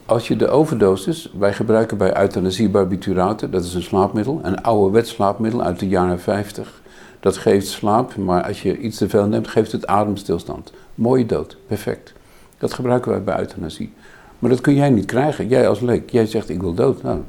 Als 0.06 0.28
je 0.28 0.36
de 0.36 0.48
overdosis, 0.48 1.32
wij 1.38 1.52
gebruiken 1.52 1.96
bij 1.96 2.20
euthanasie 2.20 2.68
barbituraten, 2.68 3.50
dat 3.50 3.64
is 3.64 3.74
een 3.74 3.82
slaapmiddel, 3.82 4.40
een 4.42 4.62
oude 4.62 5.04
slaapmiddel 5.04 5.62
uit 5.62 5.78
de 5.78 5.88
jaren 5.88 6.20
50. 6.20 6.82
Dat 7.20 7.36
geeft 7.36 7.66
slaap, 7.66 8.16
maar 8.16 8.44
als 8.44 8.62
je 8.62 8.78
iets 8.78 8.98
te 8.98 9.08
veel 9.08 9.26
neemt, 9.26 9.48
geeft 9.48 9.72
het 9.72 9.86
ademstilstand. 9.86 10.72
Mooie 10.94 11.26
dood, 11.26 11.56
perfect. 11.66 12.12
Dat 12.58 12.74
gebruiken 12.74 13.10
wij 13.10 13.22
bij 13.22 13.38
euthanasie. 13.38 13.92
Maar 14.42 14.50
dat 14.50 14.60
kun 14.60 14.74
jij 14.74 14.90
niet 14.90 15.04
krijgen. 15.04 15.48
Jij 15.48 15.68
als 15.68 15.80
leek, 15.80 16.10
jij 16.10 16.26
zegt 16.26 16.48
ik 16.48 16.60
wil 16.60 16.74
dood. 16.74 17.02
Nou, 17.02 17.20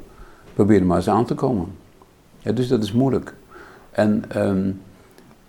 probeer 0.54 0.80
er 0.80 0.86
maar 0.86 0.96
eens 0.96 1.08
aan 1.08 1.24
te 1.24 1.34
komen. 1.34 1.66
Ja, 2.38 2.52
dus 2.52 2.68
dat 2.68 2.82
is 2.82 2.92
moeilijk. 2.92 3.34
En 3.90 4.24
ehm, 4.28 4.70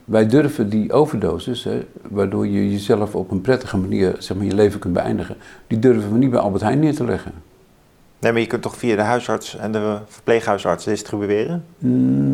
wij 0.04 0.28
durven 0.28 0.70
die 0.70 0.92
overdosis, 0.92 1.64
hè, 1.64 1.86
waardoor 2.10 2.48
je 2.48 2.72
jezelf 2.72 3.16
op 3.16 3.32
een 3.32 3.42
prettige 3.42 3.78
manier 3.78 4.16
zeg 4.20 4.38
maar, 4.38 4.46
je 4.46 4.54
leven 4.56 4.80
kunt 4.80 4.94
beëindigen, 4.94 5.36
die 5.68 5.80
durven 5.80 6.12
we 6.12 6.18
niet 6.18 6.30
bij 6.30 6.40
Albert 6.40 6.64
Heijn 6.64 6.80
neer 6.80 6.96
te 6.96 7.06
leggen. 7.06 7.32
Nee, 8.20 8.32
maar 8.32 8.42
je 8.42 8.48
kunt 8.48 8.62
toch 8.62 8.78
via 8.78 8.96
de 8.96 9.02
huisarts 9.02 9.58
en 9.58 9.72
de 9.72 9.98
verpleeghuisarts 10.08 10.86
distribueren? 10.86 11.66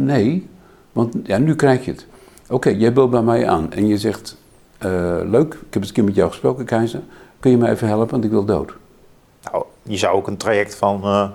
Nee, 0.04 0.48
want 0.91 1.15
ja, 1.24 1.38
nu 1.38 1.56
krijg 1.56 1.86
je 1.86 1.91
het. 1.91 2.08
Oké, 2.50 2.70
jij 2.70 2.94
belt 2.94 3.12
bij 3.12 3.22
mij 3.22 3.48
aan 3.48 3.72
en 3.72 3.88
je 3.88 3.98
zegt, 3.98 4.38
uh, 4.86 5.20
leuk, 5.26 5.54
ik 5.54 5.74
heb 5.74 5.76
eens 5.76 5.88
een 5.88 5.94
keer 5.94 6.04
met 6.04 6.15
jou 6.15 6.30
gesproken, 6.30 6.65
Keizer. 6.65 7.02
Kun 7.39 7.52
je 7.52 7.58
mij 7.58 7.72
even 7.72 7.88
helpen, 7.88 8.10
want 8.10 8.24
ik 8.24 8.32
wil 8.32 8.46
dood. 8.46 8.80
Nou, 9.44 9.64
je 9.84 9.98
zou 9.98 10.16
ook 10.16 10.28
een 10.28 10.38
traject 10.38 10.76
van 10.76 11.02
uh, 11.04 11.28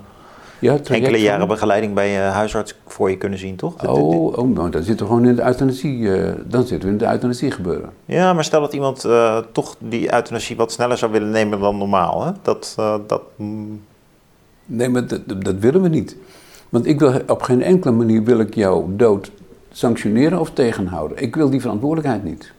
ja, 0.59 0.79
enkele 0.85 1.21
jaren 1.21 1.49
begeleiding 1.49 1.95
bij 1.95 2.11
je 2.11 2.19
huisarts 2.19 2.75
voor 2.87 3.11
je 3.11 3.17
kunnen 3.17 3.39
zien, 3.39 3.57
toch? 3.57 3.87
Oh, 3.87 4.39
oh 4.39 4.55
nou, 4.55 4.71
dan 4.71 4.83
zitten 4.83 5.07
we 5.07 5.13
gewoon 5.13 5.29
in 5.29 5.37
de 5.37 5.43
euthanasie, 5.43 5.99
uh, 5.99 6.33
dan 6.45 6.67
zitten 6.67 6.89
we 6.89 6.95
in 6.95 6.99
de 6.99 7.11
euthanasie 7.11 7.51
gebeuren. 7.51 7.91
Ja, 8.05 8.33
maar 8.33 8.45
stel 8.45 8.61
dat 8.61 8.73
iemand 8.73 9.09
toch 9.53 9.77
die 9.79 10.15
euthanasie 10.15 10.57
wat 10.57 10.73
sneller 10.73 10.99
zou 10.99 11.13
willen 11.13 11.31
nemen 11.31 11.61
dan 11.61 11.79
normaal, 11.79 12.25
hè? 12.25 12.33
Dat, 12.43 12.75
dat... 13.07 13.23
Nee, 14.65 14.89
maar 14.89 15.07
dat, 15.07 15.21
dat 15.45 15.55
willen 15.59 15.83
we 15.83 15.89
niet. 15.89 16.17
Want 16.69 16.87
ik 16.87 16.99
wil 16.99 17.21
op 17.27 17.43
geen 17.43 17.63
enkele 17.63 17.93
manier 17.93 18.25
wil 18.25 18.39
ik 18.39 18.55
jouw 18.55 18.89
dood 18.89 19.31
sanctioneren 19.71 20.41
of 20.41 20.51
tegenhouden. 20.51 21.23
Ik 21.23 21.37
wil 21.37 21.51
die 21.51 21.61
verantwoordelijkheid 21.61 22.25
niet. 22.25 22.53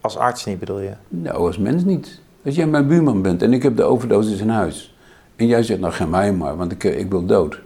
Als 0.00 0.16
arts 0.16 0.44
niet 0.44 0.58
bedoel 0.58 0.80
je? 0.80 0.92
Nou, 1.08 1.36
als 1.36 1.58
mens 1.58 1.84
niet. 1.84 2.20
Als 2.44 2.54
jij 2.54 2.66
mijn 2.66 2.86
buurman 2.86 3.22
bent 3.22 3.42
en 3.42 3.52
ik 3.52 3.62
heb 3.62 3.76
de 3.76 3.82
overdosis 3.82 4.40
in 4.40 4.48
huis. 4.48 4.91
En 5.42 5.48
jij 5.48 5.62
zegt, 5.62 5.80
nou 5.80 5.92
ga 5.92 6.06
mij 6.06 6.32
maar, 6.32 6.56
want 6.56 6.72
ik, 6.72 6.84
ik 6.84 7.10
wil 7.10 7.26
dood. 7.26 7.60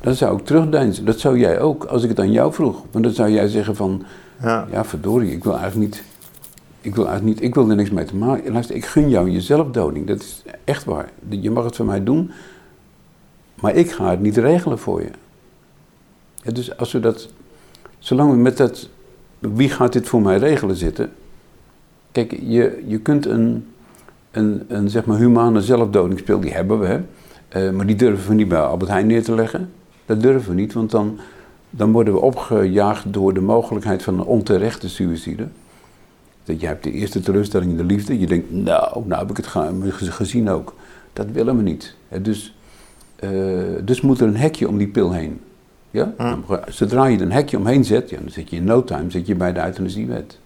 Dan 0.00 0.14
zou 0.14 0.38
ik 0.38 0.44
terugdeinzen. 0.44 1.04
Dat 1.04 1.20
zou 1.20 1.38
jij 1.38 1.60
ook, 1.60 1.84
als 1.84 2.02
ik 2.02 2.08
het 2.08 2.18
aan 2.18 2.32
jou 2.32 2.52
vroeg. 2.52 2.82
Want 2.90 3.04
dan 3.04 3.14
zou 3.14 3.30
jij 3.30 3.48
zeggen 3.48 3.76
van, 3.76 4.02
ja, 4.42 4.66
ja 4.70 4.84
verdorie, 4.84 5.32
ik 5.32 5.44
wil 5.44 5.58
eigenlijk 5.58 5.90
niet... 5.90 6.04
Ik 6.80 6.94
wil 6.94 7.06
eigenlijk 7.06 7.36
niet, 7.36 7.48
ik 7.48 7.54
wil 7.54 7.70
er 7.70 7.76
niks 7.76 7.90
mee 7.90 8.04
te 8.04 8.16
maken. 8.16 8.52
Luister, 8.52 8.76
ik 8.76 8.84
gun 8.84 9.08
jou 9.08 9.30
jezelf 9.30 9.70
doding. 9.70 10.06
Dat 10.06 10.20
is 10.20 10.42
echt 10.64 10.84
waar. 10.84 11.10
Je 11.28 11.50
mag 11.50 11.64
het 11.64 11.76
voor 11.76 11.86
mij 11.86 12.04
doen, 12.04 12.30
maar 13.54 13.74
ik 13.74 13.90
ga 13.90 14.10
het 14.10 14.20
niet 14.20 14.36
regelen 14.36 14.78
voor 14.78 15.00
je. 15.00 15.10
Ja, 16.42 16.52
dus 16.52 16.76
als 16.76 16.92
we 16.92 17.00
dat, 17.00 17.28
zolang 17.98 18.30
we 18.30 18.36
met 18.36 18.56
dat, 18.56 18.88
wie 19.38 19.70
gaat 19.70 19.92
dit 19.92 20.08
voor 20.08 20.22
mij 20.22 20.38
regelen 20.38 20.76
zitten. 20.76 21.12
Kijk, 22.12 22.38
je, 22.42 22.82
je 22.86 22.98
kunt 22.98 23.26
een, 23.26 23.66
een, 24.32 24.62
een 24.68 24.90
zeg 24.90 25.04
maar 25.04 25.18
humane 25.18 25.62
zelfdodingspil, 25.62 26.40
die 26.40 26.52
hebben 26.52 26.80
we, 26.80 26.86
hè? 26.86 27.00
Uh, 27.56 27.72
maar 27.72 27.86
die 27.86 27.96
durven 27.96 28.28
we 28.28 28.34
niet 28.34 28.48
bij 28.48 28.60
Albert 28.60 28.90
Heijn 28.90 29.06
neer 29.06 29.22
te 29.22 29.34
leggen. 29.34 29.70
Dat 30.06 30.22
durven 30.22 30.48
we 30.54 30.60
niet, 30.60 30.72
want 30.72 30.90
dan, 30.90 31.18
dan 31.70 31.92
worden 31.92 32.14
we 32.14 32.20
opgejaagd 32.20 33.12
door 33.12 33.34
de 33.34 33.40
mogelijkheid 33.40 34.02
van 34.02 34.14
een 34.14 34.24
onterechte 34.24 34.88
suïcide. 34.88 35.46
Dat 36.44 36.60
je 36.60 36.66
hebt 36.66 36.84
de 36.84 36.92
eerste 36.92 37.20
teleurstelling 37.20 37.70
in 37.70 37.76
de 37.76 37.84
liefde. 37.84 38.18
Je 38.18 38.26
denkt, 38.26 38.52
nou, 38.52 39.06
nou 39.06 39.20
heb 39.20 39.30
ik 39.30 39.36
het 39.36 39.46
gezien 40.12 40.50
ook. 40.50 40.74
Dat 41.12 41.26
willen 41.30 41.56
we 41.56 41.62
niet. 41.62 41.94
Dus, 42.22 42.56
uh, 43.20 43.30
dus 43.84 44.00
moet 44.00 44.20
er 44.20 44.26
een 44.26 44.36
hekje 44.36 44.68
om 44.68 44.78
die 44.78 44.88
pil 44.88 45.12
heen. 45.12 45.40
Ja? 45.90 46.14
Zodra 46.68 47.04
je 47.04 47.16
er 47.16 47.22
een 47.22 47.32
hekje 47.32 47.56
omheen 47.56 47.84
zet, 47.84 48.10
ja, 48.10 48.18
dan 48.18 48.30
zit 48.30 48.50
je 48.50 48.56
in 48.56 48.64
no 48.64 48.84
time 48.84 49.10
zit 49.10 49.26
je 49.26 49.34
bij 49.34 49.52
de 49.52 49.64
euthanasiewet. 49.64 50.38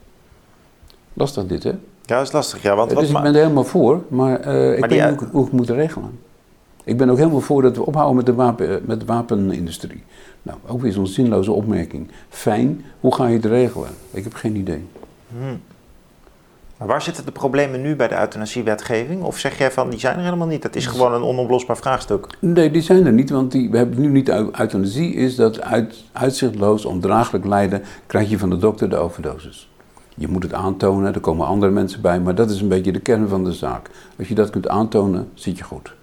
Lastig 1.12 1.46
dit, 1.46 1.62
hè? 1.62 1.72
Ja, 2.06 2.16
dat 2.16 2.26
is 2.26 2.32
lastig. 2.32 2.62
Ja, 2.62 2.74
want, 2.74 2.90
dus 2.90 3.08
ik 3.08 3.12
ben 3.12 3.24
er 3.24 3.34
helemaal 3.34 3.64
voor, 3.64 4.02
maar 4.08 4.46
uh, 4.46 4.78
ik 4.78 4.86
weet 4.86 5.10
niet 5.10 5.18
hoe, 5.18 5.28
hoe 5.30 5.46
ik 5.46 5.52
moet 5.52 5.70
regelen. 5.70 6.18
Ik 6.84 6.96
ben 6.96 7.10
ook 7.10 7.16
helemaal 7.16 7.40
voor 7.40 7.62
dat 7.62 7.76
we 7.76 7.86
ophouden 7.86 8.16
met 8.16 8.26
de, 8.26 8.34
wapen, 8.34 8.82
met 8.84 9.00
de 9.00 9.06
wapenindustrie. 9.06 10.02
Nou, 10.42 10.58
ook 10.66 10.80
weer 10.80 10.92
zo'n 10.92 11.06
zinloze 11.06 11.52
opmerking. 11.52 12.10
Fijn, 12.28 12.84
hoe 13.00 13.14
ga 13.14 13.26
je 13.26 13.36
het 13.36 13.44
regelen? 13.44 13.88
Ik 14.10 14.24
heb 14.24 14.34
geen 14.34 14.56
idee. 14.56 14.84
Hmm. 15.38 15.60
Maar 16.76 16.88
waar 16.88 17.02
zitten 17.02 17.24
de 17.24 17.32
problemen 17.32 17.82
nu 17.82 17.96
bij 17.96 18.08
de 18.08 18.18
euthanasiewetgeving? 18.18 19.22
Of 19.22 19.38
zeg 19.38 19.58
jij 19.58 19.70
van, 19.70 19.90
die 19.90 19.98
zijn 19.98 20.16
er 20.16 20.24
helemaal 20.24 20.46
niet? 20.46 20.62
Dat 20.62 20.76
is 20.76 20.86
gewoon 20.86 21.14
een 21.14 21.22
onoplosbaar 21.22 21.76
vraagstuk. 21.76 22.26
Nee, 22.38 22.70
die 22.70 22.82
zijn 22.82 23.06
er 23.06 23.12
niet, 23.12 23.30
want 23.30 23.52
die, 23.52 23.70
we 23.70 23.76
hebben 23.76 24.00
nu 24.00 24.08
niet 24.08 24.28
euthanasie. 24.28 25.14
Is 25.14 25.36
dat 25.36 25.60
uit, 25.60 26.04
uitzichtloos, 26.12 26.84
ondraaglijk 26.84 27.44
lijden, 27.44 27.82
krijg 28.06 28.30
je 28.30 28.38
van 28.38 28.50
de 28.50 28.56
dokter 28.56 28.90
de 28.90 28.96
overdosis. 28.96 29.68
Je 30.18 30.28
moet 30.28 30.42
het 30.42 30.52
aantonen, 30.52 31.14
er 31.14 31.20
komen 31.20 31.46
andere 31.46 31.72
mensen 31.72 32.00
bij, 32.00 32.20
maar 32.20 32.34
dat 32.34 32.50
is 32.50 32.60
een 32.60 32.68
beetje 32.68 32.92
de 32.92 33.00
kern 33.00 33.28
van 33.28 33.44
de 33.44 33.52
zaak. 33.52 33.90
Als 34.18 34.28
je 34.28 34.34
dat 34.34 34.50
kunt 34.50 34.68
aantonen, 34.68 35.28
zit 35.34 35.58
je 35.58 35.64
goed. 35.64 35.94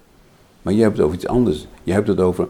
Maar 0.61 0.73
je 0.73 0.81
hebt 0.81 0.97
het 0.97 1.05
over 1.05 1.17
iets 1.17 1.27
anders. 1.27 1.67
Je 1.83 1.91
hebt 1.91 2.07
het 2.07 2.19
over, 2.19 2.47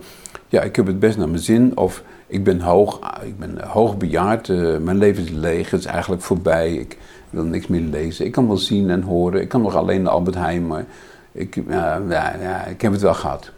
ja, 0.47 0.61
ik 0.61 0.75
heb 0.75 0.85
het 0.85 0.99
best 0.99 1.17
naar 1.17 1.29
mijn 1.29 1.41
zin, 1.41 1.77
of 1.77 2.03
ik 2.27 2.43
ben 2.43 2.59
hoog, 2.59 2.99
ik 3.25 3.39
ben 3.39 3.67
hoog 3.67 3.97
bejaard, 3.97 4.47
uh, 4.47 4.77
mijn 4.77 4.97
leven 4.97 5.23
is 5.23 5.29
leeg, 5.29 5.69
het 5.69 5.79
is 5.79 5.85
eigenlijk 5.85 6.21
voorbij, 6.21 6.73
ik 6.73 6.97
wil 7.29 7.43
niks 7.43 7.67
meer 7.67 7.81
lezen. 7.81 8.25
Ik 8.25 8.31
kan 8.31 8.47
wel 8.47 8.57
zien 8.57 8.89
en 8.89 9.01
horen, 9.01 9.41
ik 9.41 9.49
kan 9.49 9.61
nog 9.61 9.75
alleen 9.75 10.01
naar 10.01 10.13
Albert 10.13 10.35
Heijn, 10.35 10.67
maar 10.67 10.85
ik, 11.31 11.63
ja, 11.67 12.01
ja, 12.09 12.65
ik 12.65 12.81
heb 12.81 12.91
het 12.91 13.01
wel 13.01 13.13
gehad. 13.13 13.51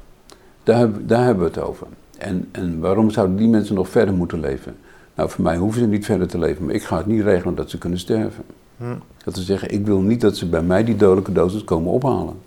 Daar, 0.64 0.90
daar 1.06 1.24
hebben 1.24 1.44
we 1.44 1.50
het 1.50 1.68
over. 1.68 1.88
En, 2.18 2.50
en 2.52 2.80
waarom 2.80 3.10
zouden 3.10 3.36
die 3.36 3.48
mensen 3.48 3.76
nog 3.76 3.90
verder 3.90 4.14
moeten 4.14 4.40
leven? 4.40 4.76
Nou, 5.16 5.30
voor 5.30 5.44
mij 5.44 5.58
hoeven 5.58 5.82
ze 5.82 5.88
niet 5.88 6.06
verder 6.06 6.28
te 6.28 6.38
leven, 6.38 6.66
maar 6.66 6.74
ik 6.74 6.84
ga 6.84 6.98
het 6.98 7.06
niet 7.06 7.24
regelen 7.24 7.56
dat 7.56 7.70
ze 7.70 7.78
kunnen 7.78 8.00
sterven. 8.00 8.44
Hm. 8.78 8.96
Dat 9.24 9.36
ze 9.36 9.44
zeggen, 9.44 9.72
ik 9.72 9.86
wil 9.86 10.00
niet 10.00 10.22
dat 10.22 10.38
ze 10.38 10.50
bij 10.50 10.62
mij 10.62 10.84
die 10.84 10.96
dodelijke 10.96 11.32
dosis 11.32 11.64
komen 11.64 11.92
ophalen. 11.92 12.42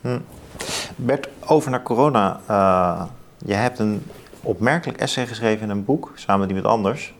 Hm. 0.00 0.18
Bert, 0.96 1.28
over 1.46 1.70
naar 1.70 1.82
corona. 1.82 2.40
Uh, 2.50 3.02
je 3.46 3.54
hebt 3.54 3.78
een 3.78 4.02
opmerkelijk 4.42 4.98
essay 4.98 5.26
geschreven 5.26 5.62
in 5.62 5.70
een 5.70 5.84
boek, 5.84 6.12
samen 6.14 6.40
met 6.40 6.48
iemand 6.48 6.66
anders. 6.66 7.14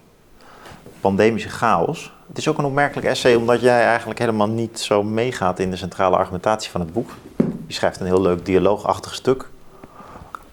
Pandemische 1.00 1.48
chaos. 1.48 2.12
Het 2.28 2.38
is 2.38 2.48
ook 2.48 2.58
een 2.58 2.64
opmerkelijk 2.64 3.06
essay 3.06 3.34
omdat 3.34 3.60
jij 3.60 3.84
eigenlijk 3.84 4.18
helemaal 4.18 4.48
niet 4.48 4.80
zo 4.80 5.02
meegaat 5.02 5.58
in 5.58 5.70
de 5.70 5.76
centrale 5.76 6.16
argumentatie 6.16 6.70
van 6.70 6.80
het 6.80 6.92
boek. 6.92 7.10
Je 7.66 7.74
schrijft 7.74 8.00
een 8.00 8.06
heel 8.06 8.20
leuk 8.20 8.44
dialoogachtig 8.44 9.14
stuk 9.14 9.48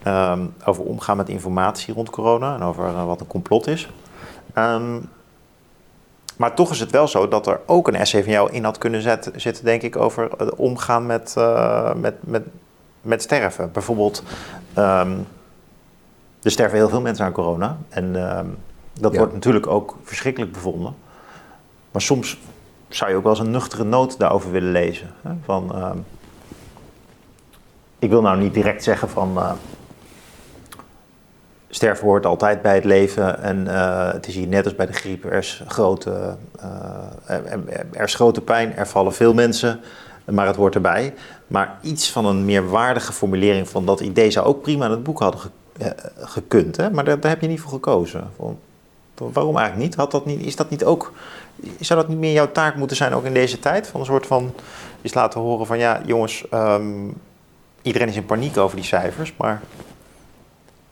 um, 0.07 0.53
over 0.65 0.83
omgaan 0.83 1.17
met 1.17 1.29
informatie 1.29 1.93
rond 1.93 2.09
corona 2.09 2.55
en 2.55 2.61
over 2.61 2.87
uh, 2.87 3.05
wat 3.05 3.19
een 3.19 3.27
complot 3.27 3.67
is. 3.67 3.89
Um, 4.57 5.09
maar 6.37 6.53
toch 6.53 6.71
is 6.71 6.79
het 6.79 6.91
wel 6.91 7.07
zo 7.07 7.27
dat 7.27 7.47
er 7.47 7.59
ook 7.65 7.87
een 7.87 7.95
essay 7.95 8.23
van 8.23 8.31
jou 8.31 8.51
in 8.51 8.63
had 8.63 8.77
kunnen 8.77 9.01
zetten, 9.01 9.41
zitten, 9.41 9.65
denk 9.65 9.81
ik, 9.81 9.95
over 9.95 10.29
het 10.37 10.55
omgaan 10.55 11.05
met, 11.05 11.35
uh, 11.37 11.93
met, 11.93 12.15
met, 12.19 12.43
met 13.01 13.21
sterven. 13.21 13.71
Bijvoorbeeld, 13.71 14.23
um, 14.77 15.27
er 16.41 16.51
sterven 16.51 16.77
heel 16.77 16.89
veel 16.89 17.01
mensen 17.01 17.25
aan 17.25 17.31
corona. 17.31 17.77
En 17.89 18.37
um, 18.37 18.57
dat 18.93 19.15
wordt 19.15 19.33
natuurlijk 19.33 19.67
ook 19.67 19.95
verschrikkelijk 20.03 20.51
bevonden. 20.51 20.95
Maar 21.91 22.01
soms 22.01 22.37
zou 22.87 23.11
je 23.11 23.17
ook 23.17 23.23
wel 23.23 23.31
eens 23.31 23.41
een 23.41 23.51
nuchtere 23.51 23.83
noot 23.83 24.19
daarover 24.19 24.51
willen 24.51 24.71
lezen. 24.71 25.13
Hè? 25.21 25.31
Van, 25.43 25.83
um, 25.83 26.05
ik 27.99 28.09
wil 28.09 28.21
nou 28.21 28.37
niet 28.37 28.53
direct 28.53 28.83
zeggen 28.83 29.09
van 29.09 29.31
uh, 29.37 29.51
sterven 31.75 32.05
hoort 32.05 32.25
altijd 32.25 32.61
bij 32.61 32.75
het 32.75 32.83
leven. 32.85 33.41
En 33.41 33.65
uh, 33.67 34.11
het 34.11 34.27
is 34.27 34.35
hier 34.35 34.47
net 34.47 34.65
als 34.65 34.75
bij 34.75 34.85
de 34.85 34.93
griep. 34.93 35.25
Er 35.25 35.33
is, 35.33 35.63
grote, 35.67 36.35
uh, 36.63 37.35
er, 37.91 38.03
is 38.03 38.15
grote 38.15 38.41
pijn, 38.41 38.75
er 38.75 38.87
vallen 38.87 39.13
veel 39.13 39.33
mensen, 39.33 39.79
maar 40.25 40.47
het 40.47 40.55
hoort 40.55 40.75
erbij. 40.75 41.13
Maar 41.47 41.77
iets 41.81 42.11
van 42.11 42.25
een 42.25 42.45
meer 42.45 42.69
waardige 42.69 43.13
formulering 43.13 43.69
van 43.69 43.85
dat 43.85 43.99
idee 43.99 44.31
zou 44.31 44.45
ook 44.45 44.61
prima 44.61 44.85
in 44.85 44.91
het 44.91 45.03
boek 45.03 45.19
hadden 45.19 45.41
eh, 45.77 45.87
gekund. 46.17 46.77
Hè? 46.77 46.89
Maar 46.89 47.03
daar, 47.03 47.17
heb 47.21 47.41
je 47.41 47.47
niet 47.47 47.61
voor 47.61 47.71
gekozen. 47.71 48.29
Waarom 49.15 49.57
eigenlijk 49.57 49.87
niet? 49.87 49.95
Had 49.95 50.11
dat 50.11 50.25
niet? 50.25 50.45
Is 50.45 50.55
dat 50.55 50.69
niet 50.69 50.83
ook. 50.83 51.13
Zou 51.79 51.99
dat 51.99 52.09
niet 52.09 52.17
meer 52.17 52.33
jouw 52.33 52.51
taak 52.51 52.75
moeten 52.75 52.97
zijn, 52.97 53.13
ook 53.13 53.25
in 53.25 53.33
deze 53.33 53.59
tijd? 53.59 53.87
Van 53.87 53.99
een 53.99 54.05
soort 54.05 54.25
van. 54.25 54.53
Eens 55.01 55.13
laten 55.13 55.39
horen 55.39 55.65
van 55.65 55.77
ja, 55.77 56.01
jongens, 56.05 56.49
ehm, 56.49 57.07
iedereen 57.81 58.07
is 58.07 58.15
in 58.15 58.25
paniek 58.25 58.57
over 58.57 58.75
die 58.75 58.85
cijfers, 58.85 59.33
maar 59.37 59.61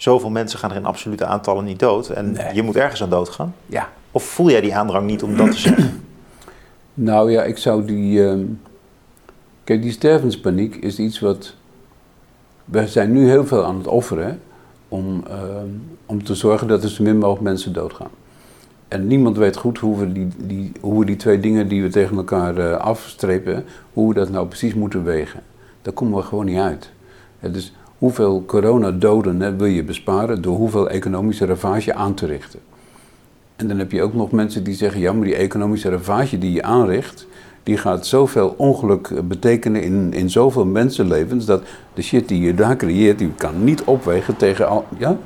zoveel 0.03 0.29
mensen 0.29 0.59
gaan 0.59 0.71
er 0.71 0.75
in 0.75 0.85
absolute 0.85 1.25
aantallen 1.25 1.63
niet 1.63 1.79
dood. 1.79 2.09
En 2.09 2.37
je 2.53 2.63
moet 2.63 2.75
ergens 2.75 3.03
aan 3.03 3.09
dood 3.09 3.29
gaan. 3.29 3.55
Ja. 3.65 3.89
Of 4.11 4.23
voel 4.23 4.49
jij 4.49 4.61
die 4.61 4.75
aandrang 4.75 5.07
niet 5.07 5.23
om 5.23 5.37
dat 5.37 5.51
te 5.51 5.59
zeggen? 5.59 5.91
Nou 6.95 7.31
ja, 7.31 7.43
ik 7.43 7.57
zou 7.57 7.85
die. 7.85 8.27
Ehm, 8.27 8.45
kijk, 9.63 9.81
die 9.81 9.91
stervenspaniek 9.91 10.75
is 10.75 10.99
iets 10.99 11.19
wat. 11.19 11.53
We 12.65 12.87
zijn 12.87 13.11
nu 13.11 13.29
heel 13.29 13.45
veel 13.45 13.65
aan 13.65 13.77
het 13.77 13.87
offeren 13.87 14.41
om, 14.87 15.23
ehm, 15.27 15.67
om 16.05 16.23
te 16.23 16.35
zorgen 16.35 16.67
dat 16.67 16.83
er 16.83 16.89
zo 16.89 17.03
min 17.03 17.17
mogelijk 17.17 17.41
mensen 17.41 17.73
doodgaan. 17.73 18.09
En 18.87 19.07
niemand 19.07 19.37
weet 19.37 19.57
goed 19.57 19.77
hoe 19.77 19.97
we 19.97 20.11
die, 20.11 20.27
die, 20.37 20.71
hoe 20.79 20.99
we 20.99 21.05
die 21.05 21.15
twee 21.15 21.39
dingen 21.39 21.67
die 21.67 21.81
we 21.81 21.89
tegen 21.89 22.17
elkaar 22.17 22.57
uh, 22.57 22.75
afstrepen, 22.75 23.65
hoe 23.93 24.07
we 24.07 24.13
dat 24.13 24.29
nou 24.29 24.47
precies 24.47 24.73
moeten 24.73 25.03
wegen. 25.03 25.41
Daar 25.81 25.93
komen 25.93 26.19
we 26.19 26.25
gewoon 26.25 26.45
niet 26.45 26.59
uit. 26.59 26.91
dus 27.39 27.73
hoeveel 28.03 28.43
coronadoden 28.45 29.57
wil 29.57 29.67
je 29.67 29.83
besparen 29.83 30.41
door 30.41 30.55
hoeveel 30.55 30.89
economische 30.89 31.45
ravage 31.45 31.93
aan 31.93 32.13
te 32.13 32.25
richten? 32.25 32.59
En 33.55 33.67
dan 33.67 33.77
heb 33.77 33.91
je 33.91 34.01
ook 34.01 34.13
nog 34.13 34.31
mensen 34.31 34.63
die 34.63 34.73
zeggen, 34.73 35.01
ja, 35.01 35.13
maar 35.13 35.25
die 35.25 35.35
economische 35.35 35.89
ravage 35.89 36.37
die 36.37 36.51
je 36.51 36.63
aanricht, 36.63 37.27
die 37.63 37.77
gaat 37.77 38.05
zoveel 38.05 38.53
ongeluk 38.57 39.27
betekenen 39.27 39.83
in, 39.83 40.13
in 40.13 40.29
zoveel 40.29 40.65
mensenlevens, 40.65 41.45
dat 41.45 41.63
de 41.93 42.01
shit 42.01 42.27
die 42.27 42.41
je 42.41 42.53
daar 42.53 42.75
creëert, 42.75 43.19
die 43.19 43.31
kan 43.37 43.63
niet 43.63 43.83
opwegen 43.83 44.37
tegen 44.37 44.67
al, 44.67 44.85
ja? 44.97 45.17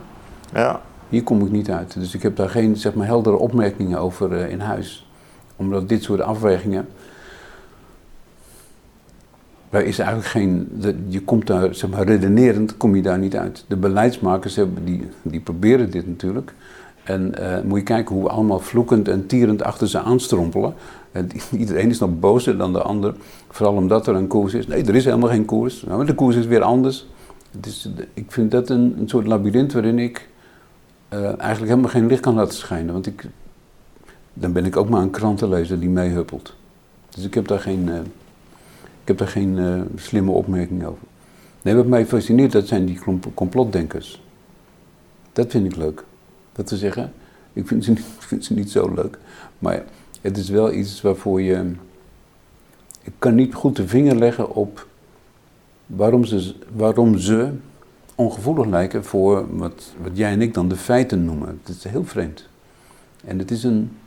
Ja. 0.53 0.82
Hier 1.09 1.23
kom 1.23 1.45
ik 1.45 1.51
niet 1.51 1.69
uit. 1.69 1.93
Dus 1.93 2.15
ik 2.15 2.21
heb 2.21 2.36
daar 2.36 2.49
geen, 2.49 2.75
zeg 2.75 2.93
maar, 2.93 3.07
heldere 3.07 3.38
opmerkingen 3.38 3.99
over 3.99 4.32
uh, 4.32 4.49
in 4.49 4.59
huis. 4.59 5.09
Omdat 5.55 5.89
dit 5.89 6.03
soort 6.03 6.21
afwegingen, 6.21 6.88
daar 9.70 9.84
is 9.84 9.99
eigenlijk 9.99 10.30
geen, 10.30 10.82
je 11.07 11.22
komt 11.22 11.47
daar, 11.47 11.76
zeg 11.76 11.89
maar, 11.89 12.03
redenerend 12.03 12.78
kom 12.78 12.95
je 12.95 13.01
daar 13.01 13.20
niet 13.20 13.36
uit. 13.36 13.65
De 13.68 13.78
beleidsmakers 13.78 14.55
hebben, 14.55 14.86
die, 14.86 15.07
die 15.22 15.39
proberen 15.39 15.91
dit 15.91 16.07
natuurlijk. 16.07 16.53
En 17.03 17.34
uh, 17.39 17.61
moet 17.61 17.78
je 17.78 17.84
kijken 17.84 18.15
hoe 18.15 18.24
we 18.24 18.30
allemaal 18.30 18.59
vloekend 18.59 19.07
en 19.07 19.26
tierend 19.26 19.63
achter 19.63 19.88
ze 19.88 19.99
aanstrompelen. 19.99 20.74
En 21.11 21.30
iedereen 21.57 21.89
is 21.89 21.99
nog 21.99 22.20
bozer 22.20 22.57
dan 22.57 22.74
de 22.74 22.82
ander. 22.82 23.15
Vooral 23.49 23.76
omdat 23.76 24.07
er 24.07 24.15
een 24.15 24.28
koers 24.28 24.53
is. 24.53 24.68
Nee, 24.68 24.84
er 24.84 24.95
is 24.95 25.05
helemaal 25.05 25.30
geen 25.30 25.45
koers. 25.45 25.84
Nou, 25.84 26.05
de 26.05 26.15
koers 26.15 26.36
is 26.36 26.45
weer 26.45 26.61
anders. 26.61 27.07
ik 28.13 28.32
vind 28.32 28.51
dat 28.51 28.70
een, 28.70 28.95
een 28.99 29.09
soort 29.09 29.28
labyrint 29.28 29.74
waarin 29.74 29.99
ik 29.99 30.30
uh, 31.13 31.20
eigenlijk 31.20 31.72
helemaal 31.72 31.89
geen 31.89 32.07
licht 32.07 32.22
kan 32.22 32.36
laten 32.36 32.53
schijnen. 32.53 32.93
Want 32.93 33.05
ik, 33.05 33.26
dan 34.34 34.51
ben 34.51 34.65
ik 34.65 34.78
ook 34.78 34.89
maar 34.89 35.01
een 35.01 35.09
krantenlezer 35.09 35.80
die 35.80 35.89
meehuppelt. 35.89 36.53
Dus 37.09 37.24
ik 37.24 37.34
heb 37.34 37.47
daar 37.47 37.59
geen, 37.59 37.88
uh, 37.88 37.93
ik 39.08 39.18
heb 39.18 39.28
daar 39.28 39.36
geen 39.36 39.88
slimme 39.95 40.32
opmerking 40.32 40.86
over. 40.86 41.08
Nee, 41.62 41.76
wat 41.76 41.86
mij 41.86 42.05
fascineert, 42.05 42.51
dat 42.51 42.68
zijn 42.68 42.86
die 42.86 42.99
complotdenkers. 43.34 44.22
Dat 45.34 45.51
vind 45.51 45.66
ik 45.66 45.76
leuk 45.76 46.03
dat 46.51 46.68
te 46.68 46.78
zeggen. 46.78 47.14
Ik 47.53 47.68
vind 47.68 47.86
ze, 47.86 47.89
niet, 47.91 48.03
vind 48.18 48.45
ze 48.45 48.53
niet 48.53 48.72
zo 48.72 48.93
leuk. 48.93 49.18
Maar 49.60 49.84
het 50.22 50.38
is 50.38 50.49
wel 50.49 50.74
iets 50.74 51.01
waarvoor 51.01 51.41
je. 51.41 51.72
Ik 53.01 53.14
kan 53.20 53.36
niet 53.36 53.53
goed 53.53 53.76
de 53.76 53.88
vinger 53.88 54.16
leggen 54.16 54.55
op 54.55 54.88
waarom 55.86 56.26
ze, 56.26 56.55
waarom 56.76 57.18
ze 57.18 57.51
ongevoelig 58.16 58.66
lijken 58.66 59.03
voor 59.05 59.58
wat, 59.58 59.93
wat 60.01 60.18
jij 60.18 60.32
en 60.32 60.41
ik 60.41 60.53
dan 60.53 60.70
de 60.70 60.76
feiten 60.76 61.26
noemen. 61.26 61.60
Het 61.64 61.76
is 61.76 61.84
heel 61.84 62.05
vreemd. 62.05 62.49
En 63.26 63.39
het 63.39 63.51
is 63.51 63.64
een. 63.64 63.97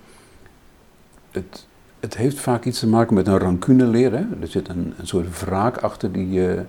Het, 1.31 1.67
het 2.01 2.17
heeft 2.17 2.41
vaak 2.41 2.65
iets 2.65 2.79
te 2.79 2.89
maken 2.89 3.15
met 3.15 3.27
een 3.27 3.39
rancune 3.39 4.09
Er 4.41 4.49
zit 4.49 4.69
een, 4.69 4.95
een 4.99 5.07
soort 5.07 5.41
wraak 5.41 5.77
achter 5.77 6.13
die 6.13 6.31
je. 6.31 6.63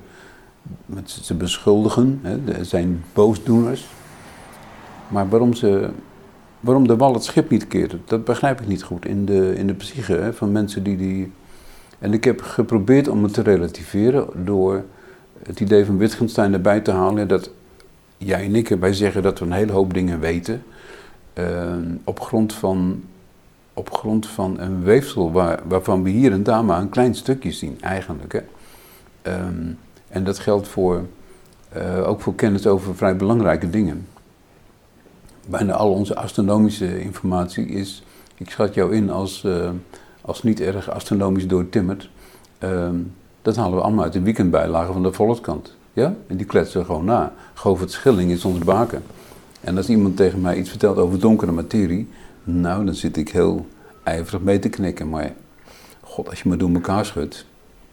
met 0.86 1.10
ze 1.10 1.34
beschuldigen. 1.34 2.20
Hè. 2.22 2.54
Er 2.54 2.66
zijn 2.66 3.04
boosdoeners. 3.14 3.88
Maar 5.08 5.30
waarom, 5.30 5.54
ze, 5.54 5.90
waarom 6.60 6.88
de 6.88 6.96
wal 6.96 7.14
het 7.14 7.24
schip 7.24 7.50
niet 7.50 7.68
keert, 7.68 7.96
dat 8.06 8.26
begrijp 8.26 8.62
ik 8.62 8.68
niet 8.68 8.84
goed 8.84 9.06
in 9.06 9.26
de, 9.26 9.56
in 9.56 9.68
de 9.68 9.74
psyche 9.74 10.14
hè, 10.14 10.34
van 10.34 10.52
mensen 10.52 10.84
die 10.84 10.98
die... 10.98 11.32
En 12.00 12.14
ik 12.14 12.24
heb 12.24 12.42
geprobeerd 12.42 13.08
om 13.08 13.24
het 13.24 13.34
te 13.34 13.42
relativeren 13.42 14.46
door 14.46 14.84
het 15.44 15.60
idee 15.60 15.86
van 15.86 15.98
Wittgenstein 15.98 16.54
erbij 16.54 16.80
te 16.80 16.92
halen 16.92 17.28
dat 17.28 17.52
jij 18.18 18.46
en 18.46 18.56
ik 18.56 18.70
erbij 18.70 18.94
zeggen 18.94 19.24
dat 19.24 19.40
we 19.40 19.46
een 19.46 19.52
hele 19.52 19.72
hoop 19.72 19.94
dingen 19.94 20.20
weten 20.20 20.64
uh, 21.40 21.76
op, 22.04 22.20
grond 22.20 22.54
van, 22.54 23.04
op 23.74 23.94
grond 23.94 24.28
van 24.28 24.60
een 24.60 24.84
weefsel 24.84 25.32
waar, 25.32 25.60
waarvan 25.68 26.04
we 26.04 26.10
hier 26.10 26.32
en 26.32 26.44
daar 26.44 26.66
maar 26.66 26.82
een 26.82 26.90
klein 26.90 27.16
stukje 27.16 27.52
zien 27.52 27.82
eigenlijk. 27.82 28.34
Hè. 28.34 28.42
Um, 29.34 29.78
en 30.08 30.24
dat 30.24 30.40
geldt 30.40 30.68
voor, 30.68 31.06
uh, 31.78 32.08
ook 32.08 32.22
voor 32.22 32.36
kennis 32.36 32.68
over 32.68 32.96
vrij 32.96 33.16
belangrijke 33.16 33.70
dingen 33.70 34.08
bijna 35.52 35.74
al 35.74 35.92
onze 35.92 36.16
astronomische 36.16 37.02
informatie 37.02 37.68
is, 37.68 38.04
ik 38.38 38.50
schat 38.50 38.74
jou 38.74 38.96
in 38.96 39.10
als, 39.10 39.44
uh, 39.44 39.70
als 40.22 40.44
niet 40.44 40.60
erg 40.60 40.90
astronomisch 40.90 41.48
doortimmerd. 41.48 42.10
Uh, 42.64 42.90
dat 43.42 43.56
halen 43.56 43.76
we 43.76 43.84
allemaal 43.84 44.04
uit 44.04 44.14
de 44.14 44.22
weekendbijlagen 44.22 44.94
van 44.94 45.04
de 45.04 45.14
Volkskant. 45.14 45.76
Ja? 45.94 46.14
En 46.28 46.38
die 46.38 46.46
kletsen 46.46 46.86
gewoon 46.86 47.06
na. 47.06 47.34
Govert 47.54 47.92
Schilling 47.92 48.32
is 48.32 48.46
ons 48.46 48.60
baken. 48.60 49.04
En 49.62 49.78
als 49.78 49.90
iemand 49.90 50.18
tegen 50.18 50.42
mij 50.42 50.58
iets 50.58 50.70
vertelt 50.70 50.98
over 50.98 51.20
donkere 51.20 51.52
materie, 51.52 52.10
nou, 52.60 52.86
dan 52.86 52.95
zit 52.95 53.18
ik 53.18 53.30
heel 53.30 53.68
ijverig 54.04 54.41
mee 54.41 54.60
te 54.60 54.70
knikken. 54.70 55.10
Maar 55.10 55.34
god, 56.02 56.30
als 56.30 56.41
je 56.41 56.49
me 56.49 56.58
door 56.58 56.74
elkaar 56.74 57.06
schudt. 57.06 57.45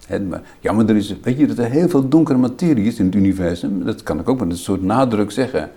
Hè, 0.06 0.20
maar, 0.20 0.42
ja, 0.61 0.72
maar 0.72 0.88
er 0.88 0.96
is, 0.96 1.14
weet 1.22 1.38
je 1.38 1.46
dat 1.46 1.59
er 1.59 1.70
heel 1.70 1.88
veel 1.88 2.09
donkere 2.09 2.38
materie 2.38 2.84
is 2.84 2.98
in 2.98 3.04
het 3.04 3.14
universum? 3.14 3.84
Dat 3.84 4.02
kan 4.02 4.20
ik 4.20 4.28
ook 4.28 4.38
met 4.40 4.50
een 4.50 4.56
soort 4.56 4.82
nadruk 4.82 5.30
zeggen. 5.30 5.70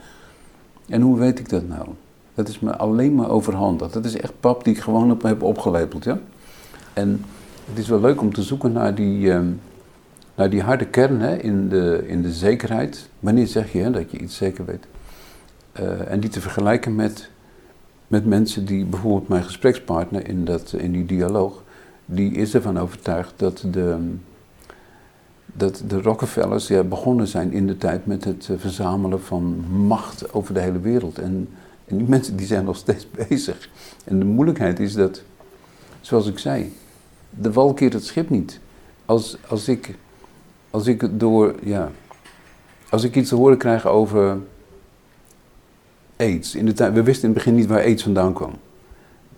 En 0.88 1.02
hoe 1.02 1.20
weet 1.20 1.40
ik 1.40 1.50
dat 1.50 1.68
nou? 1.68 1.88
Dat 2.34 2.48
is 2.48 2.60
me 2.60 2.78
alleen 2.78 3.16
maar 3.16 3.30
overhandigd. 3.30 3.94
Dat 3.94 4.06
is 4.06 4.18
echt 4.18 4.34
pap 4.40 4.64
die 4.64 4.74
ik 4.74 4.82
gewoon 4.82 5.12
op 5.12 5.22
heb 5.22 5.44
opgelepeld, 5.44 6.04
ja. 6.04 6.20
En 6.94 7.26
het 7.70 7.78
is 7.78 7.88
wel 7.88 8.02
leuk 8.02 8.22
om 8.22 8.34
te 8.34 8.42
zoeken 8.42 8.72
naar 8.72 8.96
die, 8.96 9.32
ehm, 9.32 9.48
naar 10.36 10.50
die 10.50 10.62
harde 10.62 10.86
kern 10.86 11.42
in, 11.42 11.70
de, 11.70 12.04
in 12.08 12.22
de 12.22 12.32
zekerheid. 12.32 13.10
Wanneer 13.20 13.48
zeg 13.48 13.72
je 13.72 13.80
hè, 13.80 13.92
dat 13.92 14.12
je 14.12 14.18
iets 14.18 14.36
zeker 14.36 14.66
weet? 14.66 14.86
Uh, 15.80 16.12
en 16.12 16.20
die 16.20 16.30
te 16.30 16.42
vergelijken 16.42 16.96
met, 16.96 17.30
met 18.12 18.26
mensen 18.26 18.66
die, 18.66 18.86
bijvoorbeeld 18.86 19.28
mijn 19.28 19.44
gesprekspartner 19.44 20.28
in, 20.28 20.46
dat, 20.46 20.74
in 20.78 20.92
die 20.92 21.06
dialoog, 21.06 21.64
die 22.06 22.32
is 22.32 22.54
ervan 22.54 22.80
overtuigd 22.80 23.34
dat 23.36 23.64
de, 23.72 24.16
dat 25.46 25.84
de 25.88 26.02
Rockefellers 26.02 26.68
ja, 26.68 26.84
begonnen 26.84 27.28
zijn 27.28 27.52
in 27.52 27.68
de 27.68 27.78
tijd 27.78 28.06
met 28.06 28.24
het 28.24 28.50
eh, 28.50 28.58
verzamelen 28.58 29.22
van 29.22 29.44
macht 29.70 30.34
over 30.34 30.54
de 30.54 30.60
hele 30.60 30.80
wereld. 30.80 31.20
En, 31.20 31.50
en 31.86 31.98
die 31.98 32.08
mensen 32.08 32.36
die 32.36 32.46
zijn 32.46 32.66
nog 32.66 32.76
steeds 32.76 33.08
bezig. 33.28 33.70
En 34.04 34.20
de 34.20 34.26
moeilijkheid 34.26 34.80
is 34.80 34.94
dat, 34.94 35.22
zoals 36.02 36.28
ik 36.28 36.40
zei, 36.40 36.74
de 37.30 37.52
wal 37.52 37.74
keert 37.74 37.94
het 37.94 38.06
schip 38.06 38.30
niet. 38.30 38.60
Als, 39.06 39.38
als, 39.48 39.68
ik, 39.68 39.96
als 40.70 40.88
ik 40.88 41.20
door, 41.20 41.56
ja, 41.64 41.92
als 42.90 43.04
ik 43.04 43.16
iets 43.16 43.30
te 43.30 43.36
horen 43.36 43.58
krijg 43.58 43.88
over 43.88 44.38
aids. 46.22 46.56
In 46.56 46.66
de 46.66 46.74
tijd, 46.74 46.94
we 46.94 47.04
wisten 47.04 47.30
in 47.30 47.36
het 47.36 47.44
begin 47.44 47.56
niet 47.60 47.68
waar 47.68 47.84
aids 47.84 48.04
vandaan 48.04 48.34
kwam. 48.34 48.52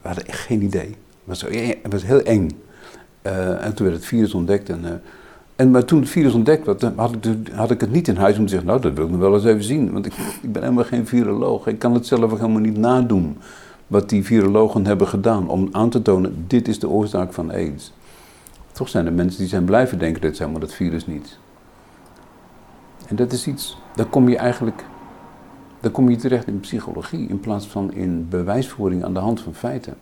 We 0.01 0.07
hadden 0.07 0.27
echt 0.27 0.39
geen 0.39 0.61
idee. 0.61 0.88
Het 0.88 0.95
was, 1.23 1.41
het 1.41 1.91
was 1.91 2.03
heel 2.03 2.21
eng. 2.21 2.49
Uh, 3.23 3.65
en 3.65 3.73
toen 3.73 3.86
werd 3.86 3.97
het 3.97 4.07
virus 4.07 4.34
ontdekt 4.34 4.69
en... 4.69 4.79
Uh, 4.84 4.89
en 5.55 5.71
maar 5.71 5.86
toen 5.86 5.99
het 5.99 6.09
virus 6.09 6.34
ontdekt 6.34 6.65
werd, 6.65 6.81
had 6.95 7.15
ik, 7.15 7.47
had 7.53 7.71
ik 7.71 7.81
het 7.81 7.91
niet 7.91 8.07
in 8.07 8.15
huis 8.15 8.38
om 8.38 8.43
te 8.43 8.49
zeggen, 8.49 8.67
nou 8.67 8.81
dat 8.81 8.93
wil 8.93 9.05
ik 9.05 9.11
nog 9.11 9.19
wel 9.19 9.34
eens 9.34 9.45
even 9.45 9.63
zien. 9.63 9.91
Want 9.91 10.05
ik, 10.05 10.13
ik 10.41 10.51
ben 10.51 10.61
helemaal 10.61 10.84
geen 10.84 11.07
viroloog. 11.07 11.67
Ik 11.67 11.79
kan 11.79 11.93
het 11.93 12.07
zelf 12.07 12.31
ook 12.31 12.38
helemaal 12.38 12.61
niet 12.61 12.77
nadoen 12.77 13.38
wat 13.88 14.09
die 14.09 14.23
virologen 14.23 14.86
hebben 14.86 15.07
gedaan 15.07 15.49
om 15.49 15.69
aan 15.71 15.89
te 15.89 16.01
tonen, 16.01 16.45
dit 16.47 16.67
is 16.67 16.79
de 16.79 16.89
oorzaak 16.89 17.34
van 17.34 17.51
aids. 17.51 17.93
Toch 18.71 18.89
zijn 18.89 19.05
er 19.05 19.13
mensen 19.13 19.39
die 19.39 19.49
zijn 19.49 19.65
blijven 19.65 19.99
denken, 19.99 20.21
dit 20.21 20.36
zijn 20.36 20.51
maar 20.51 20.59
dat 20.59 20.73
virus 20.73 21.07
niet. 21.07 21.38
En 23.07 23.15
dat 23.15 23.31
is 23.31 23.47
iets, 23.47 23.77
daar 23.95 24.05
kom 24.05 24.29
je 24.29 24.38
eigenlijk, 24.38 24.86
daar 25.84 25.91
kom 25.91 26.09
je 26.09 26.15
terecht 26.15 26.47
in 26.47 26.59
psychologie 26.59 27.29
in 27.29 27.39
plaats 27.39 27.67
van 27.67 27.93
in 27.93 28.29
bewijsvoering 28.29 29.03
aan 29.03 29.13
de 29.13 29.19
hand 29.19 29.41
van 29.41 29.53
feiten. 29.55 29.95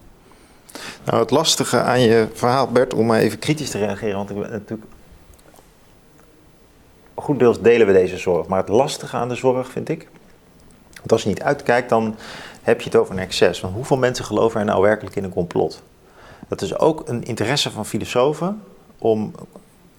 Nou, 1.05 1.19
het 1.19 1.32
lastige 1.32 1.79
aan 1.79 2.01
je 2.01 2.27
verhaal, 2.34 2.67
Bert, 2.67 2.93
om 2.93 3.05
maar 3.05 3.19
even 3.19 3.39
kritisch 3.39 3.69
te 3.69 3.77
reageren, 3.77 4.15
want 4.15 4.29
ik 4.29 4.39
ben 4.39 4.51
natuurlijk 4.51 4.89
goed 7.13 7.39
deels 7.39 7.61
delen 7.61 7.88
we 7.88 7.93
deze 7.93 8.17
zorg. 8.17 8.47
Maar 8.47 8.59
het 8.59 8.69
lastige 8.69 9.17
aan 9.17 9.29
de 9.29 9.36
zorg 9.36 9.71
vind 9.71 9.89
ik. 9.89 10.07
Want 10.95 11.11
als 11.11 11.23
je 11.23 11.27
niet 11.27 11.43
uitkijkt, 11.43 11.89
dan 11.89 12.15
heb 12.61 12.79
je 12.79 12.86
het 12.86 12.95
over 12.95 13.13
een 13.13 13.19
excess. 13.19 13.61
Want 13.61 13.73
hoeveel 13.73 13.97
mensen 13.97 14.25
geloven 14.25 14.59
er 14.59 14.65
nou 14.65 14.82
werkelijk 14.82 15.15
in 15.15 15.23
een 15.23 15.34
complot? 15.34 15.82
Dat 16.47 16.61
is 16.61 16.77
ook 16.77 17.09
een 17.09 17.23
interesse 17.23 17.71
van 17.71 17.86
filosofen 17.86 18.61
om 18.97 19.32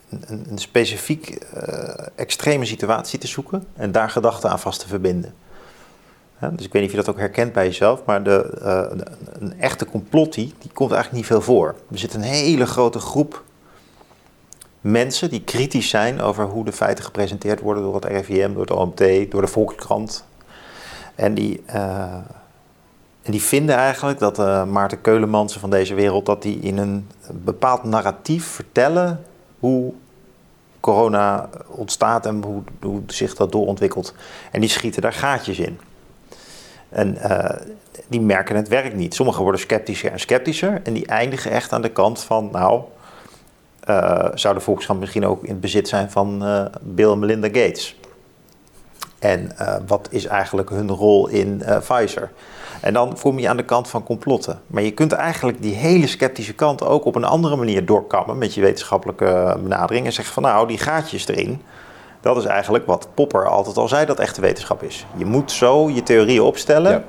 een, 0.08 0.46
een 0.50 0.58
specifiek 0.58 1.46
uh, 1.56 1.88
extreme 2.14 2.64
situatie 2.64 3.18
te 3.18 3.26
zoeken 3.26 3.66
en 3.74 3.92
daar 3.92 4.10
gedachten 4.10 4.50
aan 4.50 4.60
vast 4.60 4.80
te 4.80 4.88
verbinden. 4.88 5.34
Dus 6.50 6.66
ik 6.66 6.72
weet 6.72 6.82
niet 6.82 6.90
of 6.90 6.90
je 6.90 7.04
dat 7.04 7.08
ook 7.08 7.20
herkent 7.20 7.52
bij 7.52 7.64
jezelf, 7.64 8.04
maar 8.04 8.22
de, 8.22 8.58
uh, 8.62 9.04
een 9.38 9.60
echte 9.60 9.86
complotie 9.86 10.54
die 10.58 10.70
komt 10.72 10.92
eigenlijk 10.92 11.22
niet 11.22 11.30
veel 11.32 11.42
voor. 11.42 11.74
Er 11.90 11.98
zit 11.98 12.14
een 12.14 12.22
hele 12.22 12.66
grote 12.66 12.98
groep 12.98 13.42
mensen 14.82 15.30
die 15.30 15.42
kritisch 15.42 15.88
zijn 15.88 16.20
over 16.20 16.44
hoe 16.44 16.64
de 16.64 16.72
feiten 16.72 17.04
gepresenteerd 17.04 17.60
worden 17.60 17.82
door 17.82 17.94
het 17.94 18.04
RIVM, 18.04 18.52
door 18.52 18.62
het 18.62 18.70
OMT, 18.70 19.30
door 19.30 19.40
de 19.40 19.46
Volkskrant. 19.46 20.24
En 21.14 21.34
die, 21.34 21.62
uh, 21.74 22.14
en 23.22 23.32
die 23.32 23.42
vinden 23.42 23.76
eigenlijk 23.76 24.18
dat 24.18 24.38
uh, 24.38 24.64
Maarten 24.64 25.00
Keulemansen 25.00 25.60
van 25.60 25.70
deze 25.70 25.94
wereld, 25.94 26.26
dat 26.26 26.42
die 26.42 26.58
in 26.58 26.78
een 26.78 27.08
bepaald 27.30 27.84
narratief 27.84 28.44
vertellen 28.46 29.22
hoe 29.58 29.92
corona 30.80 31.48
ontstaat 31.66 32.26
en 32.26 32.42
hoe, 32.42 32.62
hoe 32.80 33.02
zich 33.06 33.34
dat 33.34 33.52
doorontwikkelt. 33.52 34.14
En 34.50 34.60
die 34.60 34.70
schieten 34.70 35.02
daar 35.02 35.12
gaatjes 35.12 35.58
in. 35.58 35.78
En 36.92 37.16
uh, 37.22 37.50
die 38.06 38.20
merken 38.20 38.56
het 38.56 38.68
werkt 38.68 38.94
niet. 38.94 39.14
Sommigen 39.14 39.42
worden 39.42 39.60
sceptischer 39.60 40.12
en 40.12 40.20
sceptischer 40.20 40.80
en 40.84 40.92
die 40.92 41.06
eindigen 41.06 41.50
echt 41.50 41.72
aan 41.72 41.82
de 41.82 41.90
kant 41.90 42.20
van, 42.20 42.48
nou, 42.52 42.82
uh, 43.88 44.28
zou 44.34 44.58
de 44.58 44.94
misschien 44.94 45.26
ook 45.26 45.42
in 45.42 45.50
het 45.50 45.60
bezit 45.60 45.88
zijn 45.88 46.10
van 46.10 46.46
uh, 46.46 46.64
Bill 46.80 47.10
en 47.10 47.18
Melinda 47.18 47.46
Gates? 47.46 47.96
En 49.18 49.56
wat 49.86 50.08
is 50.10 50.24
eigenlijk 50.24 50.70
hun 50.70 50.90
rol 50.90 51.28
in 51.28 51.62
Pfizer? 51.80 52.30
En 52.80 52.92
dan 52.92 53.16
kom 53.20 53.38
je 53.38 53.48
aan 53.48 53.56
de 53.56 53.64
kant 53.64 53.88
van 53.88 54.02
complotten. 54.02 54.60
Maar 54.66 54.82
je 54.82 54.90
kunt 54.90 55.12
eigenlijk 55.12 55.62
die 55.62 55.74
hele 55.74 56.06
sceptische 56.06 56.54
kant 56.54 56.84
ook 56.84 57.04
op 57.04 57.14
een 57.14 57.24
andere 57.24 57.56
manier 57.56 57.84
doorkammen 57.84 58.38
met 58.38 58.54
je 58.54 58.60
wetenschappelijke 58.60 59.58
benadering. 59.62 60.06
En 60.06 60.12
zeggen 60.12 60.34
van 60.34 60.42
nou, 60.42 60.66
die 60.66 60.78
gaatjes 60.78 61.28
erin. 61.28 61.62
Dat 62.22 62.36
is 62.36 62.44
eigenlijk 62.44 62.86
wat 62.86 63.08
Popper 63.14 63.48
altijd 63.48 63.76
al 63.76 63.88
zei 63.88 64.06
dat 64.06 64.18
echte 64.18 64.40
wetenschap 64.40 64.82
is. 64.82 65.06
Je 65.16 65.24
moet 65.24 65.52
zo 65.52 65.90
je 65.90 66.02
theorieën 66.02 66.42
opstellen 66.42 66.92
ja. 66.92 67.02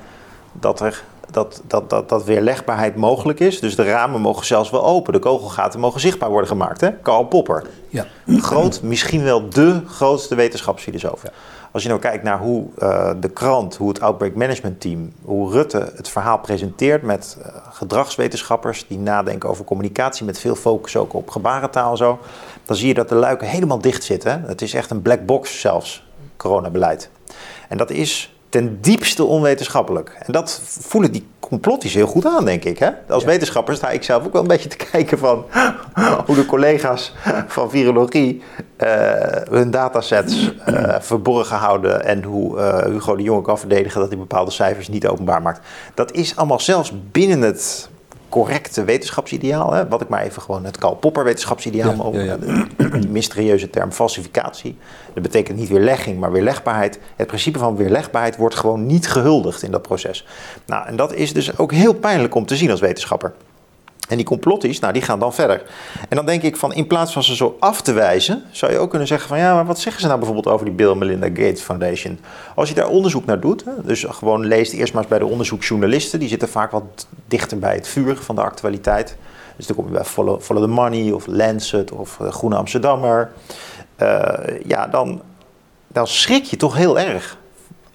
dat 0.51 0.79
er 0.79 1.03
dat, 1.31 1.61
dat, 1.67 1.89
dat, 1.89 2.09
dat 2.09 2.23
weerlegbaarheid 2.23 2.95
mogelijk 2.95 3.39
is. 3.39 3.59
Dus 3.59 3.75
de 3.75 3.83
ramen 3.83 4.21
mogen 4.21 4.45
zelfs 4.45 4.69
wel 4.69 4.85
open. 4.85 5.13
De 5.13 5.19
kogelgaten 5.19 5.79
mogen 5.79 5.99
zichtbaar 5.99 6.29
worden 6.29 6.47
gemaakt. 6.47 6.81
Hè? 6.81 6.91
Karl 7.01 7.25
Popper. 7.25 7.63
Ja. 7.89 8.05
Groot, 8.27 8.81
misschien 8.81 9.23
wel 9.23 9.49
de 9.49 9.81
grootste 9.87 10.35
wetenschapsfilosoof. 10.35 11.23
Ja. 11.23 11.29
Als 11.71 11.83
je 11.83 11.89
nou 11.89 12.01
kijkt 12.01 12.23
naar 12.23 12.39
hoe 12.39 12.65
uh, 12.77 13.11
de 13.19 13.29
krant, 13.29 13.75
hoe 13.75 13.89
het 13.89 14.01
Outbreak 14.01 14.35
Management 14.35 14.81
Team, 14.81 15.13
hoe 15.21 15.51
Rutte 15.51 15.91
het 15.95 16.09
verhaal 16.09 16.39
presenteert 16.39 17.01
met 17.01 17.37
uh, 17.39 17.45
gedragswetenschappers 17.71 18.87
die 18.87 18.97
nadenken 18.97 19.49
over 19.49 19.65
communicatie 19.65 20.25
met 20.25 20.39
veel 20.39 20.55
focus 20.55 20.95
ook 20.95 21.13
op 21.13 21.29
gebarentaal 21.29 21.91
en 21.91 21.97
zo, 21.97 22.19
dan 22.65 22.75
zie 22.75 22.87
je 22.87 22.93
dat 22.93 23.09
de 23.09 23.15
luiken 23.15 23.47
helemaal 23.47 23.79
dicht 23.79 24.03
zitten. 24.03 24.43
Het 24.47 24.61
is 24.61 24.73
echt 24.73 24.89
een 24.91 25.01
black 25.01 25.25
box 25.25 25.59
zelfs, 25.59 26.07
coronabeleid. 26.37 27.09
En 27.69 27.77
dat 27.77 27.89
is 27.89 28.33
ten 28.49 28.81
diepste 28.81 29.23
onwetenschappelijk. 29.23 30.17
En 30.19 30.33
dat 30.33 30.61
voelen 30.63 31.11
die 31.11 31.27
complotties 31.39 31.93
heel 31.93 32.07
goed 32.07 32.25
aan, 32.25 32.45
denk 32.45 32.63
ik. 32.63 32.79
Hè? 32.79 32.89
Als 33.09 33.23
ja. 33.23 33.29
wetenschapper 33.29 33.75
sta 33.75 33.89
ik 33.89 34.03
zelf 34.03 34.25
ook 34.25 34.33
wel 34.33 34.41
een 34.41 34.47
beetje 34.47 34.69
te 34.69 34.77
kijken 34.91 35.17
van 35.17 35.45
hoe 36.25 36.35
de 36.35 36.45
collega's 36.45 37.13
van 37.47 37.69
virologie 37.69 38.41
uh, 38.77 38.87
hun 39.49 39.71
datasets 39.71 40.51
uh, 40.69 40.95
verborgen 40.99 41.57
houden 41.57 42.05
en 42.05 42.23
hoe 42.23 42.57
uh, 42.57 42.77
Hugo 42.77 43.15
de 43.15 43.23
Jonge 43.23 43.41
kan 43.41 43.59
verdedigen 43.59 43.99
dat 43.99 44.09
hij 44.09 44.17
bepaalde 44.17 44.51
cijfers 44.51 44.87
niet 44.87 45.07
openbaar 45.07 45.41
maakt. 45.41 45.67
Dat 45.93 46.11
is 46.11 46.35
allemaal 46.35 46.59
zelfs 46.59 46.93
binnen 47.11 47.41
het 47.41 47.89
correcte 48.33 48.83
wetenschapsideaal. 48.83 49.73
Hè? 49.73 49.87
Wat 49.87 50.01
ik 50.01 50.09
maar 50.09 50.21
even 50.21 50.41
gewoon 50.41 50.65
het 50.65 50.77
Karl 50.77 50.95
Popper 50.95 51.23
wetenschapsideaal 51.23 52.13
ja, 52.13 52.23
ja, 52.23 52.37
ja. 52.77 52.87
Die 52.87 53.09
mysterieuze 53.09 53.69
term 53.69 53.91
falsificatie. 53.91 54.77
Dat 55.13 55.23
betekent 55.23 55.57
niet 55.57 55.69
weerlegging, 55.69 56.19
maar 56.19 56.31
weerlegbaarheid. 56.31 56.99
Het 57.15 57.27
principe 57.27 57.59
van 57.59 57.75
weerlegbaarheid 57.75 58.37
wordt 58.37 58.55
gewoon 58.55 58.85
niet 58.85 59.07
gehuldigd 59.07 59.63
in 59.63 59.71
dat 59.71 59.81
proces. 59.81 60.27
Nou, 60.65 60.87
en 60.87 60.95
dat 60.95 61.13
is 61.13 61.33
dus 61.33 61.57
ook 61.57 61.71
heel 61.71 61.93
pijnlijk 61.93 62.35
om 62.35 62.45
te 62.45 62.55
zien 62.55 62.71
als 62.71 62.79
wetenschapper. 62.79 63.33
En 64.09 64.17
die 64.17 64.25
complotties, 64.25 64.79
nou, 64.79 64.93
die 64.93 65.01
gaan 65.01 65.19
dan 65.19 65.33
verder. 65.33 65.63
En 66.09 66.15
dan 66.15 66.25
denk 66.25 66.41
ik 66.41 66.57
van, 66.57 66.73
in 66.73 66.87
plaats 66.87 67.13
van 67.13 67.23
ze 67.23 67.35
zo 67.35 67.55
af 67.59 67.81
te 67.81 67.93
wijzen, 67.93 68.43
zou 68.51 68.71
je 68.71 68.77
ook 68.77 68.89
kunnen 68.89 69.07
zeggen 69.07 69.27
van, 69.27 69.37
ja, 69.37 69.53
maar 69.53 69.65
wat 69.65 69.79
zeggen 69.79 70.01
ze 70.01 70.07
nou 70.07 70.19
bijvoorbeeld 70.19 70.53
over 70.53 70.65
die 70.65 70.75
Bill 70.75 70.95
Melinda 70.95 71.27
Gates 71.27 71.61
Foundation? 71.61 72.19
Als 72.55 72.69
je 72.69 72.75
daar 72.75 72.87
onderzoek 72.87 73.25
naar 73.25 73.39
doet, 73.39 73.63
dus 73.83 74.05
gewoon 74.07 74.45
leest 74.45 74.73
eerst 74.73 74.93
maar 74.93 75.01
eens 75.01 75.11
bij 75.11 75.19
de 75.19 75.25
onderzoeksjournalisten, 75.25 76.19
die 76.19 76.29
zitten 76.29 76.49
vaak 76.49 76.71
wat 76.71 77.07
dichter 77.27 77.59
bij 77.59 77.75
het 77.75 77.87
vuur 77.87 78.15
van 78.15 78.35
de 78.35 78.41
actualiteit. 78.41 79.17
Dus 79.55 79.67
dan 79.67 79.75
kom 79.75 79.85
je 79.85 79.91
bij 79.91 80.03
Follow, 80.03 80.39
the 80.39 80.67
Money 80.67 81.11
of 81.11 81.27
Lancet 81.27 81.91
of 81.91 82.17
uh, 82.21 82.31
Groene 82.31 82.55
Amsterdammer. 82.55 83.31
Uh, 84.01 84.33
ja, 84.65 84.87
dan, 84.87 85.21
dan 85.87 86.07
schrik 86.07 86.43
je 86.43 86.57
toch 86.57 86.75
heel 86.75 86.99
erg 86.99 87.37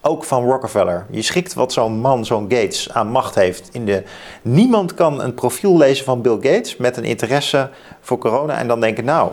ook 0.00 0.24
van 0.24 0.44
Rockefeller. 0.44 1.06
Je 1.10 1.22
schikt 1.22 1.54
wat 1.54 1.72
zo'n 1.72 2.00
man, 2.00 2.24
zo'n 2.24 2.46
Gates, 2.48 2.92
aan 2.92 3.08
macht 3.08 3.34
heeft. 3.34 3.68
In 3.72 3.84
de, 3.84 4.02
niemand 4.42 4.94
kan 4.94 5.22
een 5.22 5.34
profiel 5.34 5.76
lezen 5.76 6.04
van 6.04 6.22
Bill 6.22 6.38
Gates 6.40 6.76
met 6.76 6.96
een 6.96 7.04
interesse 7.04 7.70
voor 8.00 8.18
corona 8.18 8.58
en 8.58 8.68
dan 8.68 8.80
denken, 8.80 9.04
nou, 9.04 9.30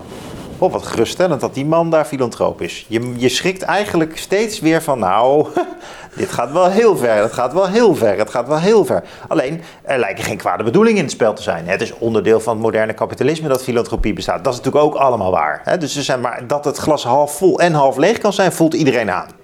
oh, 0.58 0.72
wat 0.72 0.86
geruststellend 0.86 1.42
dat 1.42 1.54
die 1.54 1.66
man 1.66 1.90
daar 1.90 2.06
filantroop 2.06 2.62
is. 2.62 2.86
Je, 2.90 3.14
je 3.18 3.30
schrikt 3.30 3.62
eigenlijk 3.62 4.18
steeds 4.18 4.60
weer 4.60 4.82
van, 4.82 5.00
nou, 5.00 5.48
dit 6.18 6.32
gaat 6.32 6.52
wel 6.52 6.70
heel 6.70 6.98
ver, 6.98 7.16
het 7.16 7.34
gaat 7.34 7.54
wel 7.54 7.68
heel 7.68 7.96
ver, 7.96 8.18
het 8.18 8.30
gaat 8.30 8.48
wel 8.48 8.60
heel 8.60 8.86
ver. 8.86 9.04
Alleen, 9.28 9.62
er 9.82 10.00
lijken 10.00 10.24
geen 10.24 10.38
kwade 10.38 10.64
bedoelingen 10.64 10.98
in 10.98 11.04
het 11.04 11.14
spel 11.14 11.34
te 11.34 11.42
zijn. 11.42 11.68
Het 11.68 11.82
is 11.82 11.98
onderdeel 11.98 12.40
van 12.40 12.54
het 12.54 12.64
moderne 12.64 12.94
kapitalisme 12.94 13.48
dat 13.48 13.64
filantropie 13.64 14.14
bestaat. 14.14 14.44
Dat 14.44 14.54
is 14.54 14.60
natuurlijk 14.60 14.86
ook 14.86 14.96
allemaal 14.96 15.32
waar. 15.32 15.80
Dus 15.80 16.00
zijn 16.00 16.22
maar 16.22 16.48
dat 16.48 16.66
het 16.66 16.78
glas 16.78 17.04
half 17.04 17.38
vol 17.38 17.60
en 17.60 17.74
half 17.74 17.98
leeg 17.98 18.18
kan 18.18 18.34
zijn, 18.34 18.52
voelt 18.52 18.74
iedereen 18.74 19.12
aan 19.12 19.44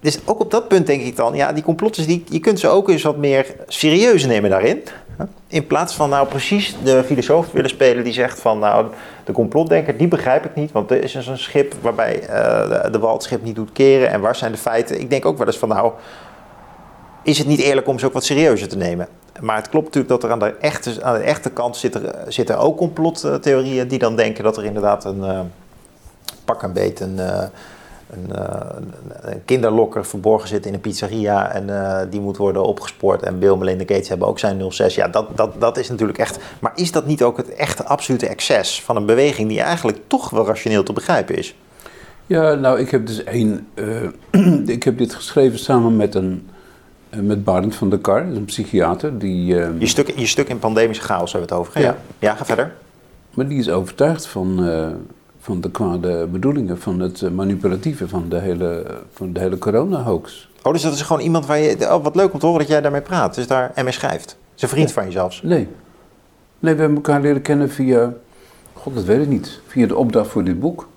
dus 0.00 0.18
ook 0.24 0.40
op 0.40 0.50
dat 0.50 0.68
punt 0.68 0.86
denk 0.86 1.02
ik 1.02 1.16
dan, 1.16 1.34
ja, 1.34 1.52
die 1.52 1.62
complotten, 1.62 2.06
die, 2.06 2.24
je 2.28 2.40
kunt 2.40 2.60
ze 2.60 2.68
ook 2.68 2.88
eens 2.88 3.02
wat 3.02 3.16
meer 3.16 3.46
serieus 3.66 4.26
nemen 4.26 4.50
daarin. 4.50 4.82
In 5.46 5.66
plaats 5.66 5.94
van 5.94 6.10
nou 6.10 6.28
precies 6.28 6.76
de 6.84 7.04
filosoof 7.04 7.52
willen 7.52 7.70
spelen 7.70 8.04
die 8.04 8.12
zegt 8.12 8.40
van 8.40 8.58
nou, 8.58 8.86
de 9.24 9.32
complotdenker, 9.32 9.96
die 9.96 10.08
begrijp 10.08 10.44
ik 10.44 10.54
niet. 10.54 10.72
Want 10.72 10.90
er 10.90 11.02
is 11.02 11.12
dus 11.12 11.26
een 11.26 11.38
schip 11.38 11.74
waarbij 11.80 12.22
uh, 12.22 12.92
de, 12.92 12.98
wal 12.98 13.20
niet 13.42 13.54
doet 13.54 13.72
keren. 13.72 14.10
En 14.10 14.20
waar 14.20 14.36
zijn 14.36 14.52
de 14.52 14.58
feiten? 14.58 15.00
Ik 15.00 15.10
denk 15.10 15.26
ook 15.26 15.38
wel 15.38 15.46
eens 15.46 15.58
van 15.58 15.68
nou, 15.68 15.92
is 17.22 17.38
het 17.38 17.46
niet 17.46 17.60
eerlijk 17.60 17.86
om 17.86 17.98
ze 17.98 18.06
ook 18.06 18.12
wat 18.12 18.24
serieuzer 18.24 18.68
te 18.68 18.76
nemen? 18.76 19.08
Maar 19.40 19.56
het 19.56 19.68
klopt 19.68 19.84
natuurlijk 19.84 20.12
dat 20.12 20.22
er 20.22 20.30
aan 20.30 20.38
de 20.38 20.56
echte, 20.60 21.02
aan 21.02 21.18
de 21.18 21.24
echte 21.24 21.50
kant 21.50 21.84
zitten, 22.28 22.58
ook 22.58 22.76
complottheorieën 22.76 23.88
die 23.88 23.98
dan 23.98 24.16
denken 24.16 24.44
dat 24.44 24.56
er 24.56 24.64
inderdaad 24.64 25.04
een 25.04 25.18
uh, 25.18 25.40
pak 26.44 26.62
een 26.62 26.72
beet 26.72 27.00
een... 27.00 27.16
Uh, 27.18 27.42
een, 28.12 28.30
uh, 28.32 29.32
een, 29.32 29.44
kinderlokker 29.44 30.06
verborgen 30.06 30.48
zit 30.48 30.66
in 30.66 30.74
een 30.74 30.80
pizzeria 30.80 31.52
en 31.52 31.68
uh, 31.68 32.00
die 32.10 32.20
moet 32.20 32.36
worden 32.36 32.64
opgespoord. 32.64 33.22
En 33.22 33.38
Bill 33.38 33.56
Melinda 33.56 33.84
Gates 33.94 34.08
hebben 34.08 34.28
ook 34.28 34.38
zijn 34.38 34.72
06. 34.72 34.94
Ja, 34.94 35.08
dat, 35.08 35.36
dat, 35.36 35.60
dat 35.60 35.76
is 35.76 35.88
natuurlijk 35.88 36.18
echt. 36.18 36.38
Maar 36.60 36.72
is 36.74 36.92
dat 36.92 37.06
niet 37.06 37.22
ook 37.22 37.36
het 37.36 37.54
echte 37.54 37.84
absolute 37.84 38.28
excess 38.28 38.82
van 38.82 38.96
een 38.96 39.06
beweging 39.06 39.48
die 39.48 39.60
eigenlijk 39.60 39.98
toch 40.06 40.30
wel 40.30 40.46
rationeel 40.46 40.82
te 40.82 40.92
begrijpen 40.92 41.36
is? 41.36 41.56
Ja, 42.26 42.54
nou, 42.54 42.78
ik 42.80 42.90
heb 42.90 43.06
dus 43.06 43.24
één. 43.24 43.66
Uh, 43.74 44.66
ik 44.76 44.82
heb 44.82 44.98
dit 44.98 45.14
geschreven 45.14 45.58
samen 45.58 45.96
met 45.96 46.14
een. 46.14 46.48
Met 47.16 47.44
Barend 47.44 47.74
van 47.74 47.90
der 47.90 47.98
Kar, 47.98 48.22
een 48.22 48.44
psychiater. 48.44 49.18
Die, 49.18 49.44
je, 49.44 49.86
stuk, 49.86 50.18
je 50.18 50.26
stuk 50.26 50.48
in 50.48 50.58
pandemische 50.58 51.02
chaos 51.02 51.32
hebben 51.32 51.50
we 51.50 51.54
het 51.54 51.66
over. 51.66 51.80
Ja. 51.80 51.96
ja, 52.18 52.34
ga 52.34 52.44
verder. 52.44 52.72
Maar 53.34 53.48
die 53.48 53.58
is 53.58 53.70
overtuigd 53.70 54.26
van 54.26 54.58
van 55.40 55.60
de 55.60 55.70
kwade 55.70 56.26
bedoelingen, 56.26 56.78
van 56.78 57.00
het 57.00 57.22
eh, 57.22 57.30
manipulatieve 57.30 58.08
van 58.08 58.28
de 58.28 58.38
hele, 58.38 59.00
van 59.12 59.32
de 59.32 59.40
hele 59.40 59.58
corona-hoax. 59.58 60.50
Oh, 60.62 60.72
dus 60.72 60.82
dat 60.82 60.92
is 60.92 61.02
gewoon 61.02 61.22
iemand 61.22 61.46
waar 61.46 61.58
je... 61.58 61.94
Oh, 61.94 62.04
wat 62.04 62.14
leuk 62.14 62.32
om 62.32 62.38
te 62.38 62.46
horen 62.46 62.60
dat 62.60 62.70
jij 62.70 62.80
daarmee 62.80 63.00
praat. 63.00 63.34
Dus 63.34 63.46
daar 63.46 63.72
en 63.74 63.84
mee 63.84 63.92
schrijft. 63.92 64.36
Is 64.56 64.62
een 64.62 64.68
vriend 64.68 64.92
van 64.92 65.04
je 65.04 65.10
zelfs? 65.10 65.42
Nee. 65.42 65.68
Nee, 66.58 66.74
we 66.74 66.80
hebben 66.80 66.96
elkaar 66.96 67.20
leren 67.20 67.42
kennen 67.42 67.70
via... 67.70 68.12
God, 68.72 68.94
dat 68.94 69.04
weet 69.04 69.20
ik 69.20 69.28
niet. 69.28 69.60
Via 69.66 69.86
de 69.86 69.96
opdracht 69.96 70.30
voor 70.30 70.44
dit 70.44 70.60
boek. 70.60 70.88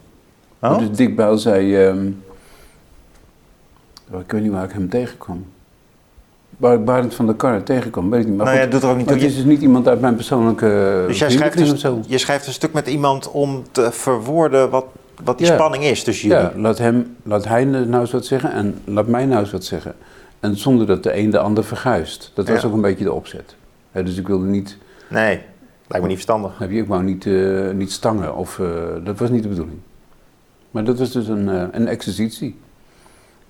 Oh? 0.60 0.78
Dus 0.78 0.98
Dick 0.98 1.22
zei... 1.36 1.86
Um, 1.88 2.24
ik 4.20 4.32
weet 4.32 4.42
niet 4.42 4.52
waar 4.52 4.64
ik 4.64 4.72
hem 4.72 4.90
tegenkwam 4.90 5.46
waar 6.58 6.74
ik 6.74 6.86
Barend 6.86 7.14
van 7.16 7.26
der 7.26 7.36
Kar 7.36 7.64
tegenkom, 7.64 8.10
weet 8.10 8.22
ik 8.22 8.28
niet. 8.28 8.38
Maar, 8.38 8.46
nou 8.46 8.58
ja, 8.58 8.66
doet 8.66 8.84
er 8.84 8.90
ook 8.90 8.98
niet 8.98 9.06
maar 9.06 9.16
het 9.16 9.24
is 9.24 9.36
dus 9.36 9.44
niet 9.44 9.62
iemand 9.62 9.88
uit 9.88 10.02
mijn 10.02 10.16
persoonlijke 10.16 11.04
Dus 11.08 11.20
jij 11.20 11.30
schrijft, 11.30 11.58
dus, 11.58 11.80
zo. 11.80 12.02
je 12.08 12.18
schrijft 12.18 12.48
een 12.48 12.54
stuk 12.54 12.74
met 12.74 12.88
iemand 12.88 13.32
om 13.32 13.64
te 13.72 13.92
verwoorden 13.92 14.70
wat, 14.70 14.86
wat 15.24 15.38
die 15.38 15.48
spanning 15.48 15.84
is 15.84 16.04
tussen 16.04 16.28
jullie. 16.28 16.44
Ja, 16.44 16.52
laat, 16.56 16.78
hem, 16.78 17.16
laat 17.24 17.46
hij 17.46 17.64
nou 17.64 18.00
eens 18.00 18.12
wat 18.12 18.26
zeggen 18.26 18.52
en 18.52 18.82
laat 18.86 19.08
mij 19.08 19.26
nou 19.26 19.40
eens 19.40 19.52
wat 19.52 19.64
zeggen. 19.64 19.96
En 20.40 20.58
zonder 20.58 20.88
dat 20.88 21.04
de 21.04 21.18
een 21.18 21.30
de 21.30 21.40
ander 21.40 21.64
verguist. 21.64 22.32
Dat 22.34 22.48
was 22.48 22.66
ook 22.66 22.74
een 22.74 22.82
beetje 22.82 23.04
de 23.04 23.14
opzet. 23.14 23.56
dus 23.92 24.18
ik 24.18 24.28
wilde 24.28 24.46
niet... 24.46 24.78
Nee, 25.10 25.42
lijkt 25.88 26.02
me 26.02 26.08
niet 26.08 26.12
verstandig. 26.12 26.58
Heb 26.58 26.72
je, 26.72 26.78
ik 26.78 26.88
wou 26.88 27.04
niet, 27.04 27.26
uh, 27.26 27.72
niet 27.72 27.92
stangen, 27.92 28.36
of, 28.36 28.58
uh, 28.58 28.68
dat 29.04 29.20
was 29.20 29.30
niet 29.30 29.44
de 29.44 29.50
bedoeling. 29.50 29.78
Maar 30.72 30.84
dat 30.84 31.00
was 31.00 31.12
dus 31.12 31.28
een, 31.28 31.48
uh, 31.48 31.64
een 31.72 31.88
exercitie. 31.88 32.60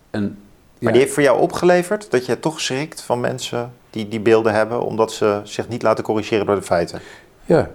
En 0.09 0.37
maar 0.84 0.93
die 0.93 1.01
heeft 1.01 1.13
voor 1.13 1.23
jou 1.23 1.39
opgeleverd 1.39 2.11
dat 2.11 2.25
je 2.25 2.39
toch 2.39 2.61
schrikt 2.61 3.01
van 3.01 3.19
mensen 3.19 3.73
die 3.89 4.07
die 4.07 4.19
beelden 4.19 4.53
hebben, 4.53 4.81
omdat 4.81 5.11
ze 5.11 5.41
zich 5.43 5.67
niet 5.67 5.81
laten 5.81 6.03
corrigeren 6.03 6.45
door 6.45 6.55
de 6.55 6.61
feiten. 6.61 7.01
Ja. 7.45 7.69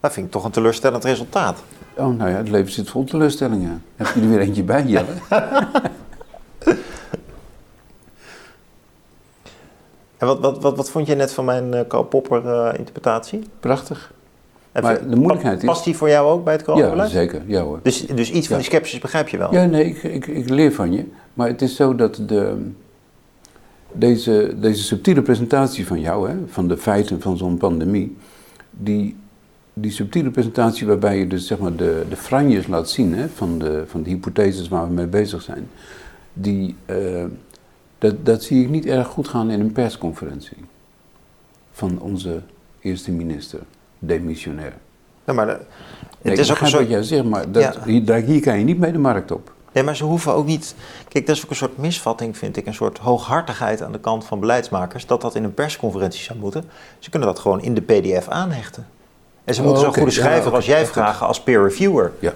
Dat 0.00 0.12
vind 0.12 0.26
ik 0.26 0.32
toch 0.32 0.44
een 0.44 0.50
teleurstellend 0.50 1.04
resultaat. 1.04 1.62
Oh, 1.94 2.16
nou 2.16 2.30
ja, 2.30 2.36
het 2.36 2.48
leven 2.48 2.72
zit 2.72 2.90
vol 2.90 3.04
teleurstellingen. 3.04 3.84
Heb 3.96 4.06
je 4.14 4.20
er 4.20 4.28
weer 4.28 4.40
eentje 4.40 4.62
bij, 4.62 4.84
Jelle? 4.84 5.12
en 10.18 10.26
wat, 10.26 10.40
wat, 10.40 10.62
wat, 10.62 10.76
wat 10.76 10.90
vond 10.90 11.06
je 11.06 11.14
net 11.14 11.32
van 11.32 11.44
mijn 11.44 11.74
uh, 11.74 11.80
Karl 11.88 12.04
Popper-interpretatie? 12.04 13.48
Prachtig. 13.60 14.12
Maar 14.72 15.08
de 15.08 15.16
moeilijkheid 15.16 15.58
is... 15.58 15.64
Past 15.64 15.84
die 15.84 15.96
voor 15.96 16.08
jou 16.08 16.30
ook 16.30 16.44
bij 16.44 16.52
het 16.52 16.64
coronabeleid? 16.64 17.10
Ja, 17.10 17.18
zeker. 17.18 17.42
Ja, 17.46 17.62
hoor. 17.62 17.80
Dus, 17.82 18.06
dus 18.06 18.30
iets 18.30 18.46
van 18.48 18.56
die 18.56 18.66
sceptisch 18.66 18.98
begrijp 18.98 19.28
je 19.28 19.36
wel? 19.36 19.52
Ja, 19.52 19.64
nee, 19.64 19.84
ik, 19.84 20.02
ik, 20.02 20.26
ik 20.26 20.48
leer 20.48 20.72
van 20.72 20.92
je. 20.92 21.04
Maar 21.34 21.48
het 21.48 21.62
is 21.62 21.76
zo 21.76 21.94
dat 21.94 22.22
de, 22.26 22.70
deze, 23.92 24.54
deze 24.60 24.82
subtiele 24.82 25.22
presentatie 25.22 25.86
van 25.86 26.00
jou, 26.00 26.30
hè, 26.30 26.36
van 26.46 26.68
de 26.68 26.76
feiten 26.76 27.20
van 27.20 27.36
zo'n 27.36 27.56
pandemie, 27.56 28.16
die, 28.70 29.16
die 29.72 29.90
subtiele 29.90 30.30
presentatie 30.30 30.86
waarbij 30.86 31.18
je 31.18 31.26
dus 31.26 31.46
zeg 31.46 31.58
maar 31.58 31.76
de, 31.76 32.04
de 32.08 32.16
franjes 32.16 32.66
laat 32.66 32.90
zien 32.90 33.14
hè, 33.14 33.28
van, 33.28 33.58
de, 33.58 33.84
van 33.86 34.02
de 34.02 34.10
hypotheses 34.10 34.68
waar 34.68 34.86
we 34.86 34.92
mee 34.92 35.06
bezig 35.06 35.42
zijn, 35.42 35.68
die, 36.32 36.76
uh, 36.90 37.24
dat, 37.98 38.26
dat 38.26 38.42
zie 38.42 38.62
ik 38.62 38.68
niet 38.68 38.86
erg 38.86 39.06
goed 39.06 39.28
gaan 39.28 39.50
in 39.50 39.60
een 39.60 39.72
persconferentie 39.72 40.56
van 41.72 42.00
onze 42.00 42.40
eerste 42.80 43.12
minister, 43.12 43.60
demissionair. 44.00 44.72
Ja, 45.24 45.32
maar 45.32 45.46
de, 45.46 45.60
het 46.22 46.38
is 46.38 46.50
ook 46.50 46.60
een 46.60 46.66
soort... 46.66 46.82
wat 46.82 46.90
jij 46.90 47.02
zegt, 47.02 47.24
maar 47.24 47.52
dat, 47.52 47.62
ja. 47.62 47.74
hier, 47.84 48.14
hier 48.14 48.40
kan 48.40 48.58
je 48.58 48.64
niet 48.64 48.78
mee 48.78 48.92
de 48.92 48.98
markt 48.98 49.30
op. 49.30 49.52
Nee, 49.72 49.84
maar 49.84 49.96
ze 49.96 50.04
hoeven 50.04 50.34
ook 50.34 50.46
niet. 50.46 50.74
Kijk, 51.08 51.26
dat 51.26 51.36
is 51.36 51.44
ook 51.44 51.50
een 51.50 51.56
soort 51.56 51.76
misvatting, 51.76 52.36
vind 52.36 52.56
ik. 52.56 52.66
Een 52.66 52.74
soort 52.74 52.98
hooghartigheid 52.98 53.82
aan 53.82 53.92
de 53.92 54.00
kant 54.00 54.24
van 54.24 54.40
beleidsmakers. 54.40 55.06
Dat 55.06 55.20
dat 55.20 55.34
in 55.34 55.44
een 55.44 55.54
persconferentie 55.54 56.22
zou 56.22 56.38
moeten. 56.38 56.64
Ze 56.98 57.10
kunnen 57.10 57.28
dat 57.28 57.38
gewoon 57.38 57.62
in 57.62 57.74
de 57.74 57.80
PDF 57.80 58.28
aanhechten. 58.28 58.86
En 59.44 59.54
ze 59.54 59.62
moeten 59.62 59.80
oh, 59.82 59.84
zo'n 59.84 59.96
goede 59.96 60.10
schrijver 60.10 60.54
als 60.54 60.66
jij 60.66 60.86
vragen 60.86 61.26
als 61.26 61.42
peer 61.42 61.62
reviewer. 61.62 62.12
Ja. 62.18 62.32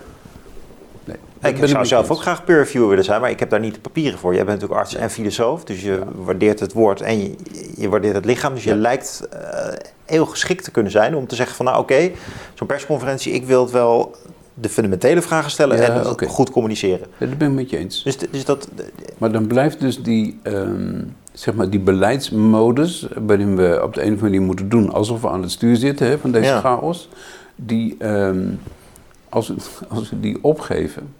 Ik 1.44 1.66
zou 1.68 1.86
zelf 1.86 2.10
ook 2.10 2.20
graag 2.20 2.44
peer 2.44 2.56
reviewer 2.56 2.88
willen 2.88 3.04
zijn, 3.04 3.20
maar 3.20 3.30
ik 3.30 3.38
heb 3.38 3.50
daar 3.50 3.60
niet 3.60 3.74
de 3.74 3.80
papieren 3.80 4.18
voor. 4.18 4.34
Jij 4.34 4.44
bent 4.44 4.60
natuurlijk 4.60 4.80
arts 4.80 4.94
en 4.94 5.10
filosoof, 5.10 5.64
dus 5.64 5.82
je 5.82 6.02
waardeert 6.14 6.60
het 6.60 6.72
woord 6.72 7.00
en 7.00 7.22
je, 7.22 7.34
je 7.76 7.88
waardeert 7.88 8.14
het 8.14 8.24
lichaam. 8.24 8.54
Dus 8.54 8.64
je 8.64 8.74
lijkt 8.74 9.28
uh, 9.34 9.40
heel 10.04 10.26
geschikt 10.26 10.64
te 10.64 10.70
kunnen 10.70 10.92
zijn 10.92 11.14
om 11.14 11.26
te 11.26 11.34
zeggen 11.34 11.56
van 11.56 11.64
nou 11.64 11.78
oké, 11.78 12.10
zo'n 12.54 12.66
persconferentie, 12.66 13.32
ik 13.32 13.44
wil 13.44 13.62
het 13.62 13.70
wel 13.70 14.14
de 14.54 14.68
fundamentele 14.68 15.22
vragen 15.22 15.50
stellen 15.50 15.78
en 15.78 16.28
goed 16.28 16.50
communiceren. 16.50 17.06
Ja, 17.18 17.26
dat 17.26 17.38
ben 17.38 17.48
ik 17.48 17.54
met 17.54 17.70
je 17.70 17.76
eens. 17.76 18.02
Dus, 18.02 18.16
dus 18.18 18.44
dat, 18.44 18.68
maar 19.18 19.32
dan 19.32 19.46
blijft 19.46 19.80
dus 19.80 20.02
die, 20.02 20.40
um, 20.42 21.16
zeg 21.32 21.54
maar 21.54 21.70
die 21.70 21.80
beleidsmodus, 21.80 23.08
waarin 23.26 23.56
we 23.56 23.80
op 23.82 23.94
de 23.94 24.00
een 24.00 24.06
of 24.06 24.12
andere 24.12 24.22
manier 24.22 24.42
moeten 24.42 24.68
doen 24.68 24.92
alsof 24.92 25.20
we 25.20 25.28
aan 25.28 25.42
het 25.42 25.50
stuur 25.50 25.76
zitten 25.76 26.06
hè, 26.06 26.18
van 26.18 26.30
deze 26.30 26.52
chaos, 26.52 27.08
die, 27.56 27.96
um, 28.06 28.60
als, 29.28 29.52
als 29.88 30.10
we 30.10 30.20
die 30.20 30.38
opgeven, 30.40 31.14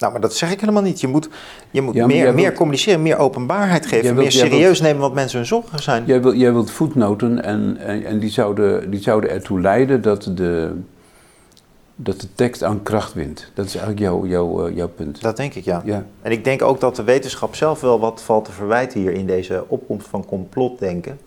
Nou, 0.00 0.12
maar 0.12 0.20
dat 0.20 0.34
zeg 0.34 0.52
ik 0.52 0.60
helemaal 0.60 0.82
niet. 0.82 1.00
Je 1.00 1.06
moet, 1.06 1.28
je 1.70 1.82
moet 1.82 1.94
meer, 2.06 2.34
meer 2.34 2.52
communiceren, 2.52 3.02
meer 3.02 3.16
openbaarheid 3.16 3.86
geven, 3.86 4.14
meer 4.14 4.32
serieus 4.32 4.80
nemen 4.80 5.00
wat 5.00 5.14
mensen 5.14 5.38
hun 5.38 5.46
zorgen 5.46 5.82
zijn. 5.82 6.04
Jij, 6.06 6.22
wil, 6.22 6.34
jij 6.34 6.52
wilt 6.52 6.70
voetnoten 6.70 7.42
en, 7.42 7.76
en, 7.76 8.04
en, 8.04 8.18
die, 8.18 8.30
zouden, 8.30 8.90
die 8.90 9.00
zouden 9.00 9.30
ertoe 9.30 9.60
leiden 9.60 10.02
dat 10.02 10.30
de, 10.34 10.72
dat 11.96 12.20
de 12.20 12.34
tekst 12.34 12.62
aan 12.62 12.82
kracht 12.82 13.14
wint. 13.14 13.50
Dat 13.54 13.66
is 13.66 13.74
eigenlijk 13.74 14.04
jouw, 14.04 14.26
jouw, 14.26 14.68
uh, 14.68 14.76
jouw 14.76 14.88
punt. 14.88 15.22
Dat 15.22 15.36
denk 15.36 15.54
ik, 15.54 15.64
ja. 15.64 15.82
ja. 15.84 16.04
En 16.22 16.32
ik 16.32 16.44
denk 16.44 16.62
ook 16.62 16.80
dat 16.80 16.96
de 16.96 17.04
wetenschap 17.04 17.54
zelf 17.54 17.80
wel 17.80 18.00
wat 18.00 18.22
valt 18.22 18.44
te 18.44 18.52
verwijten 18.52 19.00
hier 19.00 19.12
in 19.12 19.26
deze 19.26 19.64
opkomst 19.68 20.08
van 20.08 20.24
complotdenken. 20.24 21.18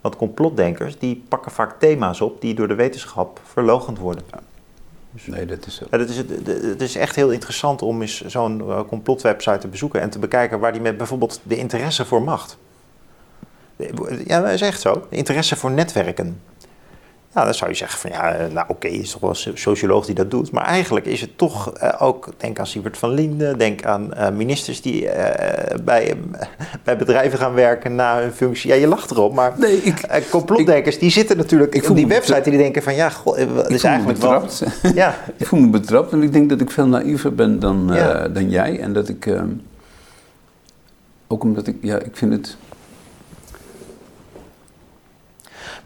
Want 0.00 0.16
complotdenkers 0.16 0.98
die 0.98 1.24
pakken 1.28 1.52
vaak 1.52 1.78
thema's 1.78 2.20
op 2.20 2.40
die 2.40 2.54
door 2.54 2.68
de 2.68 2.74
wetenschap 2.74 3.40
verlogend 3.44 3.98
worden. 3.98 4.22
Ja. 4.30 4.40
Nee, 5.24 5.46
dat 5.46 5.66
is 5.66 5.74
zo. 5.74 5.86
Ja, 5.90 5.98
dat 5.98 6.08
is, 6.08 6.16
het 6.62 6.82
is 6.82 6.96
echt 6.96 7.16
heel 7.16 7.30
interessant 7.30 7.82
om 7.82 8.00
eens 8.00 8.20
zo'n 8.26 8.58
uh, 8.58 8.80
complotwebsite 8.88 9.58
te 9.58 9.68
bezoeken 9.68 10.00
en 10.00 10.10
te 10.10 10.18
bekijken 10.18 10.58
waar 10.58 10.72
die 10.72 10.80
met 10.80 10.96
bijvoorbeeld 10.96 11.40
de 11.42 11.56
interesse 11.56 12.04
voor 12.04 12.22
macht. 12.22 12.58
Ja, 14.26 14.40
dat 14.40 14.50
is 14.50 14.60
echt 14.60 14.80
zo. 14.80 15.06
De 15.10 15.16
interesse 15.16 15.56
voor 15.56 15.70
netwerken. 15.70 16.40
Ja, 17.34 17.44
dan 17.44 17.54
zou 17.54 17.70
je 17.70 17.76
zeggen 17.76 17.98
van 18.00 18.10
ja, 18.10 18.32
eh, 18.32 18.52
nou 18.52 18.66
oké, 18.68 18.86
okay, 18.86 18.90
is 18.90 19.10
toch 19.10 19.20
wel 19.20 19.30
een 19.30 19.58
socioloog 19.58 20.06
die 20.06 20.14
dat 20.14 20.30
doet. 20.30 20.50
Maar 20.50 20.64
eigenlijk 20.64 21.06
is 21.06 21.20
het 21.20 21.38
toch 21.38 21.82
uh, 21.82 22.02
ook, 22.02 22.28
denk 22.36 22.58
aan 22.58 22.66
Siebert 22.66 22.98
van 22.98 23.10
Linden, 23.10 23.58
denk 23.58 23.84
aan 23.84 24.10
uh, 24.16 24.30
ministers 24.30 24.82
die 24.82 25.02
uh, 25.02 25.12
bij, 25.84 26.14
bij 26.84 26.96
bedrijven 26.96 27.38
gaan 27.38 27.54
werken 27.54 27.94
na 27.94 28.20
hun 28.20 28.32
functie. 28.32 28.70
Ja, 28.70 28.76
je 28.76 28.86
lacht 28.86 29.10
erop, 29.10 29.34
maar 29.34 29.52
nee, 29.56 29.76
ik, 29.76 30.26
complotdenkers 30.30 30.98
die 30.98 31.10
zitten 31.10 31.36
natuurlijk 31.36 31.74
ik 31.74 31.88
op 31.88 31.96
die 31.96 32.06
website 32.06 32.50
die 32.50 32.58
denken 32.58 32.82
van 32.82 32.94
ja, 32.94 33.10
god, 33.10 33.36
het 33.36 33.70
is 33.70 33.84
eigenlijk 33.84 34.18
wel... 34.18 34.44
ja. 34.94 35.14
ik 35.36 35.46
voel 35.46 35.60
me 35.60 35.68
betrapt 35.68 36.12
en 36.12 36.22
ik 36.22 36.32
denk 36.32 36.48
dat 36.48 36.60
ik 36.60 36.70
veel 36.70 36.86
naïver 36.86 37.34
ben 37.34 37.58
dan, 37.58 37.90
ja. 37.92 38.28
dan 38.28 38.50
jij. 38.50 38.80
En 38.80 38.92
dat 38.92 39.08
ik, 39.08 39.26
ehm, 39.26 39.48
ook 41.26 41.42
omdat 41.42 41.66
ik, 41.66 41.76
ja, 41.80 41.98
ik 41.98 42.16
vind 42.16 42.32
het 42.32 42.56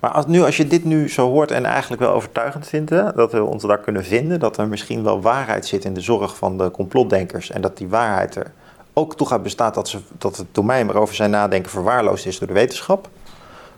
Maar 0.03 0.11
als, 0.11 0.27
nu, 0.27 0.43
als 0.43 0.57
je 0.57 0.67
dit 0.67 0.85
nu 0.85 1.09
zo 1.09 1.31
hoort 1.31 1.51
en 1.51 1.65
eigenlijk 1.65 2.03
wel 2.03 2.13
overtuigend 2.13 2.69
vindt, 2.69 2.91
dat 2.91 3.33
we 3.33 3.45
ons 3.45 3.63
daar 3.63 3.79
kunnen 3.79 4.05
vinden, 4.05 4.41
dat 4.41 4.57
er 4.57 4.69
misschien 4.69 5.03
wel 5.03 5.21
waarheid 5.21 5.67
zit 5.67 5.85
in 5.85 5.95
de 5.95 6.01
zorg 6.01 6.37
van 6.37 6.59
de 6.59 6.71
complotdenkers 6.71 7.51
en 7.51 7.61
dat 7.61 7.77
die 7.77 7.89
waarheid 7.89 8.35
er 8.35 8.53
ook 8.93 9.17
toch 9.17 9.33
uit 9.33 9.43
bestaat 9.43 9.75
dat, 9.75 9.89
ze, 9.89 9.99
dat 10.19 10.37
het 10.37 10.47
domein 10.53 10.87
waarover 10.87 11.15
zij 11.15 11.27
nadenken 11.27 11.71
verwaarloosd 11.71 12.27
is 12.27 12.39
door 12.39 12.49
de 12.49 12.55
wetenschap. 12.55 13.09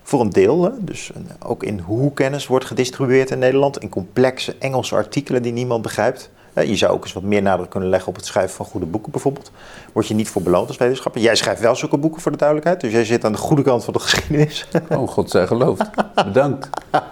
Voor 0.03 0.20
een 0.20 0.31
deel, 0.31 0.75
dus 0.79 1.11
ook 1.43 1.62
in 1.62 1.79
hoe 1.79 2.12
kennis 2.12 2.47
wordt 2.47 2.64
gedistribueerd 2.64 3.31
in 3.31 3.39
Nederland, 3.39 3.79
in 3.79 3.89
complexe 3.89 4.57
Engelse 4.59 4.95
artikelen 4.95 5.43
die 5.43 5.53
niemand 5.53 5.83
begrijpt. 5.83 6.31
Je 6.55 6.76
zou 6.76 6.92
ook 6.92 7.02
eens 7.02 7.12
wat 7.12 7.22
meer 7.22 7.42
nadruk 7.42 7.70
kunnen 7.70 7.88
leggen 7.88 8.09
op 8.09 8.16
het 8.16 8.26
schrijven 8.26 8.55
van 8.55 8.66
goede 8.66 8.86
boeken 8.86 9.12
bijvoorbeeld. 9.12 9.50
Word 9.92 10.07
je 10.07 10.14
niet 10.14 10.28
voor 10.28 10.42
beloond 10.42 10.68
als 10.68 10.76
wetenschapper. 10.76 11.20
Jij 11.20 11.34
schrijft 11.34 11.61
wel 11.61 11.76
zulke 11.76 11.98
boeken 11.98 12.20
voor 12.20 12.32
de 12.32 12.38
duidelijkheid. 12.38 12.80
Dus 12.80 12.92
jij 12.92 13.05
zit 13.05 13.24
aan 13.24 13.32
de 13.32 13.38
goede 13.38 13.62
kant 13.62 13.84
van 13.84 13.92
de 13.92 13.98
geschiedenis. 14.09 14.68
Oh, 14.88 15.09
God 15.09 15.30
zij 15.30 15.46
geloofd. 15.46 15.90
Bedankt. 16.14 16.68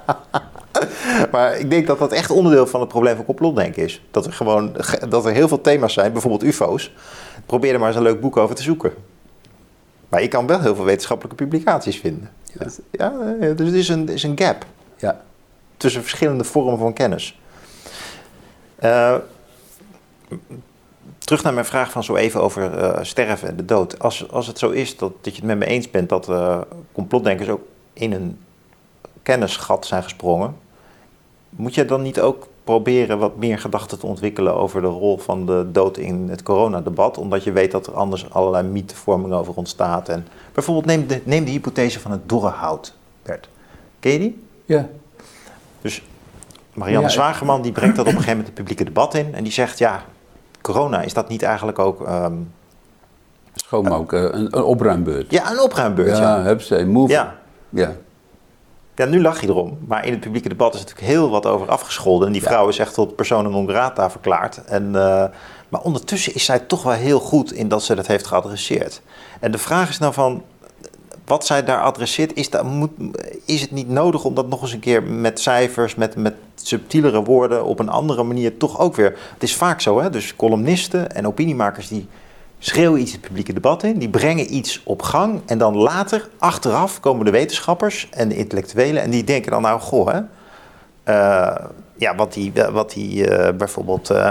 Maar 1.31 1.59
ik 1.59 1.71
denk 1.71 1.87
dat 1.87 1.99
dat 1.99 2.13
echt 2.13 2.31
onderdeel 2.31 2.67
van 2.67 2.81
het 2.81 2.89
probleem 2.89 3.17
van 3.17 3.25
complotdenken 3.25 3.83
is. 3.83 4.03
Dat 4.11 4.27
er 4.27 4.33
gewoon 4.33 4.77
dat 5.09 5.27
er 5.27 5.33
heel 5.33 5.49
veel 5.49 5.61
thema's 5.61 5.93
zijn, 5.93 6.13
bijvoorbeeld 6.13 6.43
UFO's. 6.43 6.93
Probeer 7.47 7.73
er 7.73 7.79
maar 7.79 7.89
eens 7.89 7.97
een 7.97 8.03
leuk 8.03 8.21
boek 8.21 8.37
over 8.37 8.55
te 8.55 8.63
zoeken. 8.63 8.93
Maar 10.09 10.23
je 10.23 10.29
kan 10.29 10.47
wel 10.47 10.61
heel 10.61 10.75
veel 10.75 10.85
wetenschappelijke 10.85 11.45
publicaties 11.45 11.99
vinden. 12.01 12.31
Ja. 12.59 12.67
ja 13.41 13.53
dus 13.53 13.67
het 13.67 13.77
is 13.77 13.89
een, 13.89 14.09
is 14.09 14.23
een 14.23 14.39
gap 14.39 14.67
ja. 14.97 15.21
tussen 15.77 16.03
verschillende 16.03 16.45
vormen 16.45 16.79
van 16.79 16.93
kennis. 16.93 17.39
Uh, 18.85 19.15
terug 21.19 21.43
naar 21.43 21.55
mijn 21.55 21.67
vraag 21.67 21.91
van 21.91 22.05
zo 22.05 22.15
even 22.15 22.43
over 22.43 22.79
uh, 22.79 22.99
sterven 23.03 23.49
en 23.49 23.57
de 23.57 23.65
dood. 23.65 23.99
Als, 23.99 24.31
als 24.31 24.47
het 24.47 24.59
zo 24.59 24.71
is 24.71 24.97
dat, 24.97 25.13
dat 25.21 25.35
je 25.35 25.41
het 25.41 25.49
met 25.49 25.59
me 25.59 25.65
eens 25.65 25.91
bent 25.91 26.09
dat 26.09 26.29
uh, 26.29 26.61
complotdenkers 26.93 27.49
ook 27.49 27.63
in 27.93 28.13
een 28.13 28.39
kennisgat 29.23 29.87
zijn 29.87 30.03
gesprongen, 30.03 30.57
moet 31.51 31.75
je 31.75 31.85
dan 31.85 32.03
niet 32.03 32.21
ook 32.21 32.47
proberen 32.65 33.19
wat 33.19 33.37
meer 33.37 33.59
gedachten 33.59 33.99
te 33.99 34.07
ontwikkelen 34.07 34.55
over 34.55 34.81
de 34.81 34.87
rol 34.87 35.19
van 35.19 35.47
de 35.47 35.69
dood 35.73 35.97
in 35.97 36.29
het 36.29 36.43
coronadebat, 36.43 37.19
omdat 37.19 37.45
je 37.45 37.53
weet 37.53 37.71
dat 37.71 37.87
er 37.87 37.95
anders 37.95 38.31
allerlei 38.31 38.69
mythevorming 38.69 39.35
over 39.35 39.55
ontstaat. 39.55 40.09
En 40.09 40.27
bijvoorbeeld 40.53 40.87
neem 40.87 41.07
de, 41.07 41.21
neem 41.25 41.45
de 41.45 41.51
hypothese 41.51 42.01
van 42.01 42.11
het 42.11 42.29
dorre 42.29 42.49
hout, 42.49 42.95
Bert. 43.23 43.49
Ken 44.01 44.13
je 44.13 44.19
die? 44.19 44.45
Ja. 44.65 44.89
Dus 45.81 46.03
Marianne 46.75 47.07
ja, 47.07 47.13
Zwageman 47.13 47.63
die 47.63 47.73
brengt 47.73 47.97
dat 47.97 48.07
op 48.07 48.13
een 48.13 48.19
gegeven 48.19 48.37
moment 48.37 48.57
het 48.57 48.67
publieke 48.67 48.85
debat 48.85 49.15
in 49.15 49.35
en 49.35 49.43
die 49.43 49.53
zegt 49.53 49.79
ja, 49.79 50.05
corona, 50.63 51.03
is 51.03 51.15
dat 51.15 51.29
niet 51.29 51.43
eigenlijk 51.43 51.79
ook... 51.79 52.09
Um, 52.09 52.53
Schoonmaken, 53.55 54.23
uh, 54.23 54.41
een, 54.41 54.57
een, 54.57 54.63
opruimbeurt. 54.63 55.31
Ja, 55.31 55.51
een 55.51 55.61
opruimbeurt, 55.61 56.17
ja. 56.17 56.37
Ja, 56.37 56.43
heb 56.43 56.61
ze, 56.61 56.85
move. 56.85 57.13
Ja. 57.13 57.35
ja. 57.69 57.93
Ja, 58.95 59.05
nu 59.05 59.21
lach 59.21 59.41
je 59.41 59.49
erom. 59.49 59.79
Maar 59.87 60.07
in 60.07 60.13
het 60.13 60.21
publieke 60.21 60.49
debat 60.49 60.75
is 60.75 60.81
natuurlijk 60.81 61.07
heel 61.07 61.31
wat 61.31 61.47
over 61.47 61.69
afgescholden. 61.69 62.27
En 62.27 62.33
die 62.33 62.43
vrouw 62.43 62.69
is 62.69 62.79
echt 62.79 62.95
tot 62.95 63.17
persona 63.17 63.49
non 63.49 63.69
grata 63.69 64.11
verklaard. 64.11 64.65
En, 64.65 64.87
uh, 64.87 65.25
maar 65.69 65.81
ondertussen 65.83 66.35
is 66.35 66.45
zij 66.45 66.59
toch 66.59 66.83
wel 66.83 66.93
heel 66.93 67.21
goed 67.21 67.53
in 67.53 67.69
dat 67.69 67.83
ze 67.83 67.95
dat 67.95 68.07
heeft 68.07 68.27
geadresseerd. 68.27 69.03
En 69.41 69.51
de 69.51 69.59
vraag 69.59 69.89
is 69.89 69.99
nou 69.99 70.13
van, 70.13 70.43
wat 71.25 71.47
zij 71.47 71.65
daar 71.65 71.83
adresseert, 71.83 72.35
is, 72.35 72.51
dat, 72.51 72.65
moet, 72.65 72.91
is 73.45 73.61
het 73.61 73.71
niet 73.71 73.89
nodig 73.89 74.25
om 74.25 74.35
dat 74.35 74.49
nog 74.49 74.63
eens 74.63 74.73
een 74.73 74.81
keer 74.81 75.03
met 75.03 75.41
cijfers, 75.41 75.95
met, 75.95 76.17
met 76.17 76.35
subtielere 76.67 77.23
woorden, 77.23 77.65
op 77.65 77.79
een 77.79 77.89
andere 77.89 78.23
manier 78.23 78.57
toch 78.57 78.79
ook 78.79 78.97
weer. 78.97 79.19
Het 79.35 79.43
is 79.43 79.57
vaak 79.57 79.81
zo, 79.81 80.01
hè? 80.01 80.11
dus 80.11 80.37
columnisten 80.37 81.15
en 81.15 81.27
opiniemakers 81.27 81.89
die 81.89 82.09
schreeuwen 82.59 83.01
iets 83.01 83.13
het 83.13 83.21
publieke 83.21 83.53
debat 83.53 83.83
in, 83.83 83.99
die 83.99 84.09
brengen 84.09 84.55
iets 84.55 84.81
op 84.85 85.03
gang 85.03 85.41
en 85.47 85.59
dan 85.59 85.77
later, 85.77 86.29
achteraf, 86.39 87.01
komen 87.01 87.25
de 87.25 87.31
wetenschappers 87.31 88.09
en 88.11 88.29
de 88.29 88.37
intellectuelen 88.37 89.03
en 89.03 89.11
die 89.11 89.25
denken 89.25 89.51
dan 89.51 89.63
nou, 89.63 89.81
goh, 89.81 90.09
hè, 90.09 90.21
uh, 91.05 91.67
ja, 91.97 92.15
wat 92.15 92.33
die, 92.33 92.53
wat 92.73 92.93
die 92.93 93.29
uh, 93.29 93.49
bijvoorbeeld 93.57 94.11
uh, 94.11 94.31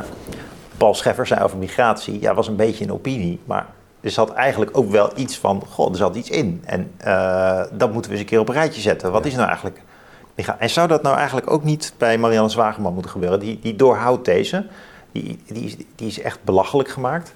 Paul 0.78 0.94
Scheffer 0.94 1.28
zei 1.28 1.44
over 1.44 1.58
migratie, 1.58 2.22
ja, 2.22 2.34
was 2.34 2.48
een 2.48 2.56
beetje 2.56 2.84
een 2.84 2.94
opinie, 2.94 3.40
maar 3.46 3.66
er 4.02 4.12
zat 4.12 4.34
eigenlijk 4.34 4.78
ook 4.78 4.92
wel 4.92 5.12
iets 5.16 5.38
van, 5.38 5.64
goh, 5.70 5.90
er 5.90 5.98
zat 5.98 6.16
iets 6.16 6.30
in. 6.30 6.64
En 6.66 6.92
dat 7.78 7.94
moeten 7.94 8.12
we 8.12 8.18
eens 8.18 8.20
een 8.20 8.26
keer 8.26 8.40
op 8.40 8.50
een 8.50 8.54
rijtje 8.54 8.82
zetten. 8.82 9.12
Wat 9.12 9.26
is 9.26 9.36
nou 9.36 9.48
eigenlijk 9.48 9.82
En 10.48 10.70
zou 10.70 10.88
dat 10.88 11.02
nou 11.02 11.18
eigenlijk 11.18 11.52
ook 11.52 11.64
niet 11.64 11.94
bij 11.98 12.18
Marianne 12.18 12.50
Zwageman 12.50 12.94
moeten 12.94 13.12
gebeuren? 13.12 13.40
Die, 13.40 13.60
die 13.62 13.76
doorhoudt 13.76 14.26
deze, 14.26 14.66
die, 15.12 15.40
die, 15.46 15.88
die 15.96 16.08
is 16.08 16.22
echt 16.22 16.44
belachelijk 16.44 16.90
gemaakt. 16.90 17.34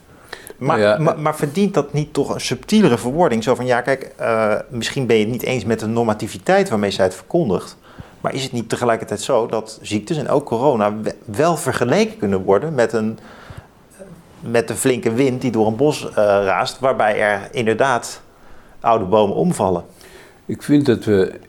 Maar, 0.58 1.02
maar, 1.02 1.20
maar, 1.20 1.36
verdient 1.36 1.74
dat 1.74 1.94
niet 1.94 2.14
toch 2.14 2.34
een 2.34 2.42
subtielere 2.42 2.98
verwoording? 2.98 3.44
Zo 3.44 3.56
van, 3.56 3.66
ja 3.66 3.82
kijk, 3.82 4.12
uh, 4.22 4.56
misschien 4.70 5.06
ben 5.06 5.16
je 5.16 5.22
het 5.24 5.32
niet 5.32 5.44
eens 5.44 5.66
met 5.66 5.80
de 5.80 5.88
normativiteit 5.88 6.70
waarmee 6.70 6.92
zij 6.92 7.06
het 7.06 7.16
verkondigt. 7.16 7.78
Maar 8.22 8.34
is 8.34 8.44
het 8.44 8.52
niet 8.52 8.70
tegelijkertijd 8.70 9.22
zo 9.22 9.48
dat 9.48 9.80
ziektes 9.82 10.18
en 10.18 10.30
ook 10.30 10.46
corona 10.46 10.94
wel 11.26 11.58
vergeleken 11.58 12.18
kunnen 12.18 12.44
worden 12.44 12.76
met 12.76 12.94
een, 12.94 13.20
met 14.40 14.70
een 14.70 14.76
flinke 14.76 15.14
wind 15.14 15.42
die 15.42 15.52
door 15.52 15.68
een 15.68 15.76
bos 15.76 16.04
uh, 16.04 16.16
raast, 16.16 16.80
waarbij 16.80 17.20
er 17.20 17.50
inderdaad 17.52 18.22
oude 18.80 19.06
bomen 19.06 19.36
omvallen? 19.36 19.86
Ik 20.46 20.64
vind 20.64 20.86
dat 20.86 21.04
we 21.04 21.40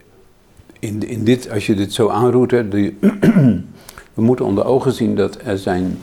in, 0.81 1.09
in 1.09 1.25
dit, 1.25 1.51
als 1.51 1.67
je 1.67 1.75
dit 1.75 1.93
zo 1.93 2.09
aanroert, 2.09 2.51
hè, 2.51 2.69
we 4.15 4.23
moeten 4.23 4.45
onder 4.45 4.65
ogen 4.65 4.93
zien 4.93 5.17
dat 5.17 5.39
er 5.45 5.59
zijn, 5.59 5.99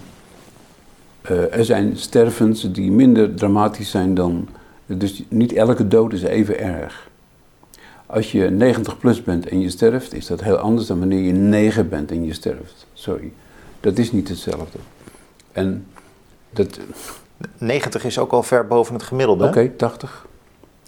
uh, 1.32 1.55
er 1.57 1.65
zijn 1.65 1.97
stervens 1.97 2.71
die 2.71 2.91
minder 2.91 3.34
dramatisch 3.36 3.89
zijn 3.89 4.13
dan. 4.13 4.47
Dus 4.86 5.24
niet 5.30 5.53
elke 5.53 5.88
dood 5.88 6.13
is 6.13 6.24
even 6.24 6.59
erg. 6.59 7.09
Als 8.05 8.32
je 8.32 8.49
90 8.49 8.97
plus 8.97 9.24
bent 9.24 9.47
en 9.47 9.59
je 9.59 9.69
sterft, 9.69 10.13
is 10.13 10.26
dat 10.26 10.41
heel 10.43 10.57
anders 10.57 10.88
dan 10.88 10.99
wanneer 10.99 11.21
je 11.21 11.32
9 11.32 11.89
bent 11.89 12.11
en 12.11 12.26
je 12.26 12.34
sterft. 12.34 12.86
Sorry. 12.93 13.32
Dat 13.80 13.97
is 13.97 14.11
niet 14.11 14.28
hetzelfde. 14.30 14.78
En 15.51 15.86
dat. 16.49 16.80
90 17.57 18.05
is 18.05 18.19
ook 18.19 18.32
al 18.32 18.43
ver 18.43 18.67
boven 18.67 18.93
het 18.93 19.03
gemiddelde. 19.03 19.47
Oké, 19.47 19.71
80. 19.78 20.26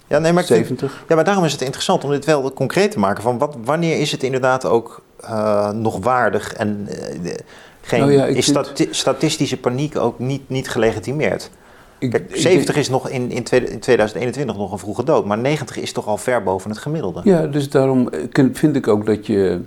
Ja, 0.06 0.18
nee, 0.18 0.32
maar 0.32 0.44
70. 0.44 1.04
ja, 1.08 1.14
maar 1.14 1.24
daarom 1.24 1.44
is 1.44 1.52
het 1.52 1.60
interessant 1.60 2.04
om 2.04 2.10
dit 2.10 2.24
wel 2.24 2.52
concreet 2.52 2.90
te 2.90 2.98
maken. 2.98 3.22
Van 3.22 3.38
wat, 3.38 3.56
wanneer 3.64 4.00
is 4.00 4.12
het 4.12 4.22
inderdaad 4.22 4.66
ook 4.66 5.02
uh, 5.24 5.70
nog 5.70 5.98
waardig 5.98 6.52
en 6.52 6.88
uh, 7.22 7.32
geen, 7.80 8.00
nou 8.00 8.12
ja, 8.12 8.24
is 8.24 8.46
stati 8.46 8.88
statistische 8.90 9.56
paniek 9.56 9.96
ook 9.96 10.18
niet, 10.18 10.48
niet 10.48 10.68
gelegitimeerd? 10.68 11.50
Ik, 11.98 12.10
Kijk, 12.10 12.30
70 12.36 12.76
is 12.76 12.88
nog 12.88 13.08
in, 13.08 13.30
in, 13.30 13.42
2021 13.42 14.56
nog 14.56 14.72
een 14.72 14.78
vroege 14.78 15.04
dood, 15.04 15.24
maar 15.24 15.38
90 15.38 15.76
is 15.76 15.92
toch 15.92 16.06
al 16.06 16.16
ver 16.16 16.42
boven 16.42 16.70
het 16.70 16.78
gemiddelde. 16.78 17.20
Ja, 17.24 17.46
dus 17.46 17.70
daarom 17.70 18.08
eh, 18.08 18.44
vind 18.52 18.76
ik 18.76 18.88
ook 18.88 19.06
dat 19.06 19.26
je 19.26 19.60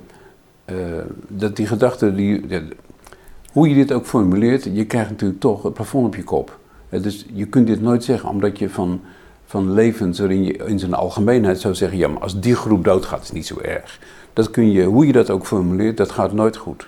uh, 0.66 0.76
dat 1.28 1.56
die 1.56 1.68
gedachte, 1.68 2.16
die, 2.16 2.46
hoe 3.52 3.70
je 3.70 3.76
dit 3.76 3.92
ook 3.92 4.06
formuleert, 4.06 4.64
je 4.74 4.86
krijgt 4.86 5.10
natuurlijk 5.10 5.40
toch 5.40 5.64
het 5.64 5.74
plafond 5.74 6.06
op 6.06 6.16
je 6.16 6.24
kop. 6.24 6.60
Dus 6.90 7.26
je 7.34 7.46
kunt 7.46 7.68
dit 7.68 7.82
nooit 7.82 8.04
zeggen 8.04 8.30
omdat 8.30 8.60
je 8.60 8.70
van 8.70 9.02
van 9.50 9.74
levens 9.74 10.20
waarin 10.20 10.44
je 10.44 10.54
in 10.54 10.80
zijn 10.80 10.94
algemeenheid 10.94 11.60
zou 11.60 11.76
zeggen, 11.76 11.98
ja, 11.98 12.08
maar 12.08 12.22
als 12.22 12.40
die 12.40 12.56
groep 12.56 12.84
doodgaat, 12.84 13.24
is 13.24 13.32
niet 13.32 13.46
zo 13.46 13.60
erg. 13.60 14.00
Dat 14.34 14.52
kun 14.52 14.72
je, 14.72 14.84
hoe 14.84 15.06
je 15.06 15.12
dat 15.12 15.30
ook 15.30 15.46
formuleert, 15.46 15.98
dat 15.98 16.12
gaat 16.12 16.34
nooit 16.34 16.58
goed. 16.58 16.88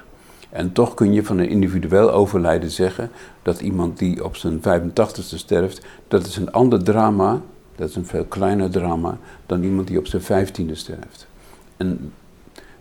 En 0.49 0.71
toch 0.71 0.93
kun 0.93 1.13
je 1.13 1.25
van 1.25 1.37
een 1.37 1.49
individueel 1.49 2.11
overlijden 2.11 2.71
zeggen 2.71 3.09
dat 3.41 3.61
iemand 3.61 3.97
die 3.97 4.23
op 4.23 4.35
zijn 4.35 4.59
85ste 4.59 5.35
sterft, 5.35 5.85
dat 6.07 6.25
is 6.25 6.37
een 6.37 6.51
ander 6.51 6.83
drama, 6.83 7.41
dat 7.75 7.89
is 7.89 7.95
een 7.95 8.05
veel 8.05 8.25
kleiner 8.25 8.69
drama 8.69 9.17
dan 9.45 9.63
iemand 9.63 9.87
die 9.87 9.97
op 9.97 10.07
zijn 10.07 10.47
15e 10.47 10.71
sterft. 10.71 11.27
En 11.77 12.13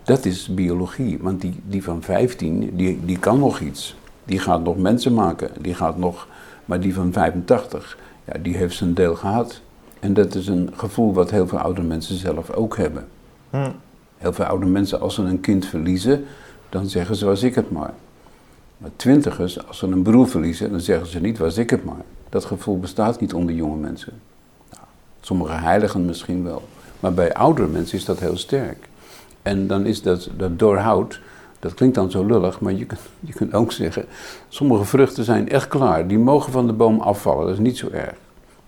dat 0.03 0.25
is 0.25 0.47
biologie, 0.47 1.17
want 1.21 1.41
die, 1.41 1.59
die 1.67 1.83
van 1.83 2.01
15, 2.01 2.75
die, 2.75 2.99
die 3.05 3.19
kan 3.19 3.39
nog 3.39 3.59
iets. 3.59 3.95
Die 4.23 4.39
gaat 4.39 4.63
nog 4.63 4.77
mensen 4.77 5.13
maken, 5.13 5.49
die 5.59 5.73
gaat 5.73 5.97
nog, 5.97 6.27
maar 6.65 6.79
die 6.79 6.93
van 6.93 7.13
85, 7.13 7.97
ja, 8.25 8.33
die 8.41 8.57
heeft 8.57 8.75
zijn 8.75 8.93
deel 8.93 9.15
gehad. 9.15 9.61
En 10.01 10.13
dat 10.13 10.35
is 10.35 10.47
een 10.47 10.69
gevoel 10.75 11.13
wat 11.13 11.31
heel 11.31 11.47
veel 11.47 11.57
oude 11.57 11.81
mensen 11.81 12.15
zelf 12.15 12.51
ook 12.51 12.77
hebben. 12.77 13.07
Hm. 13.49 13.71
Heel 14.17 14.33
veel 14.33 14.45
oude 14.45 14.65
mensen, 14.65 15.01
als 15.01 15.15
ze 15.15 15.21
een 15.21 15.41
kind 15.41 15.65
verliezen, 15.65 16.25
dan 16.69 16.87
zeggen 16.87 17.15
ze 17.15 17.25
was 17.25 17.43
ik 17.43 17.55
het 17.55 17.71
maar. 17.71 17.93
Maar 18.77 18.89
twintigers, 18.95 19.67
als 19.67 19.77
ze 19.77 19.87
een 19.87 20.01
broer 20.01 20.27
verliezen, 20.27 20.71
dan 20.71 20.79
zeggen 20.79 21.07
ze 21.07 21.19
niet 21.19 21.37
was 21.37 21.57
ik 21.57 21.69
het 21.69 21.83
maar. 21.85 22.05
Dat 22.29 22.45
gevoel 22.45 22.79
bestaat 22.79 23.19
niet 23.19 23.33
onder 23.33 23.55
jonge 23.55 23.75
mensen. 23.75 24.13
Nou, 24.71 24.83
sommige 25.19 25.53
heiligen 25.53 26.05
misschien 26.05 26.43
wel. 26.43 26.63
Maar 26.99 27.13
bij 27.13 27.33
oudere 27.33 27.67
mensen 27.67 27.97
is 27.97 28.05
dat 28.05 28.19
heel 28.19 28.37
sterk. 28.37 28.89
En 29.41 29.67
dan 29.67 29.85
is 29.85 30.01
dat, 30.01 30.29
dat 30.37 30.59
doorhoud, 30.59 31.19
dat 31.59 31.73
klinkt 31.73 31.95
dan 31.95 32.11
zo 32.11 32.25
lullig, 32.25 32.59
maar 32.59 32.73
je, 32.73 32.85
je 33.19 33.33
kunt 33.33 33.53
ook 33.53 33.71
zeggen, 33.71 34.05
sommige 34.49 34.85
vruchten 34.85 35.23
zijn 35.23 35.49
echt 35.49 35.67
klaar. 35.67 36.07
Die 36.07 36.19
mogen 36.19 36.51
van 36.51 36.67
de 36.67 36.73
boom 36.73 36.99
afvallen, 36.99 37.45
dat 37.45 37.53
is 37.53 37.59
niet 37.59 37.77
zo 37.77 37.89
erg. 37.89 38.15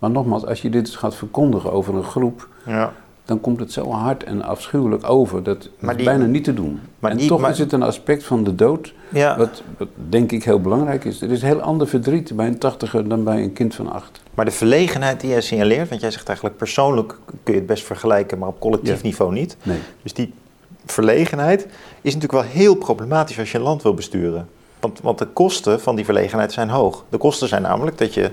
Maar 0.04 0.12
nogmaals, 0.12 0.46
als 0.46 0.62
je 0.62 0.70
dit 0.70 0.90
gaat 0.90 1.16
verkondigen 1.16 1.72
over 1.72 1.96
een 1.96 2.04
groep, 2.04 2.48
ja. 2.66 2.94
dan 3.26 3.42
komt 3.42 3.60
het 3.60 3.72
zo 3.72 3.92
hard 3.92 4.24
en 4.24 4.42
afschuwelijk 4.42 5.10
over. 5.10 5.44
Dat, 5.44 5.70
is 5.80 6.04
bijna 6.04 6.26
niet 6.26 6.44
te 6.44 6.54
doen. 6.54 6.80
Maar 7.00 7.12
en 7.12 7.28
toch 7.28 7.50
is 7.50 7.60
het 7.60 7.72
een 7.72 7.84
aspect 7.84 8.24
van 8.24 8.44
de 8.44 8.56
dood, 8.56 8.94
wat, 9.38 9.64
wat, 9.78 9.88
denk 10.10 10.32
ik 10.32 10.44
heel 10.44 10.62
belangrijk 10.62 11.06
is. 11.06 11.22
Er 11.22 11.32
is 11.32 11.42
heel 11.42 11.62
ander 11.62 11.88
verdriet 11.88 12.36
bij 12.36 12.48
een 12.48 12.58
tachtiger 12.58 13.08
dan 13.08 13.24
bij 13.24 13.44
een 13.44 13.54
kind 13.54 13.76
van 13.76 13.92
acht. 13.92 14.22
Maar 14.34 14.46
de 14.46 14.52
verlegenheid 14.52 15.20
die 15.20 15.30
jij 15.30 15.42
signaleert, 15.42 15.90
want 15.90 16.02
jij 16.02 16.12
zegt 16.12 16.28
eigenlijk 16.28 16.58
persoonlijk 16.58 17.16
kun 17.44 17.54
je 17.54 17.60
het 17.60 17.68
best 17.68 17.84
vergelijken, 17.84 18.38
maar 18.38 18.50
op 18.50 18.60
collectief 18.60 19.04
niveau 19.04 19.34
niet. 19.34 19.58
Nee. 19.64 19.80
Dus 20.02 20.14
die 20.14 20.34
verlegenheid 20.86 21.68
is 22.02 22.16
natuurlijk 22.16 22.44
wel 22.44 22.52
heel 22.52 22.76
problematisch 22.76 23.40
als 23.40 23.52
je 23.52 23.58
een 23.58 23.64
land 23.64 23.82
wil 23.82 23.94
besturen. 23.94 24.50
Want, 24.80 25.00
want 25.02 25.18
de 25.18 25.28
kosten 25.28 25.82
van 25.82 25.96
die 25.96 26.06
verlegenheid 26.06 26.52
zijn 26.52 26.70
hoog. 26.70 27.04
De 27.10 27.18
kosten 27.18 27.48
zijn 27.48 27.62
namelijk 27.62 27.98
dat 27.98 28.14
je 28.14 28.32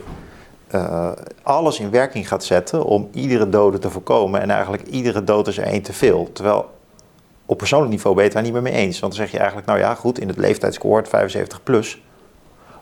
uh, 0.75 1.11
alles 1.43 1.81
in 1.81 1.91
werking 1.91 2.29
gaat 2.29 2.45
zetten 2.45 2.85
om 2.85 3.09
iedere 3.13 3.49
dode 3.49 3.79
te 3.79 3.91
voorkomen. 3.91 4.41
En 4.41 4.51
eigenlijk 4.51 4.87
iedere 4.87 5.25
dood 5.25 5.49
is 5.49 5.59
er 5.59 5.65
één 5.65 5.83
te 5.83 5.93
veel. 5.93 6.31
Terwijl 6.33 6.71
op 7.47 7.59
persoonlijk 7.59 7.91
niveau 7.91 8.15
ben 8.15 8.25
je 8.25 8.31
het 8.31 8.39
daar 8.39 8.53
niet 8.53 8.63
meer 8.63 8.73
mee 8.73 8.83
eens. 8.83 9.01
Want 9.01 9.13
dan 9.13 9.23
zeg 9.23 9.33
je 9.33 9.39
eigenlijk, 9.39 9.67
nou 9.67 9.79
ja, 9.79 9.95
goed, 9.95 10.19
in 10.19 10.29
het 10.29 10.37
leeftijdscohort 10.37 11.09
75 11.09 11.63
plus. 11.63 12.03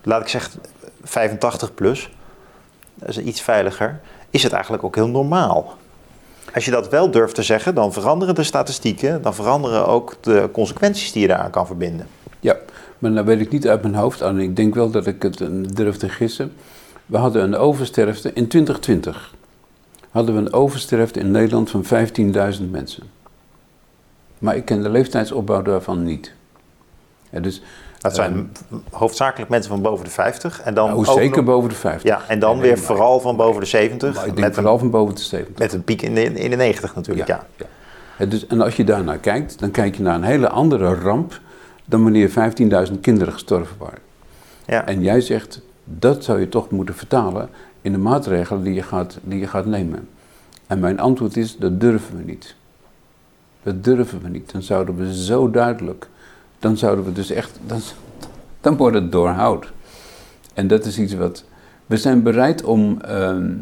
Laat 0.03 0.21
ik 0.21 0.29
zeggen 0.29 0.61
85 1.03 1.75
plus. 1.75 2.11
Dat 2.95 3.09
is 3.09 3.19
iets 3.19 3.41
veiliger. 3.41 4.01
Is 4.31 4.43
het 4.43 4.53
eigenlijk 4.53 4.85
ook 4.85 4.95
heel 4.95 5.09
normaal. 5.09 5.77
Als 6.55 6.65
je 6.65 6.71
dat 6.71 6.89
wel 6.89 7.11
durft 7.11 7.35
te 7.35 7.43
zeggen, 7.43 7.75
dan 7.75 7.93
veranderen 7.93 8.35
de 8.35 8.43
statistieken. 8.43 9.23
Dan 9.23 9.35
veranderen 9.35 9.87
ook 9.87 10.17
de 10.21 10.49
consequenties 10.53 11.13
die 11.13 11.23
je 11.23 11.29
daaraan 11.29 11.51
kan 11.51 11.67
verbinden. 11.67 12.07
Ja, 12.41 12.57
maar 12.99 13.13
dan 13.13 13.25
weet 13.25 13.41
ik 13.41 13.51
niet 13.51 13.69
uit 13.69 13.83
mijn 13.83 13.95
hoofd. 13.95 14.21
En 14.21 14.39
ik 14.39 14.57
denk 14.57 14.75
wel 14.75 14.91
dat 14.91 15.07
ik 15.07 15.23
het 15.23 15.39
durf 15.77 15.97
te 15.97 16.09
gissen. 16.09 16.53
We 17.09 17.17
hadden 17.17 17.43
een 17.43 17.57
oversterfte 17.57 18.33
in 18.33 18.49
2020. 18.49 19.35
Hadden 20.11 20.35
we 20.35 20.41
een 20.41 20.53
oversterfte 20.53 21.21
in 21.21 21.31
Nederland 21.31 21.71
van 21.71 21.85
15.000 21.85 22.71
mensen. 22.71 23.03
Maar 24.39 24.57
ik 24.57 24.65
ken 24.65 24.83
de 24.83 24.89
leeftijdsopbouw 24.89 25.63
daarvan 25.63 26.05
niet. 26.05 26.33
Ja, 27.31 27.41
dus, 27.41 27.63
dat 27.99 28.15
zijn 28.15 28.51
ehm, 28.71 28.79
hoofdzakelijk 28.91 29.51
mensen 29.51 29.71
van 29.71 29.83
boven 29.83 30.05
de 30.05 30.11
50. 30.11 30.61
En 30.61 30.75
dan 30.75 30.89
nou, 30.89 31.05
zeker 31.05 31.45
boven 31.45 31.69
de 31.69 31.75
50. 31.75 32.03
Ja, 32.03 32.23
en 32.29 32.39
dan 32.39 32.61
weer 32.61 32.79
vooral 32.79 33.21
van 33.21 33.37
boven 33.37 33.61
de 33.61 33.67
70. 33.67 34.25
ik 34.25 34.37
denk 34.37 34.55
vooral 34.55 34.79
van 34.79 34.91
boven 34.91 35.15
de 35.15 35.21
70. 35.21 35.59
Met 35.59 35.73
een 35.73 35.85
piek 35.85 36.03
in 36.03 36.15
de, 36.15 36.23
in 36.23 36.51
de 36.51 36.57
90 36.57 36.95
natuurlijk, 36.95 37.29
ja. 37.29 37.47
ja. 37.57 37.67
ja. 38.19 38.27
Dus, 38.27 38.47
en 38.47 38.61
als 38.61 38.77
je 38.77 38.85
daarnaar 38.85 39.19
kijkt, 39.19 39.59
dan 39.59 39.71
kijk 39.71 39.97
je 39.97 40.03
naar 40.03 40.15
een 40.15 40.23
hele 40.23 40.49
andere 40.49 40.95
ramp 40.95 41.41
dan 41.85 42.03
wanneer 42.03 42.31
15.000 42.91 43.01
kinderen 43.01 43.33
gestorven 43.33 43.77
waren. 43.79 44.01
Ja. 44.67 44.87
En 44.87 45.03
jij 45.03 45.21
zegt, 45.21 45.61
dat 45.97 46.25
zou 46.25 46.41
je 46.41 46.49
toch 46.49 46.71
moeten 46.71 46.95
vertalen 46.95 47.49
in 47.81 47.93
de 47.93 47.99
maatregelen 47.99 48.63
die 48.63 48.75
je 48.75 48.83
gaat, 48.83 49.19
die 49.23 49.39
je 49.39 49.47
gaat 49.47 49.67
nemen. 49.67 50.09
En 50.67 50.81
mijn 50.81 51.01
antwoord 51.01 51.37
is, 51.37 51.57
dat 51.57 51.81
durven 51.81 52.17
we 52.17 52.23
niet. 52.23 52.55
Dat 53.63 53.85
durven 53.85 54.23
we 54.23 54.29
niet. 54.29 54.53
Dan 54.53 54.63
zouden 54.63 54.97
we 54.97 55.15
zo 55.15 55.51
duidelijk, 55.51 56.09
dan 56.59 56.77
zouden 56.77 57.05
we 57.05 57.13
dus 57.13 57.31
echt, 57.31 57.59
dan, 57.67 57.81
dan 58.61 58.77
wordt 58.77 58.97
het 58.97 59.13
doorhoud. 59.13 59.73
En 60.55 60.67
dat 60.67 60.85
is 60.85 60.99
iets 60.99 61.15
wat, 61.15 61.45
we 61.87 61.97
zijn 61.97 62.23
bereid 62.23 62.65
om, 62.65 63.01
ehm, 63.01 63.53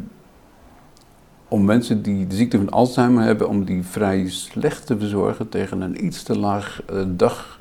om 1.49 1.65
mensen 1.65 2.03
die 2.03 2.27
de 2.27 2.37
ziekte 2.37 2.57
van 2.57 2.71
Alzheimer 2.71 3.25
hebben, 3.25 3.49
om 3.49 3.65
die 3.65 3.85
vrij 3.85 4.29
slecht 4.29 4.87
te 4.87 4.99
verzorgen 4.99 5.49
tegen 5.49 5.81
een 5.81 6.05
iets 6.05 6.23
te 6.23 6.39
laag 6.39 6.83
uh, 6.93 7.03
dag, 7.09 7.61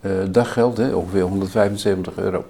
uh, 0.00 0.12
daggeld, 0.30 0.76
hè, 0.76 0.94
ongeveer 0.94 1.22
175 1.22 2.16
euro. 2.16 2.44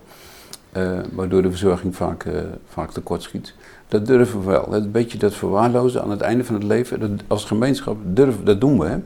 Uh, 0.76 0.98
waardoor 1.12 1.42
de 1.42 1.50
verzorging 1.50 1.96
vaak, 1.96 2.24
uh, 2.24 2.34
vaak 2.68 2.90
tekortschiet. 2.90 3.54
Dat 3.88 4.06
durven 4.06 4.40
we 4.40 4.46
wel. 4.46 4.74
Een 4.74 4.90
beetje 4.90 5.18
dat 5.18 5.34
verwaarlozen 5.34 6.02
aan 6.02 6.10
het 6.10 6.20
einde 6.20 6.44
van 6.44 6.54
het 6.54 6.64
leven, 6.64 7.00
dat, 7.00 7.10
als 7.26 7.44
gemeenschap, 7.44 7.96
durven, 8.04 8.44
dat 8.44 8.60
doen 8.60 8.78
we. 8.78 8.86
Hè? 8.86 8.98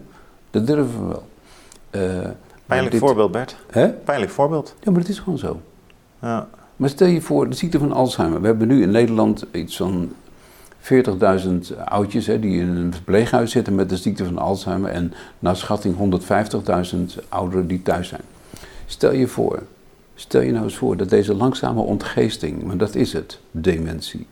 Dat 0.51 0.66
durven 0.66 1.01
we 1.01 1.09
wel. 1.09 1.27
Uh, 1.91 2.29
Pijnlijk 2.66 2.97
voorbeeld, 2.97 3.33
Bert. 3.33 3.57
Hè? 3.71 3.89
Pijnlijk 3.89 4.33
voorbeeld. 4.33 4.75
Ja, 4.81 4.91
maar 4.91 5.01
het 5.01 5.09
is 5.09 5.19
gewoon 5.19 5.39
zo. 5.39 5.61
Ja. 6.23 6.49
Maar 6.77 6.89
stel 6.89 7.07
je 7.07 7.21
voor, 7.21 7.49
de 7.49 7.57
ziekte 7.57 7.79
van 7.79 7.93
Alzheimer. 7.93 8.41
We 8.41 8.47
hebben 8.47 8.69
nu 8.69 8.83
in 8.83 8.91
Nederland 8.91 9.45
iets 9.53 9.77
van 9.77 10.12
40.000 10.81 11.85
oudjes 11.85 12.27
hè, 12.27 12.41
die 12.41 12.61
in 12.61 12.69
een 12.69 12.93
verpleeghuis 12.93 13.51
zitten 13.51 13.75
met 13.75 13.89
de 13.89 13.97
ziekte 13.97 14.25
van 14.25 14.39
Alzheimer. 14.39 14.91
En 14.91 15.12
naar 15.39 15.57
schatting 15.57 16.21
150.000 16.95 17.29
ouderen 17.29 17.66
die 17.66 17.83
thuis 17.83 18.09
zijn. 18.09 18.23
Stel 18.87 19.12
je 19.12 19.27
voor, 19.27 19.62
Stel 20.21 20.41
je 20.41 20.53
nou 20.53 20.64
eens 20.64 20.77
voor 20.77 20.97
dat 20.97 21.11
deze 21.11 21.35
langzame 21.35 21.81
ontgeesting, 21.81 22.62
maar 22.62 22.77
dat 22.77 22.95
is 22.95 23.12
het, 23.12 23.41
dementie, 23.51 24.27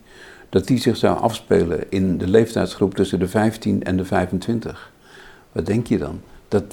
dat 0.49 0.67
die 0.67 0.79
zich 0.79 0.97
zou 0.97 1.19
afspelen 1.19 1.91
in 1.91 2.19
de 2.19 2.29
leeftijdsgroep 2.29 2.95
tussen 2.95 3.19
de 3.19 3.29
15 3.29 3.83
en 3.83 3.97
de 3.97 4.05
25. 4.05 4.93
Wat 5.53 5.67
denk 5.67 5.87
je 5.87 5.99
dan? 5.99 6.21
dat 6.49 6.65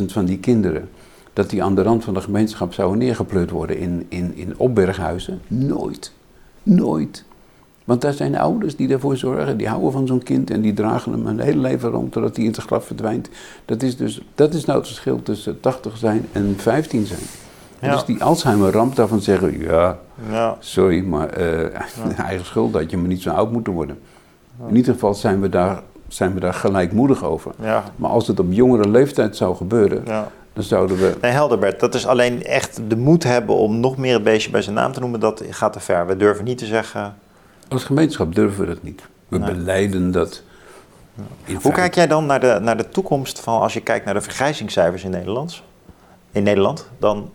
40.000 0.00 0.04
van 0.06 0.24
die 0.24 0.38
kinderen, 0.38 0.88
dat 1.32 1.50
die 1.50 1.62
aan 1.62 1.74
de 1.74 1.82
rand 1.82 2.04
van 2.04 2.14
de 2.14 2.20
gemeenschap 2.20 2.72
zouden 2.72 2.98
neergepleurd 2.98 3.50
worden 3.50 3.78
in, 3.78 4.06
in, 4.08 4.34
in 4.34 4.58
opberghuizen? 4.58 5.40
Nooit. 5.46 6.12
Nooit. 6.62 7.24
Want 7.84 8.00
daar 8.00 8.12
zijn 8.12 8.36
ouders 8.36 8.76
die 8.76 8.88
daarvoor 8.88 9.16
zorgen, 9.16 9.56
die 9.56 9.68
houden 9.68 9.92
van 9.92 10.06
zo'n 10.06 10.22
kind 10.22 10.50
en 10.50 10.60
die 10.60 10.74
dragen 10.74 11.12
hem 11.12 11.26
een 11.26 11.40
hele 11.40 11.60
leven 11.60 11.90
rond 11.90 12.12
totdat 12.12 12.36
hij 12.36 12.44
in 12.44 12.50
het 12.50 12.60
graf 12.60 12.86
verdwijnt. 12.86 13.28
Dat 13.64 13.82
is 13.82 13.96
dus, 13.96 14.20
dat 14.34 14.54
is 14.54 14.64
nou 14.64 14.78
het 14.78 14.88
verschil 14.88 15.22
tussen 15.22 15.60
80 15.60 15.96
zijn 15.96 16.26
en 16.32 16.54
15 16.56 17.06
zijn. 17.06 17.20
Ja. 17.80 17.92
Dus 17.92 18.04
die 18.04 18.22
Alzheimer-ramp 18.24 18.96
daarvan 18.96 19.20
zeggen, 19.20 19.60
ja, 19.60 19.98
ja. 20.30 20.56
sorry, 20.58 21.04
maar 21.04 21.40
uh, 21.40 22.18
eigen 22.28 22.46
schuld 22.46 22.72
dat 22.72 22.90
je 22.90 22.96
maar 22.96 23.08
niet 23.08 23.22
zo 23.22 23.30
oud 23.30 23.52
moet 23.52 23.66
worden. 23.66 23.98
In 24.68 24.76
ieder 24.76 24.92
geval 24.92 25.14
zijn 25.14 25.40
we 25.40 25.48
daar, 25.48 25.82
zijn 26.08 26.34
we 26.34 26.40
daar 26.40 26.54
gelijkmoedig 26.54 27.24
over. 27.24 27.52
Maar 27.96 28.10
als 28.10 28.26
het 28.26 28.40
op 28.40 28.46
jongere 28.48 28.88
leeftijd 28.88 29.36
zou 29.36 29.56
gebeuren, 29.56 30.04
dan 30.52 30.64
zouden 30.64 30.96
we... 30.96 31.16
Nee, 31.20 31.30
Helderbert, 31.30 31.80
dat 31.80 31.94
is 31.94 32.06
alleen 32.06 32.44
echt 32.44 32.80
de 32.88 32.96
moed 32.96 33.22
hebben 33.22 33.54
om 33.54 33.80
nog 33.80 33.96
meer 33.96 34.14
het 34.14 34.24
beestje 34.24 34.50
bij 34.50 34.62
zijn 34.62 34.74
naam 34.74 34.92
te 34.92 35.00
noemen, 35.00 35.20
dat 35.20 35.42
gaat 35.50 35.72
te 35.72 35.80
ver. 35.80 36.06
We 36.06 36.16
durven 36.16 36.44
niet 36.44 36.58
te 36.58 36.66
zeggen... 36.66 37.14
Als 37.68 37.84
gemeenschap 37.84 38.34
durven 38.34 38.60
we 38.60 38.66
dat 38.66 38.82
niet. 38.82 39.02
We 39.28 39.38
beleiden 39.38 40.10
dat... 40.10 40.42
Hoe 41.62 41.72
kijk 41.72 41.94
jij 41.94 42.06
dan 42.06 42.26
naar 42.26 42.40
de, 42.40 42.58
naar 42.62 42.76
de 42.76 42.88
toekomst 42.88 43.40
van, 43.40 43.60
als 43.60 43.72
je 43.72 43.80
kijkt 43.80 44.04
naar 44.04 44.14
de 44.14 44.20
vergrijzingscijfers 44.20 45.04
in 45.04 45.10
Nederland, 45.10 45.62
in 46.32 46.42
Nederland, 46.42 46.88
dan 46.98 47.30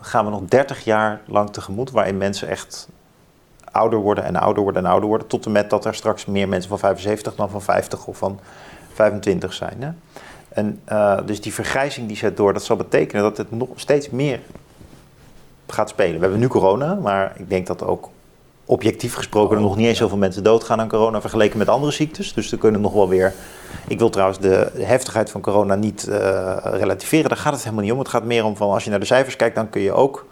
gaan 0.00 0.24
we 0.24 0.30
nog 0.30 0.42
30 0.48 0.84
jaar 0.84 1.20
lang 1.26 1.50
tegemoet, 1.50 1.90
waarin 1.90 2.16
mensen 2.16 2.48
echt 2.48 2.88
ouder 3.70 3.98
worden 3.98 4.24
en 4.24 4.36
ouder 4.36 4.62
worden 4.62 4.84
en 4.84 4.90
ouder 4.90 5.08
worden, 5.08 5.26
tot 5.26 5.46
en 5.46 5.52
met 5.52 5.70
dat 5.70 5.84
er 5.84 5.94
straks 5.94 6.26
meer 6.26 6.48
mensen 6.48 6.68
van 6.68 6.78
75 6.78 7.34
dan 7.34 7.50
van 7.50 7.62
50 7.62 8.06
of 8.06 8.18
van 8.18 8.40
25 8.92 9.52
zijn. 9.52 9.82
Hè? 9.82 9.90
En 10.48 10.80
uh, 10.88 11.18
dus 11.26 11.40
die 11.40 11.54
vergrijzing 11.54 12.08
die 12.08 12.16
zet 12.16 12.36
door, 12.36 12.52
dat 12.52 12.64
zal 12.64 12.76
betekenen 12.76 13.22
dat 13.22 13.36
het 13.36 13.50
nog 13.50 13.68
steeds 13.74 14.10
meer 14.10 14.40
gaat 15.66 15.88
spelen. 15.88 16.14
We 16.14 16.20
hebben 16.20 16.40
nu 16.40 16.48
corona, 16.48 16.94
maar 16.94 17.32
ik 17.36 17.48
denk 17.48 17.66
dat 17.66 17.82
ook 17.82 18.10
objectief 18.66 19.14
gesproken 19.14 19.56
er 19.56 19.62
nog 19.62 19.76
niet 19.76 19.86
eens 19.86 19.98
zoveel 19.98 20.16
mensen 20.16 20.44
doodgaan 20.44 20.80
aan 20.80 20.88
corona 20.88 21.20
vergeleken 21.20 21.58
met 21.58 21.68
andere 21.68 21.92
ziektes. 21.92 22.34
Dus 22.34 22.52
er 22.52 22.58
kunnen 22.58 22.80
nog 22.80 22.92
wel 22.92 23.08
weer. 23.08 23.34
Ik 23.88 23.98
wil 23.98 24.10
trouwens 24.10 24.38
de 24.38 24.70
heftigheid 24.78 25.30
van 25.30 25.40
corona 25.40 25.74
niet 25.74 26.06
uh, 26.08 26.56
relativeren. 26.62 27.28
Daar 27.28 27.38
gaat 27.38 27.52
het 27.52 27.62
helemaal 27.62 27.84
niet 27.84 27.92
om. 27.92 27.98
Het 27.98 28.08
gaat 28.08 28.24
meer 28.24 28.44
om 28.44 28.56
van 28.56 28.70
als 28.70 28.84
je 28.84 28.90
naar 28.90 29.00
de 29.00 29.06
cijfers 29.06 29.36
kijkt, 29.36 29.54
dan 29.54 29.70
kun 29.70 29.80
je 29.80 29.92
ook 29.92 30.26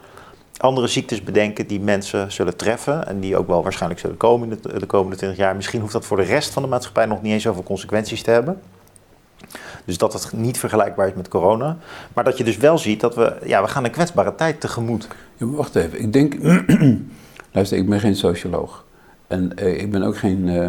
andere 0.56 0.86
ziektes 0.86 1.22
bedenken 1.22 1.66
die 1.66 1.80
mensen 1.80 2.32
zullen 2.32 2.56
treffen. 2.56 3.06
En 3.06 3.20
die 3.20 3.36
ook 3.36 3.46
wel 3.46 3.62
waarschijnlijk 3.62 4.00
zullen 4.00 4.16
komen 4.16 4.50
in 4.50 4.58
de, 4.62 4.78
de 4.78 4.86
komende 4.86 5.16
20 5.16 5.38
jaar. 5.38 5.56
Misschien 5.56 5.80
hoeft 5.80 5.92
dat 5.92 6.06
voor 6.06 6.16
de 6.16 6.22
rest 6.22 6.52
van 6.52 6.62
de 6.62 6.68
maatschappij 6.68 7.06
nog 7.06 7.22
niet 7.22 7.32
eens 7.32 7.42
zoveel 7.42 7.62
consequenties 7.62 8.22
te 8.22 8.30
hebben. 8.30 8.60
Dus 9.84 9.98
dat 9.98 10.12
het 10.12 10.32
niet 10.32 10.58
vergelijkbaar 10.58 11.06
is 11.06 11.14
met 11.14 11.28
corona. 11.28 11.76
Maar 12.12 12.24
dat 12.24 12.38
je 12.38 12.44
dus 12.44 12.56
wel 12.56 12.78
ziet 12.78 13.00
dat 13.00 13.14
we, 13.14 13.36
ja, 13.44 13.62
we 13.62 13.68
gaan 13.68 13.84
een 13.84 13.90
kwetsbare 13.90 14.34
tijd 14.34 14.60
tegemoet. 14.60 15.08
Wacht 15.38 15.76
even. 15.76 16.00
Ik 16.00 16.12
denk 16.12 16.34
Luister, 17.54 17.78
ik 17.78 17.88
ben 17.88 18.00
geen 18.00 18.16
socioloog. 18.16 18.84
En 19.26 19.56
eh, 19.56 19.80
ik 19.80 19.90
ben 19.90 20.02
ook 20.02 20.16
geen, 20.16 20.48
uh, 20.48 20.68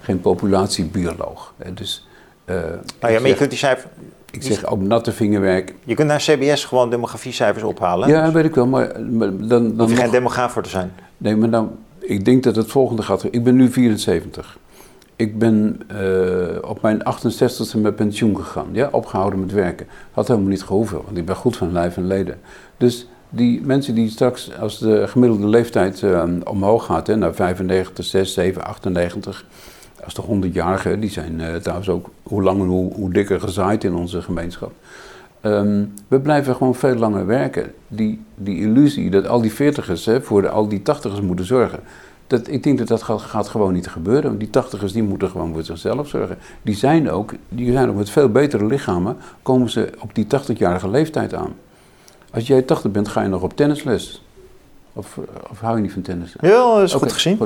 geen 0.00 0.20
populatiebioloog. 0.20 1.54
dus, 1.74 2.06
uh, 2.46 2.54
nou 3.00 3.12
ja, 3.12 3.20
maar 3.20 3.28
je 3.28 3.34
kunt 3.34 3.50
die 3.50 3.58
cijfers... 3.58 3.92
Ik 4.30 4.42
zeg 4.42 4.70
op 4.70 4.82
natte 4.82 5.12
vingerwerk. 5.12 5.74
Je 5.84 5.94
kunt 5.94 6.08
naar 6.08 6.18
CBS 6.18 6.64
gewoon 6.64 6.90
demografiecijfers 6.90 7.64
ophalen. 7.64 8.08
Ja, 8.08 8.32
weet 8.32 8.44
ik 8.44 8.54
wel, 8.54 8.66
maar, 8.66 8.92
dan... 8.94 9.48
dan 9.48 9.78
Hoef 9.78 9.90
je 9.90 9.96
geen 9.96 10.10
demograaf 10.10 10.52
voor 10.52 10.62
te 10.62 10.68
zijn. 10.68 10.92
Nee, 11.16 11.36
maar 11.36 11.50
dan, 11.50 11.76
ik 11.98 12.24
denk 12.24 12.42
dat 12.42 12.56
het 12.56 12.70
volgende 12.70 13.02
gaat... 13.02 13.24
Ik 13.30 13.44
ben 13.44 13.56
nu 13.56 13.70
74. 13.70 14.58
Ik 15.16 15.38
ben 15.38 15.80
op 16.62 16.82
mijn 16.82 17.02
68e 17.02 17.78
met 17.78 17.96
pensioen 17.96 18.36
gegaan. 18.36 18.68
Ja, 18.72 18.88
opgehouden 18.92 19.40
met 19.40 19.52
werken. 19.52 19.86
Had 20.12 20.28
helemaal 20.28 20.50
niet 20.50 20.62
gehoeven, 20.62 21.00
want 21.04 21.16
ik 21.16 21.24
ben 21.24 21.36
goed 21.36 21.56
van 21.56 21.72
lijf 21.72 21.96
en 21.96 22.06
leden. 22.06 22.40
Dus 22.76 23.08
die 23.30 23.60
mensen 23.60 23.94
die 23.94 24.10
straks, 24.10 24.58
als 24.60 24.78
de 24.78 25.08
gemiddelde 25.08 25.46
leeftijd 25.46 26.02
uh, 26.02 26.24
omhoog 26.44 26.84
gaat, 26.84 27.06
hè, 27.06 27.16
naar 27.16 27.34
95, 27.34 28.04
6, 28.04 28.32
7, 28.32 28.64
98, 28.64 29.44
als 30.04 30.14
de 30.14 30.22
100-jarigen, 30.22 30.98
die 30.98 31.10
zijn 31.10 31.40
uh, 31.40 31.54
trouwens 31.54 31.88
ook 31.88 32.10
hoe 32.22 32.42
langer 32.42 32.66
hoe, 32.66 32.94
hoe 32.94 33.12
dikker 33.12 33.40
gezaaid 33.40 33.84
in 33.84 33.94
onze 33.94 34.22
gemeenschap. 34.22 34.72
Um, 35.42 35.92
we 36.08 36.20
blijven 36.20 36.54
gewoon 36.54 36.74
veel 36.74 36.94
langer 36.94 37.26
werken. 37.26 37.72
Die, 37.88 38.20
die 38.34 38.60
illusie 38.60 39.10
dat 39.10 39.26
al 39.26 39.40
die 39.40 39.52
40ers 39.52 40.04
hè, 40.04 40.22
voor 40.22 40.48
al 40.48 40.68
die 40.68 40.80
80ers 40.80 41.22
moeten 41.22 41.46
zorgen. 41.46 41.80
Dat, 42.26 42.48
ik 42.48 42.62
denk 42.62 42.78
dat 42.78 42.88
dat 42.88 43.02
gaat, 43.02 43.20
gaat 43.20 43.48
gewoon 43.48 43.72
niet 43.72 43.88
gebeuren. 43.88 44.38
Die 44.38 44.48
80ers 44.48 44.92
die 44.92 45.02
moeten 45.02 45.30
gewoon 45.30 45.52
voor 45.52 45.62
zichzelf 45.62 46.08
zorgen. 46.08 46.38
Die 46.62 46.76
zijn 46.76 47.10
ook, 47.10 47.34
die 47.48 47.72
zijn 47.72 47.88
ook 47.88 47.96
met 47.96 48.10
veel 48.10 48.28
betere 48.28 48.66
lichamen, 48.66 49.16
komen 49.42 49.70
ze 49.70 49.90
op 49.98 50.14
die 50.14 50.26
80-jarige 50.26 50.90
leeftijd 50.90 51.34
aan. 51.34 51.54
Als 52.30 52.46
jij 52.46 52.62
80 52.62 52.90
bent, 52.90 53.08
ga 53.08 53.22
je 53.22 53.28
nog 53.28 53.42
op 53.42 53.56
tennisles? 53.56 54.22
Of, 54.92 55.18
of 55.50 55.60
hou 55.60 55.76
je 55.76 55.82
niet 55.82 55.92
van 55.92 56.02
tennis? 56.02 56.34
Ja, 56.40 56.74
dat 56.74 56.82
is 56.82 56.92
goed 56.92 57.12
gezien. 57.12 57.38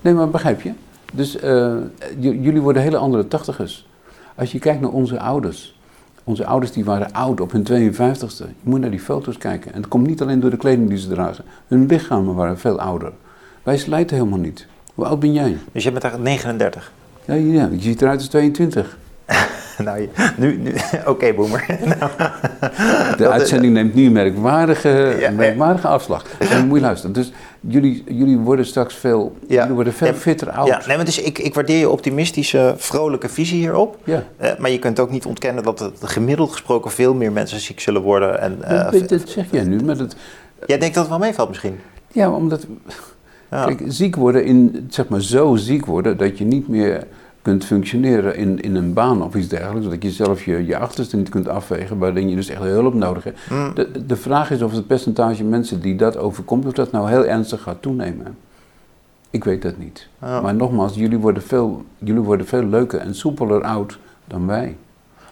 Nee, 0.00 0.14
maar 0.14 0.30
begrijp 0.30 0.60
je? 0.60 0.72
Dus 1.12 1.42
uh, 1.44 1.74
jullie 2.20 2.60
worden 2.60 2.82
hele 2.82 2.96
andere 2.96 3.28
tachtigers. 3.28 3.86
Als 4.34 4.52
je 4.52 4.58
kijkt 4.58 4.80
naar 4.80 4.90
onze 4.90 5.20
ouders. 5.20 5.80
Onze 6.24 6.46
ouders 6.46 6.72
die 6.72 6.84
waren 6.84 7.12
oud 7.12 7.40
op 7.40 7.52
hun 7.52 7.66
52ste. 7.66 8.46
Je 8.46 8.54
moet 8.62 8.80
naar 8.80 8.90
die 8.90 9.00
foto's 9.00 9.38
kijken. 9.38 9.72
En 9.72 9.80
het 9.80 9.88
komt 9.88 10.06
niet 10.06 10.22
alleen 10.22 10.40
door 10.40 10.50
de 10.50 10.56
kleding 10.56 10.88
die 10.88 10.98
ze 10.98 11.08
dragen. 11.08 11.44
Hun 11.68 11.86
lichamen 11.86 12.34
waren 12.34 12.58
veel 12.58 12.80
ouder. 12.80 13.12
Wij 13.62 13.78
slijten 13.78 14.16
helemaal 14.16 14.38
niet. 14.38 14.66
Hoe 14.94 15.04
oud 15.04 15.20
ben 15.20 15.32
jij? 15.32 15.58
Dus 15.72 15.84
je 15.84 15.90
bent 15.92 16.02
eigenlijk 16.02 16.32
39? 16.32 16.92
Ja, 17.24 17.34
ja, 17.34 17.68
je 17.72 17.80
ziet 17.80 18.02
eruit 18.02 18.18
als 18.18 18.28
22. 18.28 18.98
nou, 19.84 20.08
nu, 20.36 20.56
nu 20.56 20.70
oké, 21.00 21.10
okay, 21.10 21.34
boomer. 21.34 21.66
de 23.16 23.28
uitzending 23.28 23.72
neemt 23.72 23.94
nu 23.94 24.06
een 24.06 24.12
merkwaardige, 24.12 25.16
ja, 25.20 25.30
merkwaardige 25.30 25.88
afslag. 25.88 26.24
En 26.38 26.66
moet 26.66 26.76
je 26.76 26.84
luisteren. 26.84 27.14
Dus 27.14 27.32
jullie, 27.60 28.04
jullie 28.06 28.38
worden 28.38 28.66
straks 28.66 28.94
veel, 28.94 29.36
ja. 29.46 29.60
jullie 29.60 29.74
worden 29.74 29.92
veel 29.92 30.14
fitter 30.14 30.50
oud. 30.50 30.66
Ja, 30.66 30.82
nee, 30.86 30.96
maar 30.96 31.04
dus 31.04 31.20
ik, 31.20 31.38
ik 31.38 31.54
waardeer 31.54 31.78
je 31.78 31.88
optimistische, 31.88 32.74
vrolijke 32.76 33.28
visie 33.28 33.58
hierop. 33.58 33.98
Ja. 34.04 34.24
Uh, 34.42 34.50
maar 34.58 34.70
je 34.70 34.78
kunt 34.78 35.00
ook 35.00 35.10
niet 35.10 35.26
ontkennen 35.26 35.62
dat 35.62 35.78
het 35.78 35.98
gemiddeld 36.02 36.50
gesproken 36.50 36.90
veel 36.90 37.14
meer 37.14 37.32
mensen 37.32 37.60
ziek 37.60 37.80
zullen 37.80 38.02
worden. 38.02 38.40
En, 38.40 38.58
uh, 38.62 38.90
dat, 38.90 39.08
dat, 39.08 39.28
zeg 39.28 39.46
jij 39.50 39.64
nu, 39.64 39.82
maar 39.82 39.96
dat... 39.96 40.16
Jij 40.66 40.78
denkt 40.78 40.94
dat 40.94 41.04
het 41.08 41.18
wel 41.18 41.26
meevalt 41.26 41.48
misschien? 41.48 41.78
Ja, 42.12 42.30
omdat... 42.30 42.66
Kijk, 43.50 43.82
ziek 43.86 44.16
worden, 44.16 44.44
in, 44.44 44.86
zeg 44.90 45.08
maar 45.08 45.22
zo 45.22 45.56
ziek 45.56 45.86
worden 45.86 46.16
dat 46.16 46.38
je 46.38 46.44
niet 46.44 46.68
meer 46.68 47.06
kunt 47.42 47.64
functioneren 47.64 48.36
in, 48.36 48.60
in 48.60 48.74
een 48.74 48.92
baan 48.92 49.22
of 49.22 49.34
iets 49.34 49.48
dergelijks, 49.48 49.88
dat 49.88 50.02
je 50.02 50.10
zelf 50.10 50.44
je, 50.44 50.66
je 50.66 50.78
achterste 50.78 51.16
niet 51.16 51.28
kunt 51.28 51.48
afwegen, 51.48 51.98
waarin 51.98 52.28
je 52.28 52.36
dus 52.36 52.48
echt 52.48 52.60
hulp 52.60 52.94
nodig 52.94 53.24
hebt. 53.24 53.38
Mm. 53.50 53.74
De, 53.74 54.06
de 54.06 54.16
vraag 54.16 54.50
is 54.50 54.62
of 54.62 54.72
het 54.72 54.86
percentage 54.86 55.44
mensen 55.44 55.80
die 55.80 55.96
dat 55.96 56.16
overkomt, 56.16 56.66
of 56.66 56.72
dat 56.72 56.92
nou 56.92 57.08
heel 57.08 57.26
ernstig 57.26 57.62
gaat 57.62 57.82
toenemen. 57.82 58.36
Ik 59.30 59.44
weet 59.44 59.62
dat 59.62 59.78
niet. 59.78 60.08
Maar 60.18 60.54
nogmaals, 60.54 60.94
jullie 60.94 61.18
worden, 61.18 61.42
veel, 61.42 61.84
jullie 61.98 62.20
worden 62.20 62.46
veel 62.46 62.64
leuker 62.64 63.00
en 63.00 63.14
soepeler 63.14 63.62
oud 63.62 63.98
dan 64.26 64.46
wij. 64.46 64.76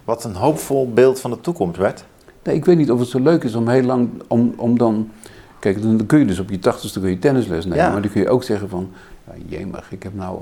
Wat 0.05 0.25
een 0.25 0.35
hoopvol 0.35 0.93
beeld 0.93 1.21
van 1.21 1.31
de 1.31 1.41
toekomst 1.41 1.79
werd. 1.79 2.05
Nee, 2.43 2.55
ik 2.55 2.65
weet 2.65 2.77
niet 2.77 2.91
of 2.91 2.99
het 2.99 3.09
zo 3.09 3.21
leuk 3.21 3.45
is 3.45 3.55
om 3.55 3.69
heel 3.69 3.83
lang, 3.83 4.09
om, 4.29 4.55
om 4.57 4.79
dan... 4.79 5.11
Kijk, 5.59 5.83
dan 5.83 6.07
kun 6.07 6.19
je 6.19 6.25
dus 6.25 6.39
op 6.39 6.51
je 6.51 6.59
tachtigste 6.59 7.01
kun 7.01 7.11
je 7.11 7.19
tennisles 7.19 7.65
nemen, 7.65 7.93
maar 7.93 8.03
dan 8.03 8.11
kun 8.11 8.21
je 8.21 8.29
ook 8.29 8.43
zeggen 8.43 8.69
van... 8.69 8.91
Ja, 9.27 9.33
jemig, 9.47 9.93
ik 9.93 10.03
heb 10.03 10.15
nou 10.15 10.41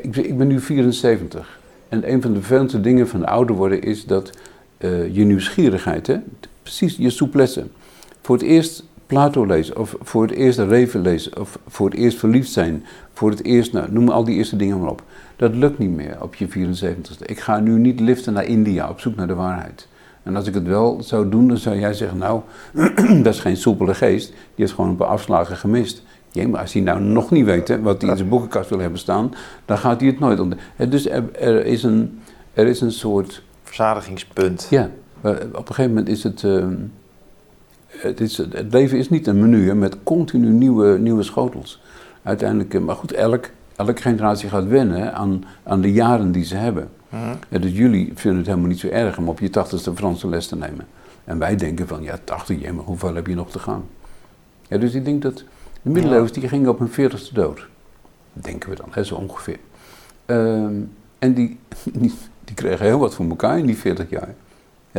ik, 0.00 0.16
ik, 0.16 0.38
ben 0.38 0.46
nu 0.46 0.60
74. 0.60 1.60
En 1.88 2.12
een 2.12 2.22
van 2.22 2.32
de 2.32 2.38
vervelendste 2.38 2.80
dingen 2.80 3.08
van 3.08 3.26
ouder 3.26 3.56
worden 3.56 3.82
is 3.82 4.04
dat 4.04 4.30
uh, 4.78 5.14
je 5.14 5.24
nieuwsgierigheid, 5.24 6.06
hè, 6.06 6.16
precies 6.62 6.96
je 6.96 7.10
souplesse. 7.10 7.66
Voor 8.20 8.36
het 8.36 8.44
eerst 8.44 8.84
Plato 9.06 9.46
lezen, 9.46 9.78
of 9.78 9.96
voor 10.00 10.22
het 10.22 10.30
eerst 10.30 10.58
Reven 10.58 11.00
lezen, 11.00 11.40
of 11.40 11.58
voor 11.66 11.90
het 11.90 11.98
eerst 11.98 12.18
verliefd 12.18 12.50
zijn, 12.50 12.84
voor 13.12 13.30
het 13.30 13.44
eerst, 13.44 13.72
nou, 13.72 13.92
noem 13.92 14.08
al 14.08 14.24
die 14.24 14.36
eerste 14.36 14.56
dingen 14.56 14.80
maar 14.80 14.90
op. 14.90 15.02
Dat 15.36 15.54
lukt 15.54 15.78
niet 15.78 15.90
meer 15.90 16.16
op 16.20 16.34
je 16.34 16.48
74ste. 16.48 17.24
Ik 17.24 17.40
ga 17.40 17.60
nu 17.60 17.78
niet 17.78 18.00
liften 18.00 18.32
naar 18.32 18.44
India 18.44 18.88
op 18.88 19.00
zoek 19.00 19.16
naar 19.16 19.26
de 19.26 19.34
waarheid. 19.34 19.88
En 20.22 20.36
als 20.36 20.46
ik 20.46 20.54
het 20.54 20.66
wel 20.66 21.02
zou 21.02 21.28
doen, 21.28 21.48
dan 21.48 21.56
zou 21.56 21.78
jij 21.78 21.94
zeggen, 21.94 22.18
nou, 22.18 22.40
dat 23.22 23.34
is 23.34 23.40
geen 23.40 23.56
soepele 23.56 23.94
geest, 23.94 24.28
die 24.28 24.36
heeft 24.54 24.72
gewoon 24.72 24.90
een 24.90 24.96
paar 24.96 25.08
afslagen 25.08 25.56
gemist. 25.56 26.02
Ja, 26.32 26.48
maar 26.48 26.60
als 26.60 26.72
hij 26.72 26.82
nou 26.82 27.00
nog 27.00 27.30
niet 27.30 27.44
weet 27.44 27.80
wat 27.80 28.00
hij 28.00 28.10
in 28.10 28.16
zijn 28.16 28.28
boekenkast 28.28 28.68
wil 28.68 28.78
hebben 28.78 28.98
staan, 28.98 29.34
dan 29.64 29.78
gaat 29.78 30.00
hij 30.00 30.08
het 30.08 30.18
nooit 30.18 30.40
ontdekken. 30.40 30.90
Dus 30.90 31.08
er, 31.08 31.24
er, 31.40 31.66
is 31.66 31.82
een, 31.82 32.20
er 32.52 32.66
is 32.66 32.80
een 32.80 32.92
soort... 32.92 33.42
Verzadigingspunt. 33.62 34.66
Ja, 34.70 34.90
op 35.52 35.68
een 35.68 35.74
gegeven 35.74 35.90
moment 35.90 36.08
is 36.08 36.22
het... 36.22 36.44
Ehm, 36.44 36.74
het, 37.86 38.20
is, 38.20 38.36
het 38.36 38.72
leven 38.72 38.98
is 38.98 39.08
niet 39.08 39.26
een 39.26 39.40
menu 39.40 39.74
met 39.74 39.96
continu 40.02 40.48
nieuwe, 40.48 40.98
nieuwe 40.98 41.22
schotels. 41.22 41.82
Uiteindelijk, 42.22 42.74
eh, 42.74 42.80
maar 42.80 42.96
goed, 42.96 43.12
elk, 43.12 43.50
elke 43.76 44.02
generatie 44.02 44.48
gaat 44.48 44.66
wennen 44.66 45.14
aan, 45.14 45.44
aan 45.62 45.80
de 45.80 45.92
jaren 45.92 46.32
die 46.32 46.44
ze 46.44 46.56
hebben. 46.56 46.88
Mhm. 47.08 47.60
dus 47.62 47.72
jullie 47.72 48.12
vinden 48.14 48.38
het 48.38 48.48
helemaal 48.48 48.68
niet 48.68 48.78
zo 48.78 48.88
erg 48.88 49.18
om 49.18 49.28
op 49.28 49.40
je 49.40 49.50
tachtigste 49.50 49.94
Franse 49.94 50.28
les 50.28 50.46
te 50.46 50.56
nemen. 50.56 50.86
En 51.24 51.38
wij 51.38 51.56
denken 51.56 51.88
van, 51.88 52.02
ja, 52.02 52.18
tachtig, 52.24 52.72
maar 52.72 52.84
hoeveel 52.84 53.14
heb 53.14 53.26
je 53.26 53.34
nog 53.34 53.50
te 53.50 53.58
gaan? 53.58 53.84
Ja, 54.68 54.78
dus 54.78 54.94
ik 54.94 55.04
denk 55.04 55.22
dat 55.22 55.44
de 55.82 55.90
middeleeuwers 55.90 56.32
die 56.32 56.48
gingen 56.48 56.70
op 56.70 56.78
hun 56.78 56.88
veertigste 56.88 57.34
dood. 57.34 57.66
Denken 58.32 58.70
we 58.70 58.76
dan, 58.76 58.88
hè, 58.90 59.04
zo 59.04 59.14
ongeveer. 59.14 59.58
Ehm, 60.26 60.74
en 61.18 61.34
die, 61.34 61.58
die 62.44 62.54
kregen 62.54 62.86
heel 62.86 62.98
wat 62.98 63.14
voor 63.14 63.28
elkaar 63.28 63.58
in 63.58 63.66
die 63.66 63.76
40 63.76 64.10
jaar. 64.10 64.34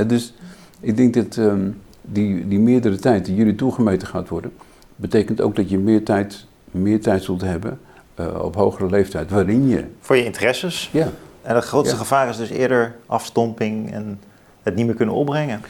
dus 0.08 0.34
ik 0.80 0.98
denk 0.98 1.14
dat 1.14 1.38
ehm, 1.38 1.70
die, 2.02 2.48
die 2.48 2.60
meerdere 2.60 2.96
tijd 2.96 3.26
die 3.26 3.36
jullie 3.36 3.56
toegemeten 3.56 4.08
gaat 4.08 4.30
worden, 4.30 4.52
betekent 4.96 5.42
ook 5.42 5.56
dat 5.56 5.70
je 5.70 5.78
meer 5.78 6.04
tijd, 6.04 6.46
meer 6.72 7.02
tijd 7.02 7.24
zult 7.24 7.42
hebben 7.42 7.80
uh, 8.20 8.44
op 8.44 8.56
hogere 8.56 8.90
leeftijd, 8.90 9.30
waarin 9.30 9.68
je... 9.68 9.86
Voor 10.00 10.16
je 10.16 10.26
interesses? 10.26 10.90
Ja. 10.94 11.10
En 11.42 11.56
het 11.56 11.64
grootste 11.64 11.96
gevaar 11.96 12.30
is 12.30 12.38
dus 12.38 12.50
eerder 12.50 12.96
afstomping 13.06 13.92
en 13.92 14.20
het 14.64 14.76
niet 14.76 14.86
meer 14.86 14.96
kunnen 14.96 15.16
opbrengen. 15.16 15.62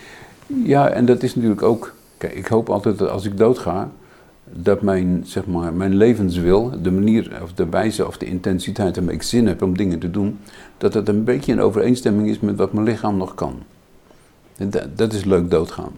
Ja, 0.48 0.90
en 0.90 1.06
dat 1.06 1.24
is 1.24 1.36
natuurlijk 1.36 1.62
ook... 1.62 1.94
Kijk, 2.18 2.34
ik 2.34 2.48
hoop 2.48 2.70
altijd 2.70 2.98
dat 2.98 3.10
als 3.10 3.26
ik 3.26 3.38
doodga, 3.38 3.90
dat 4.56 4.82
mijn, 4.82 5.24
zeg 5.26 5.46
maar, 5.46 5.74
mijn 5.74 5.96
levenswil, 5.96 6.82
de 6.82 6.92
manier 6.92 7.40
of 7.44 7.54
de 7.54 7.70
wijze 7.70 8.08
of 8.08 8.18
de 8.18 8.26
intensiteit 8.26 8.96
waarmee 8.96 9.16
ik 9.16 9.24
zin 9.24 9.48
heb 9.48 9.62
om 9.62 9.78
dingen 9.78 10.00
te 10.00 10.12
doen, 10.12 10.40
dat 10.78 10.94
dat 10.94 11.08
een 11.08 11.24
beetje 11.24 11.52
in 11.52 11.62
overeenstemming 11.62 12.28
is 12.28 12.40
met 12.40 12.56
wat 12.56 12.74
mijn 12.74 12.86
lichaam 12.86 13.18
nog 13.18 13.34
kan. 13.34 13.64
Dat, 14.58 14.88
dat 14.96 15.14
is 15.14 15.24
leuk 15.24 15.50
doodgaan. 15.50 15.92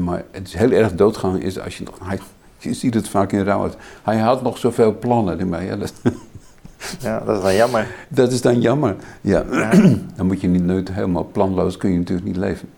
maar 0.00 0.24
het 0.30 0.46
is 0.46 0.54
heel 0.54 0.70
erg 0.70 0.94
doodgaan 0.94 1.40
is 1.40 1.60
als 1.60 1.78
je 1.78 1.84
nog. 1.84 1.98
Hij, 2.08 2.18
je 2.58 2.74
ziet 2.74 2.94
het 2.94 3.08
vaak 3.08 3.32
in 3.32 3.44
rouw. 3.44 3.70
Hij 4.02 4.18
had 4.18 4.42
nog 4.42 4.58
zoveel 4.58 4.98
plannen. 4.98 5.48
Maar 5.48 5.64
ja, 5.64 5.76
dat, 5.76 5.92
ja, 7.00 7.20
dat 7.20 7.36
is 7.36 7.42
dan 7.42 7.54
jammer. 7.54 7.86
Dat 8.08 8.32
is 8.32 8.40
dan 8.40 8.60
jammer. 8.60 8.96
Ja. 9.20 9.44
dan 10.16 10.26
moet 10.26 10.40
je 10.40 10.48
niet 10.48 10.92
helemaal 10.92 11.28
planloos 11.32 11.76
kun 11.76 11.92
je 11.92 11.98
natuurlijk 11.98 12.26
niet 12.26 12.36
leven. 12.36 12.68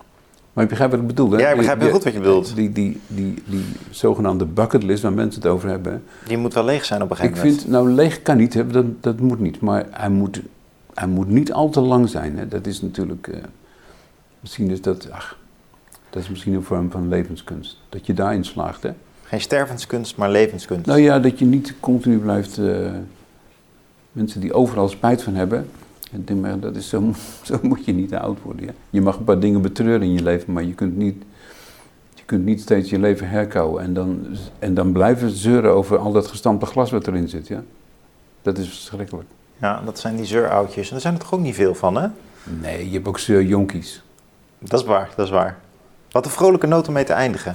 Maar 0.53 0.65
je 0.65 0.71
begrijpt 0.71 0.95
wat 0.95 1.03
ik 1.03 1.09
bedoel, 1.09 1.31
hè? 1.31 1.39
Ja, 1.39 1.51
ik 1.51 1.57
begrijp 1.57 1.81
heel 1.81 1.91
goed 1.91 2.05
wat 2.05 2.13
je 2.13 2.19
bedoelt. 2.19 2.55
Die, 2.55 2.73
die, 2.73 3.01
die, 3.07 3.43
die 3.47 3.65
zogenaamde 3.91 4.45
bucketlist 4.45 5.03
waar 5.03 5.13
mensen 5.13 5.43
het 5.43 5.51
over 5.51 5.69
hebben. 5.69 6.03
Die 6.27 6.39
moet 6.39 6.55
wel 6.55 6.65
leeg 6.65 6.85
zijn 6.85 7.03
op 7.03 7.11
een 7.11 7.17
gegeven 7.17 7.37
moment. 7.39 7.55
Ik 7.55 7.61
vind, 7.61 7.73
nou 7.73 7.91
leeg 7.91 8.23
kan 8.23 8.37
niet, 8.37 8.73
dat, 8.73 8.85
dat 9.01 9.21
moet 9.21 9.41
niet. 9.41 9.61
Maar 9.61 9.87
hij 9.91 10.09
moet, 10.09 10.41
hij 10.95 11.07
moet 11.07 11.29
niet 11.29 11.53
al 11.53 11.69
te 11.71 11.81
lang 11.81 12.09
zijn. 12.09 12.39
Hè? 12.39 12.49
Dat 12.49 12.67
is 12.67 12.83
natuurlijk, 12.83 13.27
uh, 13.27 13.37
misschien 14.41 14.71
is 14.71 14.81
dat, 14.81 15.11
ach, 15.11 15.39
dat 16.11 16.23
is 16.23 16.29
misschien 16.29 16.55
een 16.55 16.63
vorm 16.63 16.91
van 16.91 17.09
levenskunst. 17.09 17.81
Dat 17.89 18.07
je 18.07 18.15
daarin 18.15 18.45
slaagt, 18.45 18.83
hè? 18.83 18.91
Geen 19.23 19.41
stervenskunst, 19.41 20.17
maar 20.17 20.31
levenskunst. 20.31 20.87
Nou 20.87 21.01
ja, 21.01 21.19
dat 21.19 21.39
je 21.39 21.45
niet 21.45 21.75
continu 21.81 22.19
blijft, 22.19 22.59
uh, 22.59 22.91
mensen 24.13 24.41
die 24.41 24.53
overal 24.53 24.89
spijt 24.89 25.23
van 25.23 25.35
hebben, 25.35 25.69
ik 26.13 26.27
denk 26.27 26.41
maar, 26.41 26.61
dat 26.61 26.77
is 26.77 26.89
zo, 26.89 27.13
zo 27.43 27.59
moet 27.63 27.85
je 27.85 27.93
niet 27.93 28.15
oud 28.15 28.43
worden. 28.43 28.65
Ja? 28.65 28.73
Je 28.91 29.01
mag 29.01 29.17
een 29.17 29.25
paar 29.25 29.41
dingen 29.41 29.63
betreuren 29.63 30.03
in 30.03 30.13
je 30.13 30.23
leven, 30.23 30.53
maar 30.53 30.65
je 30.65 30.75
kunt 30.75 30.97
niet, 30.97 31.23
je 32.15 32.23
kunt 32.25 32.45
niet 32.45 32.61
steeds 32.61 32.91
je 32.91 32.99
leven 32.99 33.29
herkouwen 33.29 33.83
en 33.83 33.95
dan, 33.95 34.27
en 34.59 34.75
dan 34.75 34.93
blijven 34.93 35.31
zeuren 35.31 35.73
over 35.73 35.99
al 35.99 36.13
dat 36.13 36.27
gestampte 36.27 36.67
glas 36.67 36.91
wat 36.91 37.07
erin 37.07 37.29
zit. 37.29 37.49
Ja? 37.49 37.63
Dat 38.43 38.59
is 38.59 38.69
verschrikkelijk. 38.69 39.29
Ja, 39.61 39.83
dat 39.85 39.99
zijn 39.99 40.17
die 40.17 40.25
zeuroudjes. 40.25 40.87
En 40.87 40.93
daar 40.93 41.01
zijn 41.01 41.15
er 41.15 41.21
toch 41.21 41.35
ook 41.35 41.41
niet 41.41 41.55
veel 41.55 41.75
van, 41.75 41.97
hè? 41.97 42.09
Nee, 42.61 42.87
je 42.87 42.95
hebt 42.95 43.09
ook 43.09 43.19
zeurjonkies. 43.19 44.03
Dat 44.59 44.81
is 44.81 44.87
waar, 44.87 45.11
dat 45.17 45.27
is 45.27 45.33
waar. 45.33 45.59
Wat 46.11 46.25
een 46.25 46.31
vrolijke 46.31 46.67
noot 46.67 46.89
om 46.89 46.95
mee 46.95 47.05
te 47.05 47.13
eindigen. 47.13 47.55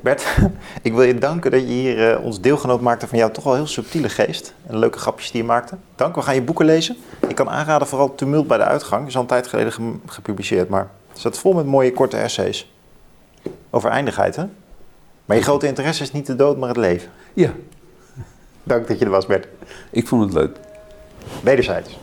Bert, 0.00 0.26
ik 0.82 0.92
wil 0.92 1.02
je 1.02 1.18
danken 1.18 1.50
dat 1.50 1.60
je 1.60 1.66
hier 1.66 2.10
uh, 2.12 2.24
ons 2.24 2.40
deelgenoot 2.40 2.80
maakte 2.80 3.06
van 3.06 3.18
jouw 3.18 3.30
toch 3.30 3.44
wel 3.44 3.54
heel 3.54 3.66
subtiele 3.66 4.08
geest. 4.08 4.54
En 4.66 4.78
leuke 4.78 4.98
grapjes 4.98 5.30
die 5.30 5.40
je 5.40 5.46
maakte. 5.46 5.76
Dank, 5.94 6.14
we 6.14 6.22
gaan 6.22 6.34
je 6.34 6.42
boeken 6.42 6.66
lezen. 6.66 6.96
Ik 7.28 7.34
kan 7.34 7.48
aanraden 7.50 7.86
vooral 7.86 8.14
Tumult 8.14 8.46
bij 8.46 8.58
de 8.58 8.64
Uitgang. 8.64 9.06
Is 9.06 9.14
al 9.14 9.20
een 9.20 9.26
tijd 9.26 9.46
geleden 9.46 10.00
gepubliceerd, 10.06 10.68
maar 10.68 10.90
het 11.08 11.18
staat 11.18 11.38
vol 11.38 11.52
met 11.52 11.66
mooie 11.66 11.92
korte 11.92 12.16
essays. 12.16 12.72
Over 13.70 13.90
eindigheid, 13.90 14.36
hè? 14.36 14.44
Maar 15.24 15.36
je 15.36 15.42
grote 15.42 15.66
interesse 15.66 16.02
is 16.02 16.12
niet 16.12 16.26
de 16.26 16.36
dood, 16.36 16.56
maar 16.56 16.68
het 16.68 16.78
leven. 16.78 17.10
Ja. 17.34 17.50
Dank 18.62 18.88
dat 18.88 18.98
je 18.98 19.04
er 19.04 19.10
was, 19.10 19.26
Bert. 19.26 19.48
Ik 19.90 20.08
vond 20.08 20.22
het 20.22 20.32
leuk. 20.32 20.56
Wederzijds. 21.42 21.98